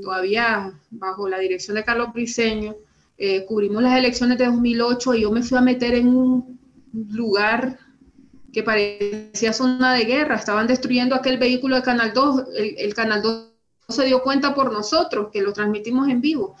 todavía 0.00 0.72
bajo 0.90 1.28
la 1.28 1.40
dirección 1.40 1.74
de 1.74 1.82
Carlos 1.82 2.12
Briceño, 2.12 2.76
eh, 3.18 3.44
cubrimos 3.46 3.82
las 3.82 3.98
elecciones 3.98 4.38
de 4.38 4.46
2008 4.46 5.14
y 5.14 5.22
yo 5.22 5.32
me 5.32 5.42
fui 5.42 5.58
a 5.58 5.60
meter 5.60 5.94
en 5.94 6.06
un 6.06 6.60
lugar 7.10 7.80
que 8.52 8.62
parecía 8.62 9.52
zona 9.52 9.94
de 9.94 10.04
guerra. 10.04 10.36
Estaban 10.36 10.68
destruyendo 10.68 11.16
aquel 11.16 11.38
vehículo 11.38 11.74
de 11.74 11.82
Canal 11.82 12.12
2. 12.14 12.44
El, 12.54 12.74
el 12.78 12.94
Canal 12.94 13.22
2 13.22 13.48
se 13.88 14.04
dio 14.04 14.22
cuenta 14.22 14.54
por 14.54 14.72
nosotros, 14.72 15.30
que 15.32 15.42
lo 15.42 15.52
transmitimos 15.52 16.08
en 16.08 16.20
vivo 16.20 16.54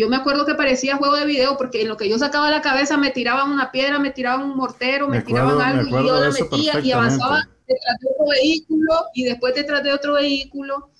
yo 0.00 0.10
me 0.10 0.16
acuerdo 0.16 0.44
que 0.44 0.54
parecía 0.54 0.96
juego 0.96 1.16
de 1.16 1.24
video 1.24 1.56
porque 1.56 1.80
en 1.80 1.88
lo 1.88 1.96
que 1.96 2.08
yo 2.08 2.18
sacaba 2.18 2.50
la 2.50 2.60
cabeza 2.60 2.98
me 2.98 3.10
tiraban 3.10 3.50
una 3.50 3.72
piedra, 3.72 3.98
me 3.98 4.10
tiraban 4.10 4.50
un 4.50 4.56
mortero, 4.56 5.08
me, 5.08 5.22
tiraban 5.22 5.60
algo 5.60 5.88
y 5.88 6.06
yo 6.06 6.20
la 6.20 6.30
metía 6.30 6.80
y 6.80 6.92
avanzaba 6.92 7.48
detrás 7.66 7.96
de 8.00 8.08
otro 8.10 8.26
vehículo 8.30 8.92
y 9.14 9.24
después 9.24 9.54
detrás 9.54 9.82
de 9.82 9.92
otro 9.92 10.12
vehículo 10.12 10.90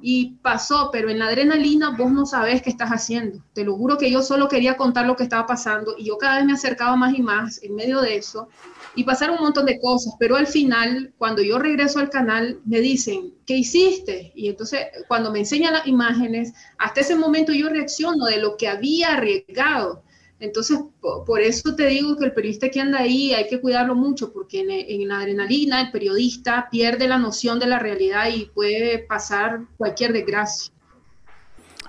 y 0.00 0.36
pasó, 0.42 0.90
pero 0.90 1.10
en 1.10 1.18
la 1.18 1.26
adrenalina 1.26 1.90
vos 1.90 2.10
no 2.10 2.26
sabés 2.26 2.62
qué 2.62 2.70
estás 2.70 2.90
haciendo. 2.90 3.42
Te 3.52 3.64
lo 3.64 3.76
juro 3.76 3.98
que 3.98 4.10
yo 4.10 4.22
solo 4.22 4.48
quería 4.48 4.76
contar 4.76 5.06
lo 5.06 5.16
que 5.16 5.22
estaba 5.22 5.46
pasando 5.46 5.94
y 5.98 6.06
yo 6.06 6.18
cada 6.18 6.36
vez 6.36 6.46
me 6.46 6.52
acercaba 6.52 6.96
más 6.96 7.14
y 7.14 7.22
más 7.22 7.62
en 7.62 7.74
medio 7.74 8.00
de 8.00 8.16
eso 8.16 8.48
y 8.96 9.04
pasaron 9.04 9.36
un 9.36 9.44
montón 9.44 9.66
de 9.66 9.78
cosas, 9.78 10.14
pero 10.18 10.36
al 10.36 10.46
final, 10.46 11.12
cuando 11.18 11.42
yo 11.42 11.58
regreso 11.58 11.98
al 11.98 12.08
canal, 12.08 12.60
me 12.64 12.80
dicen, 12.80 13.34
¿qué 13.46 13.58
hiciste? 13.58 14.32
Y 14.34 14.48
entonces, 14.48 14.86
cuando 15.06 15.30
me 15.30 15.40
enseñan 15.40 15.74
las 15.74 15.86
imágenes, 15.86 16.54
hasta 16.78 17.02
ese 17.02 17.14
momento 17.14 17.52
yo 17.52 17.68
reacciono 17.68 18.24
de 18.24 18.38
lo 18.38 18.56
que 18.56 18.68
había 18.68 19.12
arriesgado. 19.12 20.02
Entonces, 20.40 20.78
por, 21.00 21.40
eso 21.40 21.74
te 21.76 21.86
digo 21.86 22.16
que 22.16 22.24
el 22.24 22.32
periodista 22.32 22.70
que 22.70 22.80
anda 22.80 23.00
ahí 23.00 23.34
hay 23.34 23.46
que 23.48 23.60
cuidarlo 23.60 23.94
mucho, 23.94 24.32
porque 24.32 24.60
en, 24.60 25.08
la 25.08 25.20
adrenalina 25.20 25.82
el 25.82 25.90
periodista 25.90 26.68
pierde 26.70 27.06
la 27.06 27.18
noción 27.18 27.58
de 27.58 27.66
la 27.66 27.78
realidad 27.78 28.28
y 28.34 28.46
puede 28.46 28.98
pasar 29.00 29.60
cualquier 29.76 30.14
desgracia. 30.14 30.72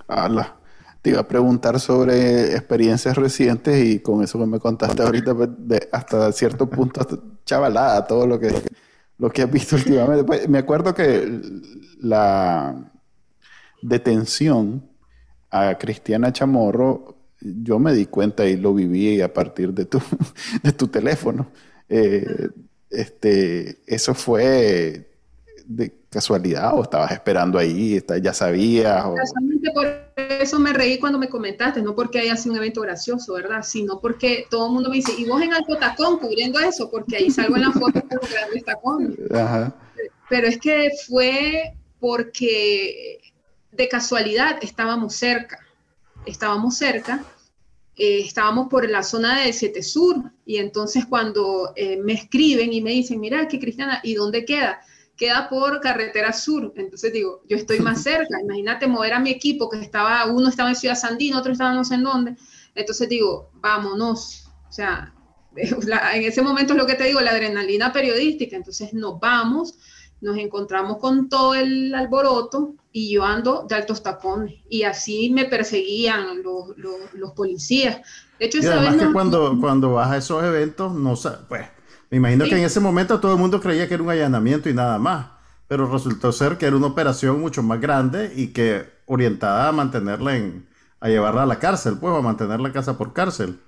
Ala. 0.07 0.57
Te 1.01 1.11
iba 1.11 1.21
a 1.21 1.27
preguntar 1.27 1.79
sobre 1.79 2.53
experiencias 2.53 3.15
recientes 3.15 3.85
y 3.85 3.99
con 3.99 4.23
eso 4.23 4.39
que 4.39 4.45
me 4.45 4.59
contaste 4.59 5.03
ahorita, 5.03 5.35
pues, 5.35 5.49
hasta 5.91 6.31
cierto 6.31 6.69
punto, 6.69 7.01
chavalada, 7.45 8.05
todo 8.05 8.27
lo 8.27 8.39
que, 8.39 8.53
lo 9.17 9.29
que 9.29 9.43
has 9.43 9.51
visto 9.51 9.75
últimamente. 9.75 10.23
Pues, 10.23 10.49
me 10.49 10.57
acuerdo 10.57 10.93
que 10.93 11.41
la 11.99 12.91
detención 13.81 14.89
a 15.49 15.77
Cristiana 15.77 16.33
Chamorro, 16.33 17.15
yo 17.39 17.79
me 17.79 17.93
di 17.93 18.07
cuenta 18.07 18.45
y 18.45 18.57
lo 18.57 18.73
viví 18.73 19.21
a 19.21 19.33
partir 19.33 19.73
de 19.73 19.85
tu, 19.85 20.01
de 20.63 20.71
tu 20.71 20.87
teléfono. 20.87 21.47
Eh, 21.89 22.49
este, 22.89 23.81
eso 23.85 24.13
fue 24.13 25.09
de 25.67 25.93
casualidad 26.09 26.73
o 26.73 26.83
estabas 26.83 27.11
esperando 27.11 27.59
ahí, 27.59 28.01
ya 28.21 28.33
sabías? 28.33 29.05
O... 29.05 29.15
por 29.73 29.87
eso 30.15 30.59
me 30.59 30.71
reí 30.71 30.97
cuando 30.97 31.19
me 31.19 31.27
comentaste, 31.27 31.81
no 31.81 31.93
porque 31.93 32.19
haya 32.19 32.37
sido 32.37 32.53
un 32.53 32.59
evento 32.59 32.81
gracioso, 32.81 33.33
¿verdad? 33.33 33.63
Sino 33.63 33.99
porque 33.99 34.47
todo 34.49 34.67
el 34.67 34.73
mundo 34.73 34.89
me 34.89 34.95
dice, 34.95 35.11
¿y 35.17 35.25
vos 35.25 35.41
en 35.41 35.53
Alto 35.53 35.75
Tacón 35.77 36.19
cubriendo 36.19 36.59
eso? 36.59 36.89
Porque 36.89 37.17
ahí 37.17 37.29
salgo 37.29 37.57
en 37.57 37.63
la 37.63 37.71
foto 37.71 38.01
con 38.01 38.19
grandes 38.31 38.63
tacones. 38.63 39.17
Pero 40.29 40.47
es 40.47 40.57
que 40.57 40.91
fue 41.05 41.73
porque 41.99 43.19
de 43.71 43.89
casualidad 43.89 44.57
estábamos 44.61 45.15
cerca, 45.15 45.59
estábamos 46.25 46.77
cerca, 46.77 47.23
eh, 47.97 48.19
estábamos 48.19 48.67
por 48.69 48.89
la 48.89 49.03
zona 49.03 49.41
de 49.41 49.51
Siete 49.51 49.83
Sur, 49.83 50.31
y 50.45 50.57
entonces 50.57 51.05
cuando 51.05 51.73
eh, 51.75 51.97
me 51.97 52.13
escriben 52.13 52.71
y 52.71 52.81
me 52.81 52.91
dicen, 52.91 53.19
mira, 53.19 53.47
que 53.47 53.59
Cristiana, 53.59 53.99
¿y 54.03 54.13
dónde 54.13 54.45
queda? 54.45 54.81
Queda 55.17 55.49
por 55.49 55.81
carretera 55.81 56.31
sur. 56.31 56.71
Entonces 56.75 57.11
digo, 57.11 57.41
yo 57.49 57.57
estoy 57.57 57.79
más 57.79 58.03
cerca. 58.03 58.39
Imagínate 58.41 58.87
mover 58.87 59.13
a 59.13 59.19
mi 59.19 59.31
equipo 59.31 59.69
que 59.69 59.81
estaba, 59.81 60.25
uno 60.27 60.47
estaba 60.47 60.69
en 60.69 60.75
Ciudad 60.75 60.95
Sandino, 60.95 61.39
otro 61.39 61.51
estaba 61.51 61.73
no 61.73 61.83
sé 61.83 61.95
en 61.95 62.03
dónde. 62.03 62.35
Entonces 62.75 63.09
digo, 63.09 63.49
vámonos. 63.55 64.49
O 64.69 64.71
sea, 64.71 65.13
en 65.55 66.23
ese 66.23 66.41
momento 66.41 66.73
es 66.73 66.79
lo 66.79 66.85
que 66.85 66.95
te 66.95 67.05
digo, 67.05 67.19
la 67.21 67.31
adrenalina 67.31 67.91
periodística. 67.91 68.55
Entonces 68.55 68.93
nos 68.93 69.19
vamos, 69.19 69.75
nos 70.21 70.37
encontramos 70.37 70.97
con 70.97 71.29
todo 71.29 71.55
el 71.55 71.93
alboroto 71.93 72.75
y 72.91 73.11
yo 73.11 73.23
ando 73.23 73.65
de 73.67 73.75
altos 73.75 74.03
tacones. 74.03 74.55
Y 74.69 74.83
así 74.83 75.29
me 75.29 75.45
perseguían 75.45 76.43
los, 76.43 76.77
los, 77.13 77.31
policías. 77.33 78.01
De 78.39 78.45
hecho, 78.45 78.59
y 78.59 78.65
además 78.65 78.97
que 78.97 79.11
cuando, 79.11 79.57
cuando 79.61 79.93
vas 79.93 80.11
a 80.11 80.17
esos 80.17 80.43
eventos, 80.43 80.93
no 80.93 81.15
pues 81.47 81.76
me 82.09 82.17
imagino 82.17 82.45
que 82.45 82.57
en 82.57 82.63
ese 82.63 82.79
momento 82.79 83.19
todo 83.19 83.33
el 83.33 83.39
mundo 83.39 83.59
creía 83.59 83.87
que 83.87 83.95
era 83.95 84.03
un 84.03 84.09
allanamiento 84.09 84.69
y 84.69 84.73
nada 84.73 84.97
más, 84.97 85.27
pero 85.67 85.91
resultó 85.91 86.31
ser 86.31 86.57
que 86.57 86.65
era 86.65 86.75
una 86.75 86.87
operación 86.87 87.39
mucho 87.39 87.63
más 87.63 87.81
grande 87.81 88.33
y 88.35 88.47
que 88.47 88.89
orientada 89.05 89.67
a 89.67 89.71
mantenerla 89.71 90.37
en, 90.37 90.67
a 90.99 91.09
llevarla 91.09 91.43
a 91.43 91.45
la 91.45 91.59
cárcel, 91.59 91.97
pues, 91.99 92.15
a 92.15 92.21
mantener 92.21 92.59
la 92.59 92.71
casa 92.71 92.97
por 92.97 93.13
cárcel. 93.13 93.59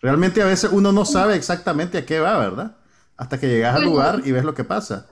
Realmente 0.00 0.40
a 0.42 0.46
veces 0.46 0.70
uno 0.72 0.92
no 0.92 1.04
sabe 1.04 1.34
exactamente 1.34 1.98
a 1.98 2.06
qué 2.06 2.20
va, 2.20 2.38
¿verdad? 2.38 2.76
Hasta 3.16 3.40
que 3.40 3.48
llegas 3.48 3.74
al 3.74 3.84
lugar 3.84 4.22
y 4.24 4.30
ves 4.30 4.44
lo 4.44 4.54
que 4.54 4.62
pasa 4.62 5.06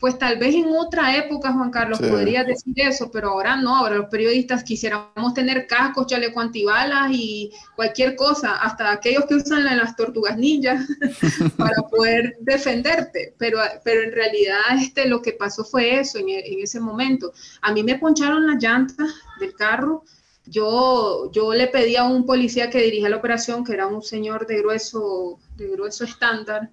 pues 0.00 0.18
tal 0.18 0.38
vez 0.38 0.54
en 0.54 0.66
otra 0.74 1.14
época, 1.14 1.52
Juan 1.52 1.70
Carlos, 1.70 1.98
podrías 1.98 2.46
decir 2.46 2.72
eso, 2.76 3.10
pero 3.10 3.28
ahora 3.28 3.56
no, 3.56 3.76
ahora 3.76 3.96
los 3.96 4.08
periodistas 4.08 4.64
quisiéramos 4.64 5.34
tener 5.34 5.66
cascos, 5.66 6.06
chalecos 6.06 6.42
antibalas 6.42 7.10
y 7.12 7.52
cualquier 7.76 8.16
cosa, 8.16 8.56
hasta 8.56 8.90
aquellos 8.90 9.26
que 9.26 9.34
usan 9.34 9.64
las 9.64 9.94
tortugas 9.96 10.38
ninjas 10.38 10.86
para 11.58 11.82
poder 11.90 12.36
defenderte, 12.40 13.34
pero, 13.36 13.58
pero 13.84 14.02
en 14.02 14.12
realidad 14.12 14.60
este, 14.78 15.06
lo 15.06 15.20
que 15.20 15.32
pasó 15.32 15.64
fue 15.64 16.00
eso 16.00 16.18
en, 16.18 16.30
en 16.30 16.60
ese 16.60 16.80
momento. 16.80 17.32
A 17.60 17.70
mí 17.72 17.82
me 17.82 17.98
poncharon 17.98 18.46
las 18.46 18.62
llantas 18.62 19.06
del 19.38 19.54
carro, 19.54 20.04
yo, 20.46 21.30
yo 21.30 21.52
le 21.52 21.68
pedí 21.68 21.96
a 21.96 22.04
un 22.04 22.26
policía 22.26 22.70
que 22.70 22.82
dirigía 22.82 23.08
la 23.08 23.18
operación, 23.18 23.64
que 23.64 23.74
era 23.74 23.86
un 23.86 24.02
señor 24.02 24.46
de 24.46 24.58
grueso, 24.58 25.38
de 25.56 25.68
grueso 25.68 26.04
estándar, 26.04 26.70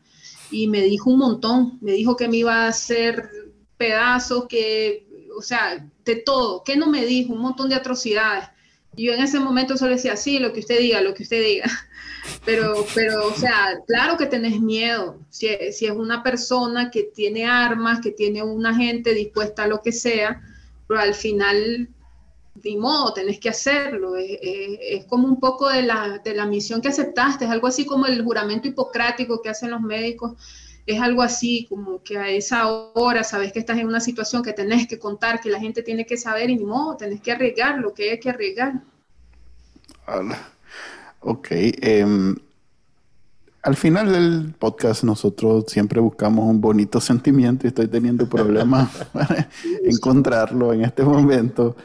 y 0.51 0.67
me 0.67 0.81
dijo 0.81 1.09
un 1.09 1.19
montón, 1.19 1.77
me 1.81 1.91
dijo 1.93 2.15
que 2.15 2.27
me 2.27 2.37
iba 2.37 2.65
a 2.65 2.67
hacer 2.69 3.29
pedazos, 3.77 4.45
que, 4.47 5.07
o 5.37 5.41
sea, 5.41 5.87
de 6.05 6.15
todo, 6.15 6.63
que 6.63 6.75
no 6.75 6.87
me 6.87 7.05
dijo, 7.05 7.33
un 7.33 7.41
montón 7.41 7.69
de 7.69 7.75
atrocidades. 7.75 8.45
Y 8.95 9.05
yo 9.05 9.13
en 9.13 9.21
ese 9.21 9.39
momento 9.39 9.77
solo 9.77 9.91
decía, 9.91 10.15
sí, 10.15 10.39
lo 10.39 10.53
que 10.53 10.61
usted 10.61 10.79
diga, 10.79 11.01
lo 11.01 11.13
que 11.13 11.23
usted 11.23 11.41
diga. 11.41 11.65
Pero, 12.43 12.85
pero, 12.93 13.25
o 13.27 13.33
sea, 13.33 13.79
claro 13.87 14.17
que 14.17 14.25
tenés 14.25 14.59
miedo. 14.59 15.17
Si, 15.29 15.47
si 15.71 15.85
es 15.85 15.91
una 15.91 16.23
persona 16.23 16.91
que 16.91 17.03
tiene 17.03 17.45
armas, 17.45 18.01
que 18.01 18.11
tiene 18.11 18.43
una 18.43 18.75
gente 18.75 19.13
dispuesta 19.13 19.63
a 19.63 19.67
lo 19.67 19.81
que 19.81 19.93
sea, 19.93 20.41
pero 20.87 20.99
al 20.99 21.13
final 21.13 21.87
ni 22.63 22.77
modo, 22.77 23.13
tenés 23.13 23.39
que 23.39 23.49
hacerlo. 23.49 24.15
Es, 24.15 25.05
como 25.05 25.27
un 25.27 25.39
poco 25.39 25.69
de 25.69 25.83
la, 25.83 26.19
de 26.23 26.33
la, 26.33 26.45
misión 26.45 26.81
que 26.81 26.89
aceptaste, 26.89 27.45
es 27.45 27.51
algo 27.51 27.67
así 27.67 27.85
como 27.85 28.05
el 28.05 28.23
juramento 28.23 28.67
hipocrático 28.67 29.41
que 29.41 29.49
hacen 29.49 29.71
los 29.71 29.81
médicos, 29.81 30.33
es 30.85 31.01
algo 31.01 31.21
así 31.21 31.65
como 31.69 32.01
que 32.01 32.17
a 32.17 32.29
esa 32.29 32.67
hora 32.67 33.23
sabes 33.23 33.51
que 33.51 33.59
estás 33.59 33.77
en 33.77 33.87
una 33.87 33.99
situación 33.99 34.41
que 34.41 34.53
tenés 34.53 34.87
que 34.87 34.97
contar, 34.97 35.41
que 35.41 35.49
la 35.49 35.59
gente 35.59 35.83
tiene 35.83 36.05
que 36.05 36.17
saber 36.17 36.49
y 36.49 36.55
ni 36.55 36.65
modo, 36.65 36.95
tenés 36.95 37.21
que 37.21 37.31
arriesgar 37.31 37.79
lo 37.79 37.93
que 37.93 38.11
hay 38.11 38.19
que 38.19 38.29
arriesgar. 38.29 38.81
Ok. 41.19 41.47
Em, 41.51 42.35
al 43.63 43.75
final 43.75 44.13
del 44.13 44.53
podcast 44.57 45.03
nosotros 45.03 45.65
siempre 45.67 45.99
buscamos 45.99 46.49
un 46.49 46.61
bonito 46.61 47.01
sentimiento 47.01 47.67
y 47.67 47.69
estoy 47.69 47.89
teniendo 47.89 48.29
problemas 48.29 48.89
para 49.13 49.49
encontrarlo 49.83 50.71
en 50.71 50.85
este 50.85 51.03
momento. 51.03 51.75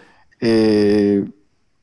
Eh, 0.45 1.24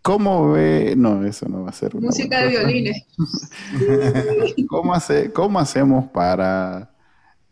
¿Cómo 0.02 0.52
ve? 0.52 0.94
No, 0.98 1.24
eso 1.24 1.48
no 1.48 1.64
va 1.64 1.70
a 1.70 1.74
ser. 1.74 1.96
Música 1.96 2.42
de 2.42 2.50
violines. 2.50 3.06
¿Cómo, 4.70 4.94
hace, 4.94 5.32
¿Cómo 5.32 5.60
hacemos 5.60 6.10
para.? 6.12 6.92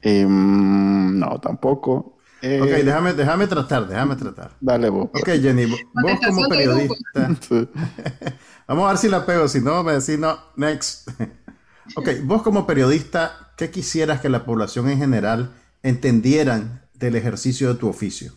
Em, 0.01 1.17
no, 1.17 1.39
tampoco. 1.39 2.17
Eh, 2.41 2.61
ok, 2.61 2.69
déjame, 2.85 3.13
déjame 3.13 3.47
tratar, 3.47 3.87
déjame 3.87 4.15
tratar. 4.15 4.51
Dale 4.59 4.89
vos. 4.89 5.05
Ok, 5.05 5.29
Jenny, 5.41 5.65
vos, 5.65 5.79
como 6.25 6.47
periodista. 6.47 6.95
Vamos 8.67 8.85
a 8.85 8.89
ver 8.89 8.97
si 8.97 9.07
la 9.07 9.25
pego, 9.25 9.47
si 9.47 9.61
no, 9.61 9.83
me 9.83 9.93
decís 9.93 10.19
no, 10.19 10.37
next. 10.55 11.09
ok, 11.95 12.09
vos 12.23 12.41
como 12.43 12.67
periodista, 12.67 13.53
¿qué 13.55 13.71
quisieras 13.71 14.21
que 14.21 14.29
la 14.29 14.45
población 14.45 14.89
en 14.89 14.97
general 14.97 15.53
entendieran 15.83 16.83
del 16.93 17.15
ejercicio 17.15 17.73
de 17.73 17.79
tu 17.79 17.87
oficio? 17.87 18.33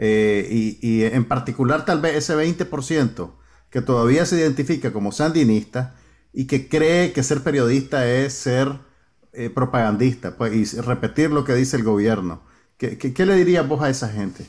Eh, 0.00 0.76
y, 0.80 1.02
en 1.02 1.24
particular 1.24 1.84
tal 1.84 2.00
vez 2.00 2.14
ese 2.14 2.36
20% 2.36 3.32
que 3.68 3.82
todavía 3.82 4.24
se 4.26 4.38
identifica 4.38 4.92
como 4.92 5.10
sandinista 5.10 5.96
y 6.32 6.46
que 6.46 6.68
cree 6.68 7.12
que 7.12 7.24
ser 7.24 7.42
periodista 7.42 8.08
es 8.08 8.32
ser 8.32 8.78
eh, 9.32 9.50
propagandista 9.50 10.36
pues, 10.36 10.54
y 10.54 10.80
repetir 10.80 11.30
lo 11.30 11.44
que 11.44 11.54
dice 11.54 11.76
el 11.76 11.82
gobierno. 11.82 12.42
¿Qué, 12.76 12.96
qué, 12.96 13.26
le 13.26 13.34
dirías 13.34 13.66
vos 13.66 13.82
a 13.82 13.90
esa 13.90 14.08
gente? 14.08 14.46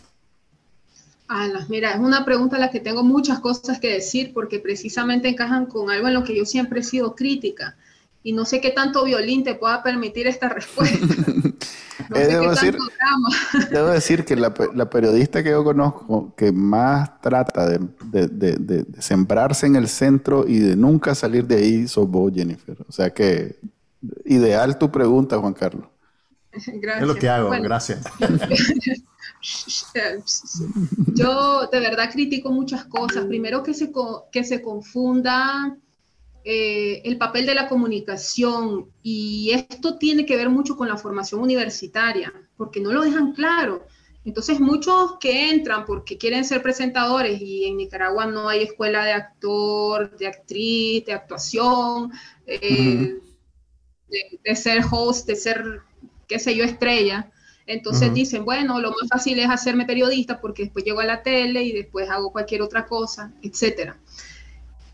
mira, 1.68 1.94
es 1.94 2.00
una 2.00 2.26
pregunta 2.26 2.58
a 2.58 2.60
la 2.60 2.70
que 2.70 2.80
tengo 2.80 3.04
muchas 3.04 3.40
cosas 3.40 3.80
que 3.80 3.92
decir 3.92 4.34
porque 4.34 4.60
precisamente 4.60 5.30
encajan 5.30 5.66
con 5.66 5.90
algo 5.90 6.08
en 6.08 6.14
lo 6.14 6.24
que 6.24 6.36
yo 6.38 6.46
siempre 6.46 6.82
he 6.82 6.84
sido 6.84 7.16
crítica 7.16 7.76
y 8.24 8.34
no 8.34 8.46
sé 8.46 8.60
qué 8.62 8.72
tanto 8.72 9.04
violín 9.06 9.44
te 9.44 9.56
pueda 9.56 9.82
permitir 9.84 10.28
esta 10.28 10.50
respuesta. 10.50 10.98
Eh, 12.16 12.28
debo, 12.28 12.50
decir, 12.50 12.78
debo, 13.72 13.88
decir, 13.90 14.26
que 14.26 14.36
la, 14.36 14.54
periodista 14.54 15.44
que 15.44 15.52
yo 15.52 15.64
conozco 15.64 16.34
que 16.36 16.52
más 16.52 17.22
trata 17.22 17.70
de, 17.70 18.86
sembrarse 19.00 19.68
en 19.68 19.76
el 19.76 19.88
centro 19.90 20.48
y 20.48 20.60
de 20.60 20.76
nunca 20.76 21.14
salir 21.14 21.46
de 21.46 21.58
ahí 21.58 21.88
sos 21.88 22.10
vos, 22.10 22.32
Jennifer. 22.34 22.78
O 22.88 22.92
sea 22.92 23.12
que 23.12 23.60
ideal 24.26 24.78
tu 24.80 24.90
pregunta, 24.90 25.38
Juan 25.38 25.54
Carlos. 25.54 25.88
Gracias. 26.52 27.02
Es 27.02 27.08
lo 27.08 27.16
que 27.16 27.30
hago, 27.30 27.50
gracias. 27.50 28.02
yo 31.14 31.68
de 31.68 31.80
verdad 31.80 32.10
critico 32.12 32.50
muchas 32.52 32.86
cosas. 32.86 33.26
Primero 33.26 33.62
que 33.62 33.74
se, 33.74 33.92
que 34.32 34.44
se 34.44 34.62
confunda 34.62 35.78
eh, 36.52 37.04
el 37.06 37.20
papel 37.20 37.46
de 37.46 37.54
la 37.54 37.70
comunicación 37.70 38.90
y 39.04 39.52
esto 39.52 40.00
tiene 40.00 40.26
que 40.26 40.36
ver 40.36 40.50
mucho 40.50 40.76
con 40.76 40.88
la 40.88 40.98
formación 40.98 41.42
universitaria, 41.42 42.34
porque 42.58 42.80
no 42.80 42.92
lo 42.92 43.04
dejan 43.04 43.34
claro. 43.34 43.86
Entonces 44.26 44.60
muchos 44.60 45.20
que 45.20 45.52
entran 45.52 45.86
porque 45.86 46.18
quieren 46.18 46.44
ser 46.44 46.64
presentadores 46.64 47.40
y 47.40 47.66
en 47.66 47.78
Nicaragua 47.78 48.26
no 48.26 48.50
hay 48.50 48.64
escuela 48.64 49.06
de 49.06 49.12
actor, 49.12 50.18
de 50.18 50.26
actriz, 50.26 51.06
de 51.06 51.14
actuación, 51.14 52.14
eh, 52.48 53.20
de, 54.44 54.56
ser 54.56 54.82
host, 54.90 55.28
de 55.28 55.36
ser, 55.36 55.82
qué 56.28 56.40
sé 56.40 56.56
yo, 56.56 56.64
estrella. 56.64 57.32
Entonces 57.68 58.12
dicen, 58.12 58.44
bueno, 58.44 58.82
lo 58.82 58.90
más 58.90 59.08
fácil 59.08 59.38
es 59.38 59.52
hacerme 59.52 59.86
periodista 59.86 60.42
porque 60.42 60.64
después 60.64 60.84
llego 60.84 61.00
a 61.00 61.06
la 61.06 61.22
tele 61.22 61.62
y 61.62 61.74
después 61.74 62.10
hago 62.10 62.32
cualquier 62.32 62.64
otra 62.64 62.88
cosa, 62.88 63.32
etc. 63.44 63.94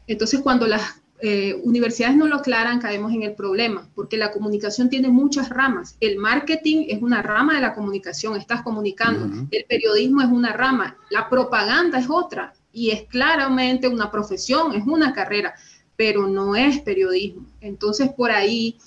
Entonces 0.06 0.42
cuando 0.42 0.68
las 0.68 1.05
eh, 1.28 1.60
universidades 1.64 2.16
no 2.16 2.28
lo 2.28 2.36
aclaran, 2.36 2.78
caemos 2.80 3.12
en 3.12 3.24
el 3.24 3.34
problema, 3.34 3.90
porque 3.96 4.16
la 4.16 4.32
comunicación 4.32 4.92
tiene 4.92 5.10
muchas 5.10 5.50
ramas. 5.50 5.98
El 6.00 6.18
marketing 6.18 6.86
es 6.88 7.02
una 7.02 7.24
rama 7.24 7.56
de 7.56 7.62
la 7.62 7.74
comunicación, 7.74 8.36
estás 8.36 8.62
comunicando. 8.62 9.48
El 9.50 9.66
periodismo 9.66 10.22
es 10.22 10.28
una 10.28 10.54
rama, 10.54 10.96
la 11.10 11.28
propaganda 11.28 11.98
es 11.98 12.08
otra. 12.12 12.54
y 12.72 12.92
es 12.92 13.04
claramente 13.04 13.88
una 13.88 14.12
profesión, 14.12 14.76
es 14.76 14.86
una 14.86 15.14
carrera, 15.14 15.56
pero 15.96 16.28
no 16.28 16.56
es 16.56 16.82
periodismo. 16.82 17.48
Entonces, 17.62 18.10
por 18.10 18.30
ahí, 18.30 18.78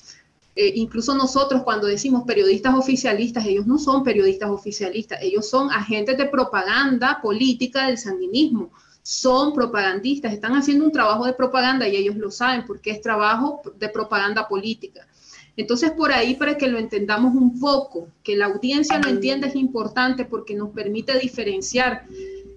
eh, 0.54 0.72
incluso 0.76 1.16
nosotros 1.16 1.62
cuando 1.64 1.88
decimos 1.88 2.22
periodistas 2.24 2.74
oficialistas, 2.74 3.46
ellos 3.46 3.66
no 3.66 3.78
son 3.78 4.04
periodistas 4.04 4.50
oficialistas, 4.50 5.18
ellos 5.22 5.48
son 5.48 5.72
agentes 5.72 6.18
de 6.18 6.26
propaganda 6.26 7.18
política 7.20 7.86
del 7.86 7.98
sandinismo, 7.98 8.70
son 9.08 9.54
propagandistas, 9.54 10.34
están 10.34 10.52
haciendo 10.52 10.84
un 10.84 10.92
trabajo 10.92 11.24
de 11.24 11.32
propaganda 11.32 11.88
y 11.88 11.96
ellos 11.96 12.16
lo 12.16 12.30
saben 12.30 12.66
porque 12.66 12.90
es 12.90 13.00
trabajo 13.00 13.62
de 13.78 13.88
propaganda 13.88 14.46
política. 14.46 15.08
Entonces, 15.56 15.92
por 15.92 16.12
ahí, 16.12 16.34
para 16.34 16.58
que 16.58 16.68
lo 16.68 16.78
entendamos 16.78 17.34
un 17.34 17.58
poco, 17.58 18.08
que 18.22 18.36
la 18.36 18.44
audiencia 18.44 18.98
lo 18.98 19.08
entienda 19.08 19.46
es 19.46 19.54
importante 19.54 20.26
porque 20.26 20.54
nos 20.54 20.68
permite 20.74 21.18
diferenciar 21.18 22.04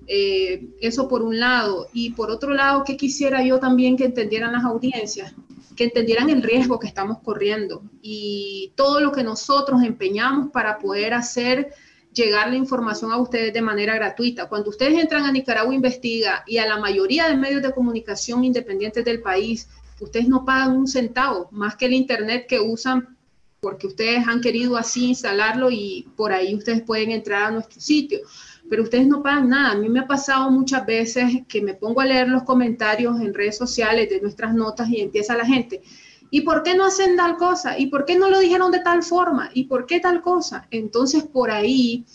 eh, 0.08 0.68
eso 0.82 1.08
por 1.08 1.22
un 1.22 1.40
lado. 1.40 1.88
Y 1.94 2.12
por 2.12 2.30
otro 2.30 2.54
lado, 2.54 2.84
¿qué 2.84 2.98
quisiera 2.98 3.42
yo 3.46 3.58
también 3.58 3.96
que 3.96 4.04
entendieran 4.04 4.52
las 4.52 4.66
audiencias? 4.66 5.34
Que 5.78 5.86
entendieran 5.86 6.30
el 6.30 6.44
riesgo 6.44 6.80
que 6.80 6.88
estamos 6.88 7.20
corriendo 7.20 7.82
y 8.02 8.74
todo 8.76 9.00
lo 9.00 9.14
que 9.14 9.24
nosotros 9.24 9.84
empeñamos 9.84 10.52
para 10.52 10.80
poder 10.80 11.14
hacer 11.14 11.74
llegar 12.14 12.50
la 12.50 12.56
información 12.56 13.12
a 13.12 13.18
ustedes 13.18 13.54
de 13.54 13.62
manera 13.62 13.96
gratuita. 13.96 14.50
Cuando 14.50 14.70
ustedes 14.70 15.00
entran 15.00 15.24
a 15.24 15.32
Nicaragua 15.32 15.74
Investiga 15.74 16.44
y 16.46 16.58
a 16.58 16.66
la 16.66 16.78
mayoría 16.78 17.28
de 17.28 17.38
medios 17.38 17.62
de 17.62 17.72
comunicación 17.72 18.44
independientes 18.44 19.06
del 19.06 19.22
país, 19.22 19.70
ustedes 20.00 20.28
no 20.28 20.44
pagan 20.46 20.76
un 20.76 20.88
centavo, 20.88 21.48
más 21.52 21.76
que 21.76 21.86
el 21.86 21.94
Internet 21.94 22.48
que 22.48 22.60
usan 22.60 23.18
porque 23.62 23.86
ustedes 23.86 24.28
han 24.28 24.42
querido 24.42 24.76
así 24.76 25.10
instalarlo 25.10 25.70
y 25.70 26.08
por 26.18 26.32
ahí 26.32 26.56
ustedes 26.56 26.82
pueden 26.82 27.12
entrar 27.12 27.44
a 27.44 27.52
nuestro 27.52 27.80
sitio, 27.80 28.22
pero 28.68 28.82
ustedes 28.82 29.06
no 29.06 29.22
pagan 29.22 29.50
nada. 29.50 29.74
A 29.74 29.76
mí 29.76 29.88
me 29.88 30.00
ha 30.00 30.08
pasado 30.08 30.50
muchas 30.50 30.84
veces 30.84 31.44
que 31.48 31.62
me 31.62 31.76
pongo 31.76 32.02
a 32.02 32.06
leer 32.06 32.28
los 32.28 32.42
comentarios 32.42 33.22
en 33.22 33.36
redes 33.36 33.58
sociales 33.58 34.10
de 34.10 34.20
nuestras 34.20 34.56
notas 34.56 34.90
y 34.90 35.00
empieza 35.00 35.38
la 35.38 35.46
gente. 35.46 35.84
¿Y 36.34 36.42
por 36.42 36.64
qué 36.64 36.76
no 36.76 36.86
hacen 36.86 37.18
tal 37.18 37.36
cosa? 37.36 37.78
¿Y 37.78 37.88
por 37.88 38.06
qué 38.06 38.18
no 38.18 38.30
lo 38.30 38.40
dijeron 38.40 38.72
de 38.72 38.80
tal 38.80 39.04
forma? 39.04 39.52
¿Y 39.54 39.66
por 39.66 39.86
qué 39.86 40.00
tal 40.00 40.22
cosa? 40.22 40.66
Entonces 40.72 41.24
por 41.24 41.52
ahí 41.52 42.06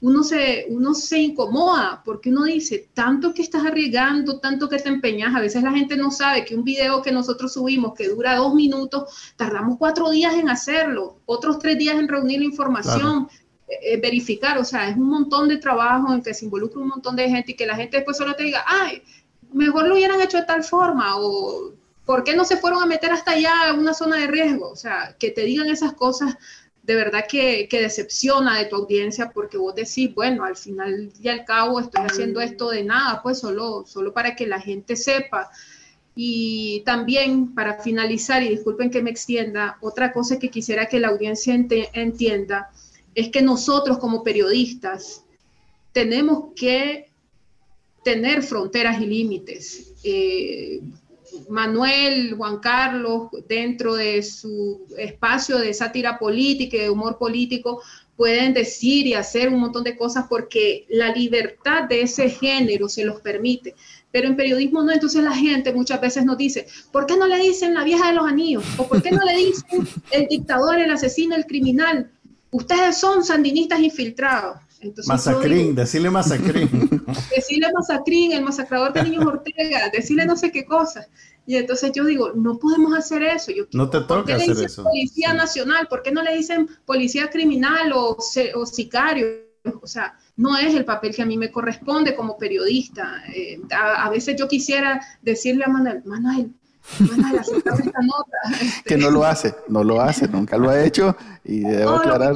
uno 0.00 0.22
se, 0.22 0.66
uno 0.70 0.94
se 0.94 1.18
incomoda 1.18 2.02
porque 2.02 2.30
uno 2.30 2.44
dice, 2.44 2.88
tanto 2.94 3.34
que 3.34 3.42
estás 3.42 3.66
arriesgando, 3.66 4.40
tanto 4.40 4.68
que 4.68 4.78
te 4.78 4.88
empeñas, 4.88 5.34
a 5.34 5.40
veces 5.40 5.62
la 5.62 5.72
gente 5.72 5.94
no 5.96 6.10
sabe 6.10 6.44
que 6.44 6.54
un 6.54 6.64
video 6.64 7.02
que 7.02 7.12
nosotros 7.12 7.52
subimos 7.52 7.94
que 7.94 8.08
dura 8.08 8.36
dos 8.36 8.54
minutos, 8.54 9.34
tardamos 9.36 9.76
cuatro 9.78 10.10
días 10.10 10.34
en 10.34 10.48
hacerlo, 10.48 11.20
otros 11.26 11.58
tres 11.58 11.78
días 11.78 11.96
en 11.96 12.08
reunir 12.08 12.40
la 12.40 12.46
información, 12.46 13.28
eh, 13.68 13.94
eh, 13.94 14.00
verificar, 14.00 14.56
o 14.58 14.64
sea, 14.64 14.88
es 14.88 14.96
un 14.96 15.08
montón 15.08 15.48
de 15.48 15.58
trabajo 15.58 16.14
en 16.14 16.22
que 16.22 16.32
se 16.32 16.46
involucra 16.46 16.80
un 16.80 16.88
montón 16.88 17.14
de 17.14 17.28
gente 17.28 17.52
y 17.52 17.56
que 17.56 17.66
la 17.66 17.76
gente 17.76 17.98
después 17.98 18.16
solo 18.16 18.34
te 18.34 18.44
diga, 18.44 18.64
ay, 18.66 19.02
mejor 19.52 19.86
lo 19.86 19.94
hubieran 19.94 20.20
hecho 20.20 20.38
de 20.38 20.44
tal 20.44 20.62
forma 20.62 21.16
o 21.16 21.72
¿por 22.06 22.24
qué 22.24 22.34
no 22.34 22.44
se 22.44 22.56
fueron 22.56 22.82
a 22.82 22.86
meter 22.86 23.12
hasta 23.12 23.32
allá 23.32 23.68
a 23.68 23.74
una 23.74 23.92
zona 23.92 24.16
de 24.16 24.28
riesgo? 24.28 24.70
O 24.70 24.76
sea, 24.76 25.16
que 25.18 25.30
te 25.30 25.42
digan 25.42 25.68
esas 25.68 25.92
cosas 25.92 26.36
de 26.86 26.94
verdad 26.94 27.24
que, 27.28 27.68
decepciona 27.70 28.58
de 28.58 28.66
tu 28.66 28.76
audiencia 28.76 29.30
porque 29.34 29.58
vos 29.58 29.74
decís, 29.74 30.14
bueno, 30.14 30.44
al 30.44 30.56
final 30.56 31.10
y 31.20 31.28
al 31.28 31.44
cabo 31.44 31.80
estoy 31.80 32.04
haciendo 32.06 32.40
esto 32.40 32.70
de 32.70 32.84
nada, 32.84 33.22
pues 33.22 33.40
solo, 33.40 33.84
solo 33.86 34.14
para 34.14 34.36
que 34.36 34.46
la 34.46 34.60
gente 34.60 34.94
sepa. 34.94 35.50
Y 36.14 36.82
también 36.86 37.54
para 37.54 37.82
finalizar, 37.82 38.42
y 38.42 38.48
disculpen 38.48 38.90
que 38.90 39.02
me 39.02 39.10
extienda, 39.10 39.78
otra 39.80 40.12
cosa 40.12 40.38
que 40.38 40.48
quisiera 40.48 40.86
que 40.86 41.00
la 41.00 41.08
audiencia 41.08 41.54
entienda 41.54 42.70
es 43.14 43.30
que 43.30 43.42
nosotros 43.42 43.98
como 43.98 44.22
periodistas 44.22 45.24
tenemos 45.92 46.54
que 46.54 47.10
tener 48.04 48.44
fronteras 48.44 49.00
y 49.00 49.06
límites. 49.06 49.92
Eh, 50.04 50.80
Manuel, 51.48 52.34
Juan 52.34 52.58
Carlos, 52.58 53.28
dentro 53.48 53.94
de 53.94 54.22
su 54.22 54.86
espacio 54.98 55.58
de 55.58 55.74
sátira 55.74 56.18
política 56.18 56.76
y 56.76 56.80
de 56.80 56.90
humor 56.90 57.18
político, 57.18 57.82
pueden 58.16 58.54
decir 58.54 59.06
y 59.06 59.14
hacer 59.14 59.48
un 59.48 59.60
montón 59.60 59.84
de 59.84 59.96
cosas 59.96 60.26
porque 60.28 60.86
la 60.88 61.12
libertad 61.12 61.84
de 61.84 62.02
ese 62.02 62.30
género 62.30 62.88
se 62.88 63.04
los 63.04 63.20
permite. 63.20 63.74
Pero 64.10 64.28
en 64.28 64.36
periodismo 64.36 64.82
no, 64.82 64.92
entonces 64.92 65.22
la 65.22 65.34
gente 65.34 65.72
muchas 65.72 66.00
veces 66.00 66.24
nos 66.24 66.38
dice, 66.38 66.66
¿por 66.90 67.06
qué 67.06 67.16
no 67.16 67.26
le 67.26 67.38
dicen 67.38 67.74
la 67.74 67.84
vieja 67.84 68.08
de 68.08 68.14
los 68.14 68.26
anillos? 68.26 68.64
¿O 68.78 68.88
por 68.88 69.02
qué 69.02 69.10
no 69.10 69.22
le 69.24 69.36
dicen 69.36 69.86
el 70.10 70.26
dictador, 70.28 70.78
el 70.78 70.90
asesino, 70.90 71.36
el 71.36 71.44
criminal? 71.44 72.10
Ustedes 72.50 72.96
son 72.96 73.22
sandinistas 73.22 73.80
infiltrados. 73.80 74.58
Masacrín, 75.06 75.74
decirle 75.74 76.10
masacrín. 76.10 76.68
Decirle 77.36 77.68
masacrín, 77.72 78.32
el 78.32 78.42
masacrador 78.42 78.92
de 78.92 79.02
niños 79.04 79.24
Ortega, 79.24 79.90
decirle 79.92 80.26
no 80.26 80.36
sé 80.36 80.50
qué 80.50 80.64
cosa. 80.64 81.06
Y 81.46 81.56
entonces 81.56 81.92
yo 81.94 82.04
digo, 82.04 82.32
no 82.34 82.58
podemos 82.58 82.96
hacer 82.96 83.22
eso. 83.22 83.52
Yo, 83.52 83.64
no 83.72 83.88
te 83.88 84.00
toca 84.00 84.34
hacer 84.34 84.58
eso. 84.58 84.82
Policía 84.82 85.32
Nacional, 85.32 85.86
¿por 85.88 86.02
qué 86.02 86.10
no 86.10 86.22
le 86.22 86.36
dicen 86.36 86.68
policía 86.84 87.30
criminal 87.30 87.92
o, 87.92 88.16
o 88.54 88.66
sicario? 88.66 89.26
O 89.82 89.86
sea, 89.86 90.16
no 90.36 90.56
es 90.58 90.74
el 90.74 90.84
papel 90.84 91.14
que 91.14 91.22
a 91.22 91.26
mí 91.26 91.36
me 91.36 91.50
corresponde 91.50 92.14
como 92.14 92.36
periodista. 92.36 93.22
Eh, 93.34 93.60
a, 93.70 94.08
veces 94.10 94.36
yo 94.36 94.48
quisiera 94.48 95.00
decirle 95.22 95.64
a 95.64 95.68
Manuel, 95.68 96.02
Manuel, 96.04 96.52
Manuel, 97.00 97.40
esta 97.40 97.72
nota. 97.72 98.38
que 98.84 98.96
no 98.96 99.10
lo 99.10 99.24
hace, 99.24 99.54
no 99.68 99.82
lo 99.82 100.00
hace, 100.00 100.28
nunca 100.28 100.56
lo 100.56 100.70
ha 100.70 100.84
hecho 100.84 101.16
y 101.44 101.60
debo 101.60 101.92
aclarar 101.92 102.34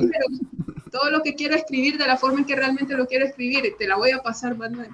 todo 0.90 1.10
lo 1.10 1.22
que 1.22 1.34
quiero 1.34 1.54
escribir 1.54 1.98
de 1.98 2.06
la 2.06 2.16
forma 2.16 2.40
en 2.40 2.44
que 2.44 2.56
realmente 2.56 2.94
lo 2.94 3.06
quiero 3.06 3.24
escribir, 3.24 3.74
te 3.78 3.86
la 3.86 3.96
voy 3.96 4.10
a 4.10 4.22
pasar, 4.22 4.56
Manuel. 4.56 4.88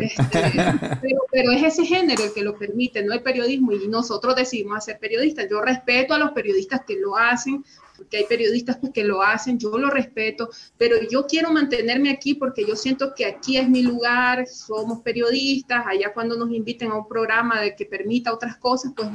Este, 0.00 0.20
pero, 1.32 1.52
es 1.52 1.62
ese 1.62 1.84
género 1.84 2.24
el 2.24 2.32
que 2.32 2.42
lo 2.42 2.56
permite, 2.56 3.02
no 3.02 3.12
el 3.12 3.22
periodismo, 3.22 3.72
y 3.72 3.88
nosotros 3.88 4.36
decidimos 4.36 4.84
ser 4.84 4.98
periodistas. 4.98 5.46
Yo 5.50 5.60
respeto 5.60 6.14
a 6.14 6.18
los 6.18 6.32
periodistas 6.32 6.82
que 6.86 6.96
lo 6.96 7.16
hacen, 7.16 7.64
porque 7.96 8.18
hay 8.18 8.24
periodistas 8.24 8.76
pues, 8.76 8.92
que 8.92 9.04
lo 9.04 9.22
hacen, 9.22 9.58
yo 9.58 9.76
lo 9.76 9.90
respeto, 9.90 10.50
pero 10.76 10.96
yo 11.10 11.26
quiero 11.26 11.50
mantenerme 11.50 12.10
aquí 12.10 12.34
porque 12.34 12.64
yo 12.64 12.76
siento 12.76 13.12
que 13.14 13.26
aquí 13.26 13.56
es 13.56 13.68
mi 13.68 13.82
lugar, 13.82 14.46
somos 14.46 15.00
periodistas, 15.00 15.84
allá 15.86 16.12
cuando 16.14 16.36
nos 16.36 16.50
inviten 16.52 16.92
a 16.92 16.98
un 16.98 17.08
programa 17.08 17.60
de 17.60 17.74
que 17.74 17.86
permita 17.86 18.32
otras 18.32 18.56
cosas, 18.56 18.92
pues 18.94 19.08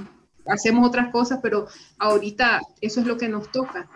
hacemos 0.46 0.88
otras 0.88 1.12
cosas, 1.12 1.40
pero 1.42 1.68
ahorita 1.98 2.62
eso 2.82 3.00
es 3.00 3.08
lo 3.08 3.18
que 3.18 3.30
nos 3.30 3.52
toca. 3.52 3.90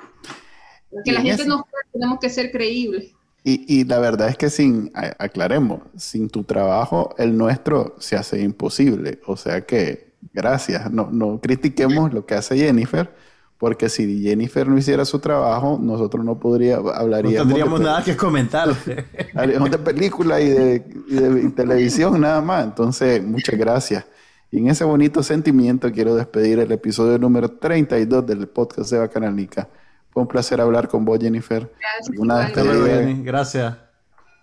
Que 1.03 1.11
la 1.11 1.21
gente 1.21 1.45
no 1.45 1.65
tenemos 1.91 2.19
que 2.19 2.29
ser 2.29 2.51
creíbles. 2.51 3.13
Y, 3.49 3.85
la 3.85 3.99
verdad 3.99 4.27
es 4.27 4.35
que 4.35 4.49
sin, 4.49 4.91
aclaremos, 4.93 5.79
sin 5.95 6.27
tu 6.27 6.43
trabajo, 6.43 7.15
el 7.17 7.37
nuestro 7.37 7.95
se 7.97 8.17
hace 8.17 8.41
imposible. 8.41 9.21
O 9.25 9.37
sea 9.37 9.65
que, 9.65 10.11
gracias, 10.33 10.91
no, 10.91 11.09
no 11.09 11.39
critiquemos 11.39 12.13
lo 12.13 12.25
que 12.25 12.35
hace 12.35 12.57
Jennifer, 12.57 13.09
porque 13.57 13.87
si 13.87 14.21
Jennifer 14.21 14.67
no 14.67 14.77
hiciera 14.77 15.05
su 15.05 15.19
trabajo, 15.19 15.79
nosotros 15.81 16.25
no 16.25 16.37
podríamos, 16.37 16.93
hablaríamos... 16.93 17.47
No 17.47 17.53
tendríamos 17.53 17.79
nada 17.79 18.03
que 18.03 18.17
comentar. 18.17 18.67
Hablaríamos 19.33 19.71
de 19.71 19.77
película 19.77 20.41
y 20.41 20.49
de, 20.49 20.79
de 20.79 21.49
televisión 21.51 22.19
nada 22.19 22.41
más. 22.41 22.65
Entonces, 22.65 23.23
muchas 23.23 23.57
gracias. 23.57 24.05
Y 24.51 24.59
en 24.59 24.67
ese 24.67 24.83
bonito 24.83 25.23
sentimiento 25.23 25.89
quiero 25.93 26.15
despedir 26.15 26.59
el 26.59 26.71
episodio 26.73 27.17
número 27.17 27.49
32 27.49 28.25
del 28.25 28.47
podcast 28.49 28.91
de 28.91 28.99
Bacananica 30.17 30.21
un 30.21 30.27
placer 30.27 30.61
hablar 30.61 30.87
con 30.87 31.05
vos, 31.05 31.19
Jennifer. 31.19 31.71
Gracias. 31.79 33.23
Gracias. 33.23 33.77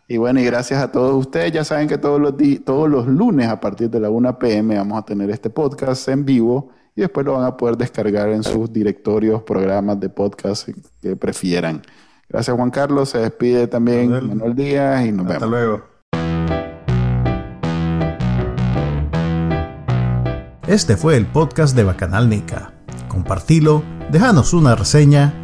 Y 0.06 0.18
bueno, 0.18 0.40
y 0.40 0.44
gracias 0.44 0.82
a 0.82 0.92
todos 0.92 1.14
ustedes. 1.14 1.52
Ya 1.52 1.64
saben 1.64 1.88
que 1.88 1.98
todos 1.98 2.20
los, 2.20 2.34
todos 2.64 2.90
los 2.90 3.06
lunes 3.06 3.48
a 3.48 3.58
partir 3.58 3.88
de 3.90 4.00
la 4.00 4.10
1 4.10 4.38
pm 4.38 4.76
vamos 4.76 4.98
a 4.98 5.04
tener 5.04 5.30
este 5.30 5.48
podcast 5.50 6.08
en 6.08 6.24
vivo 6.24 6.70
y 6.94 7.00
después 7.00 7.24
lo 7.24 7.34
van 7.34 7.44
a 7.44 7.56
poder 7.56 7.76
descargar 7.76 8.28
en 8.28 8.42
sus 8.42 8.72
directorios, 8.72 9.42
programas 9.42 9.98
de 9.98 10.10
podcast 10.10 10.68
que 11.00 11.16
prefieran. 11.16 11.82
Gracias 12.28 12.54
Juan 12.56 12.70
Carlos, 12.70 13.10
se 13.10 13.18
despide 13.18 13.66
también 13.66 14.10
Manuel, 14.10 14.54
Díaz 14.54 15.06
y 15.06 15.12
nos 15.12 15.26
vemos. 15.26 15.34
Hasta 15.34 15.46
luego. 15.46 15.82
Este 20.66 20.96
fue 20.96 21.16
el 21.16 21.26
podcast 21.26 21.74
de 21.74 21.84
Bacanal 21.84 22.28
Nica. 22.28 22.72
Compartilo, 23.08 23.82
déjanos 24.10 24.52
una 24.52 24.74
reseña 24.74 25.43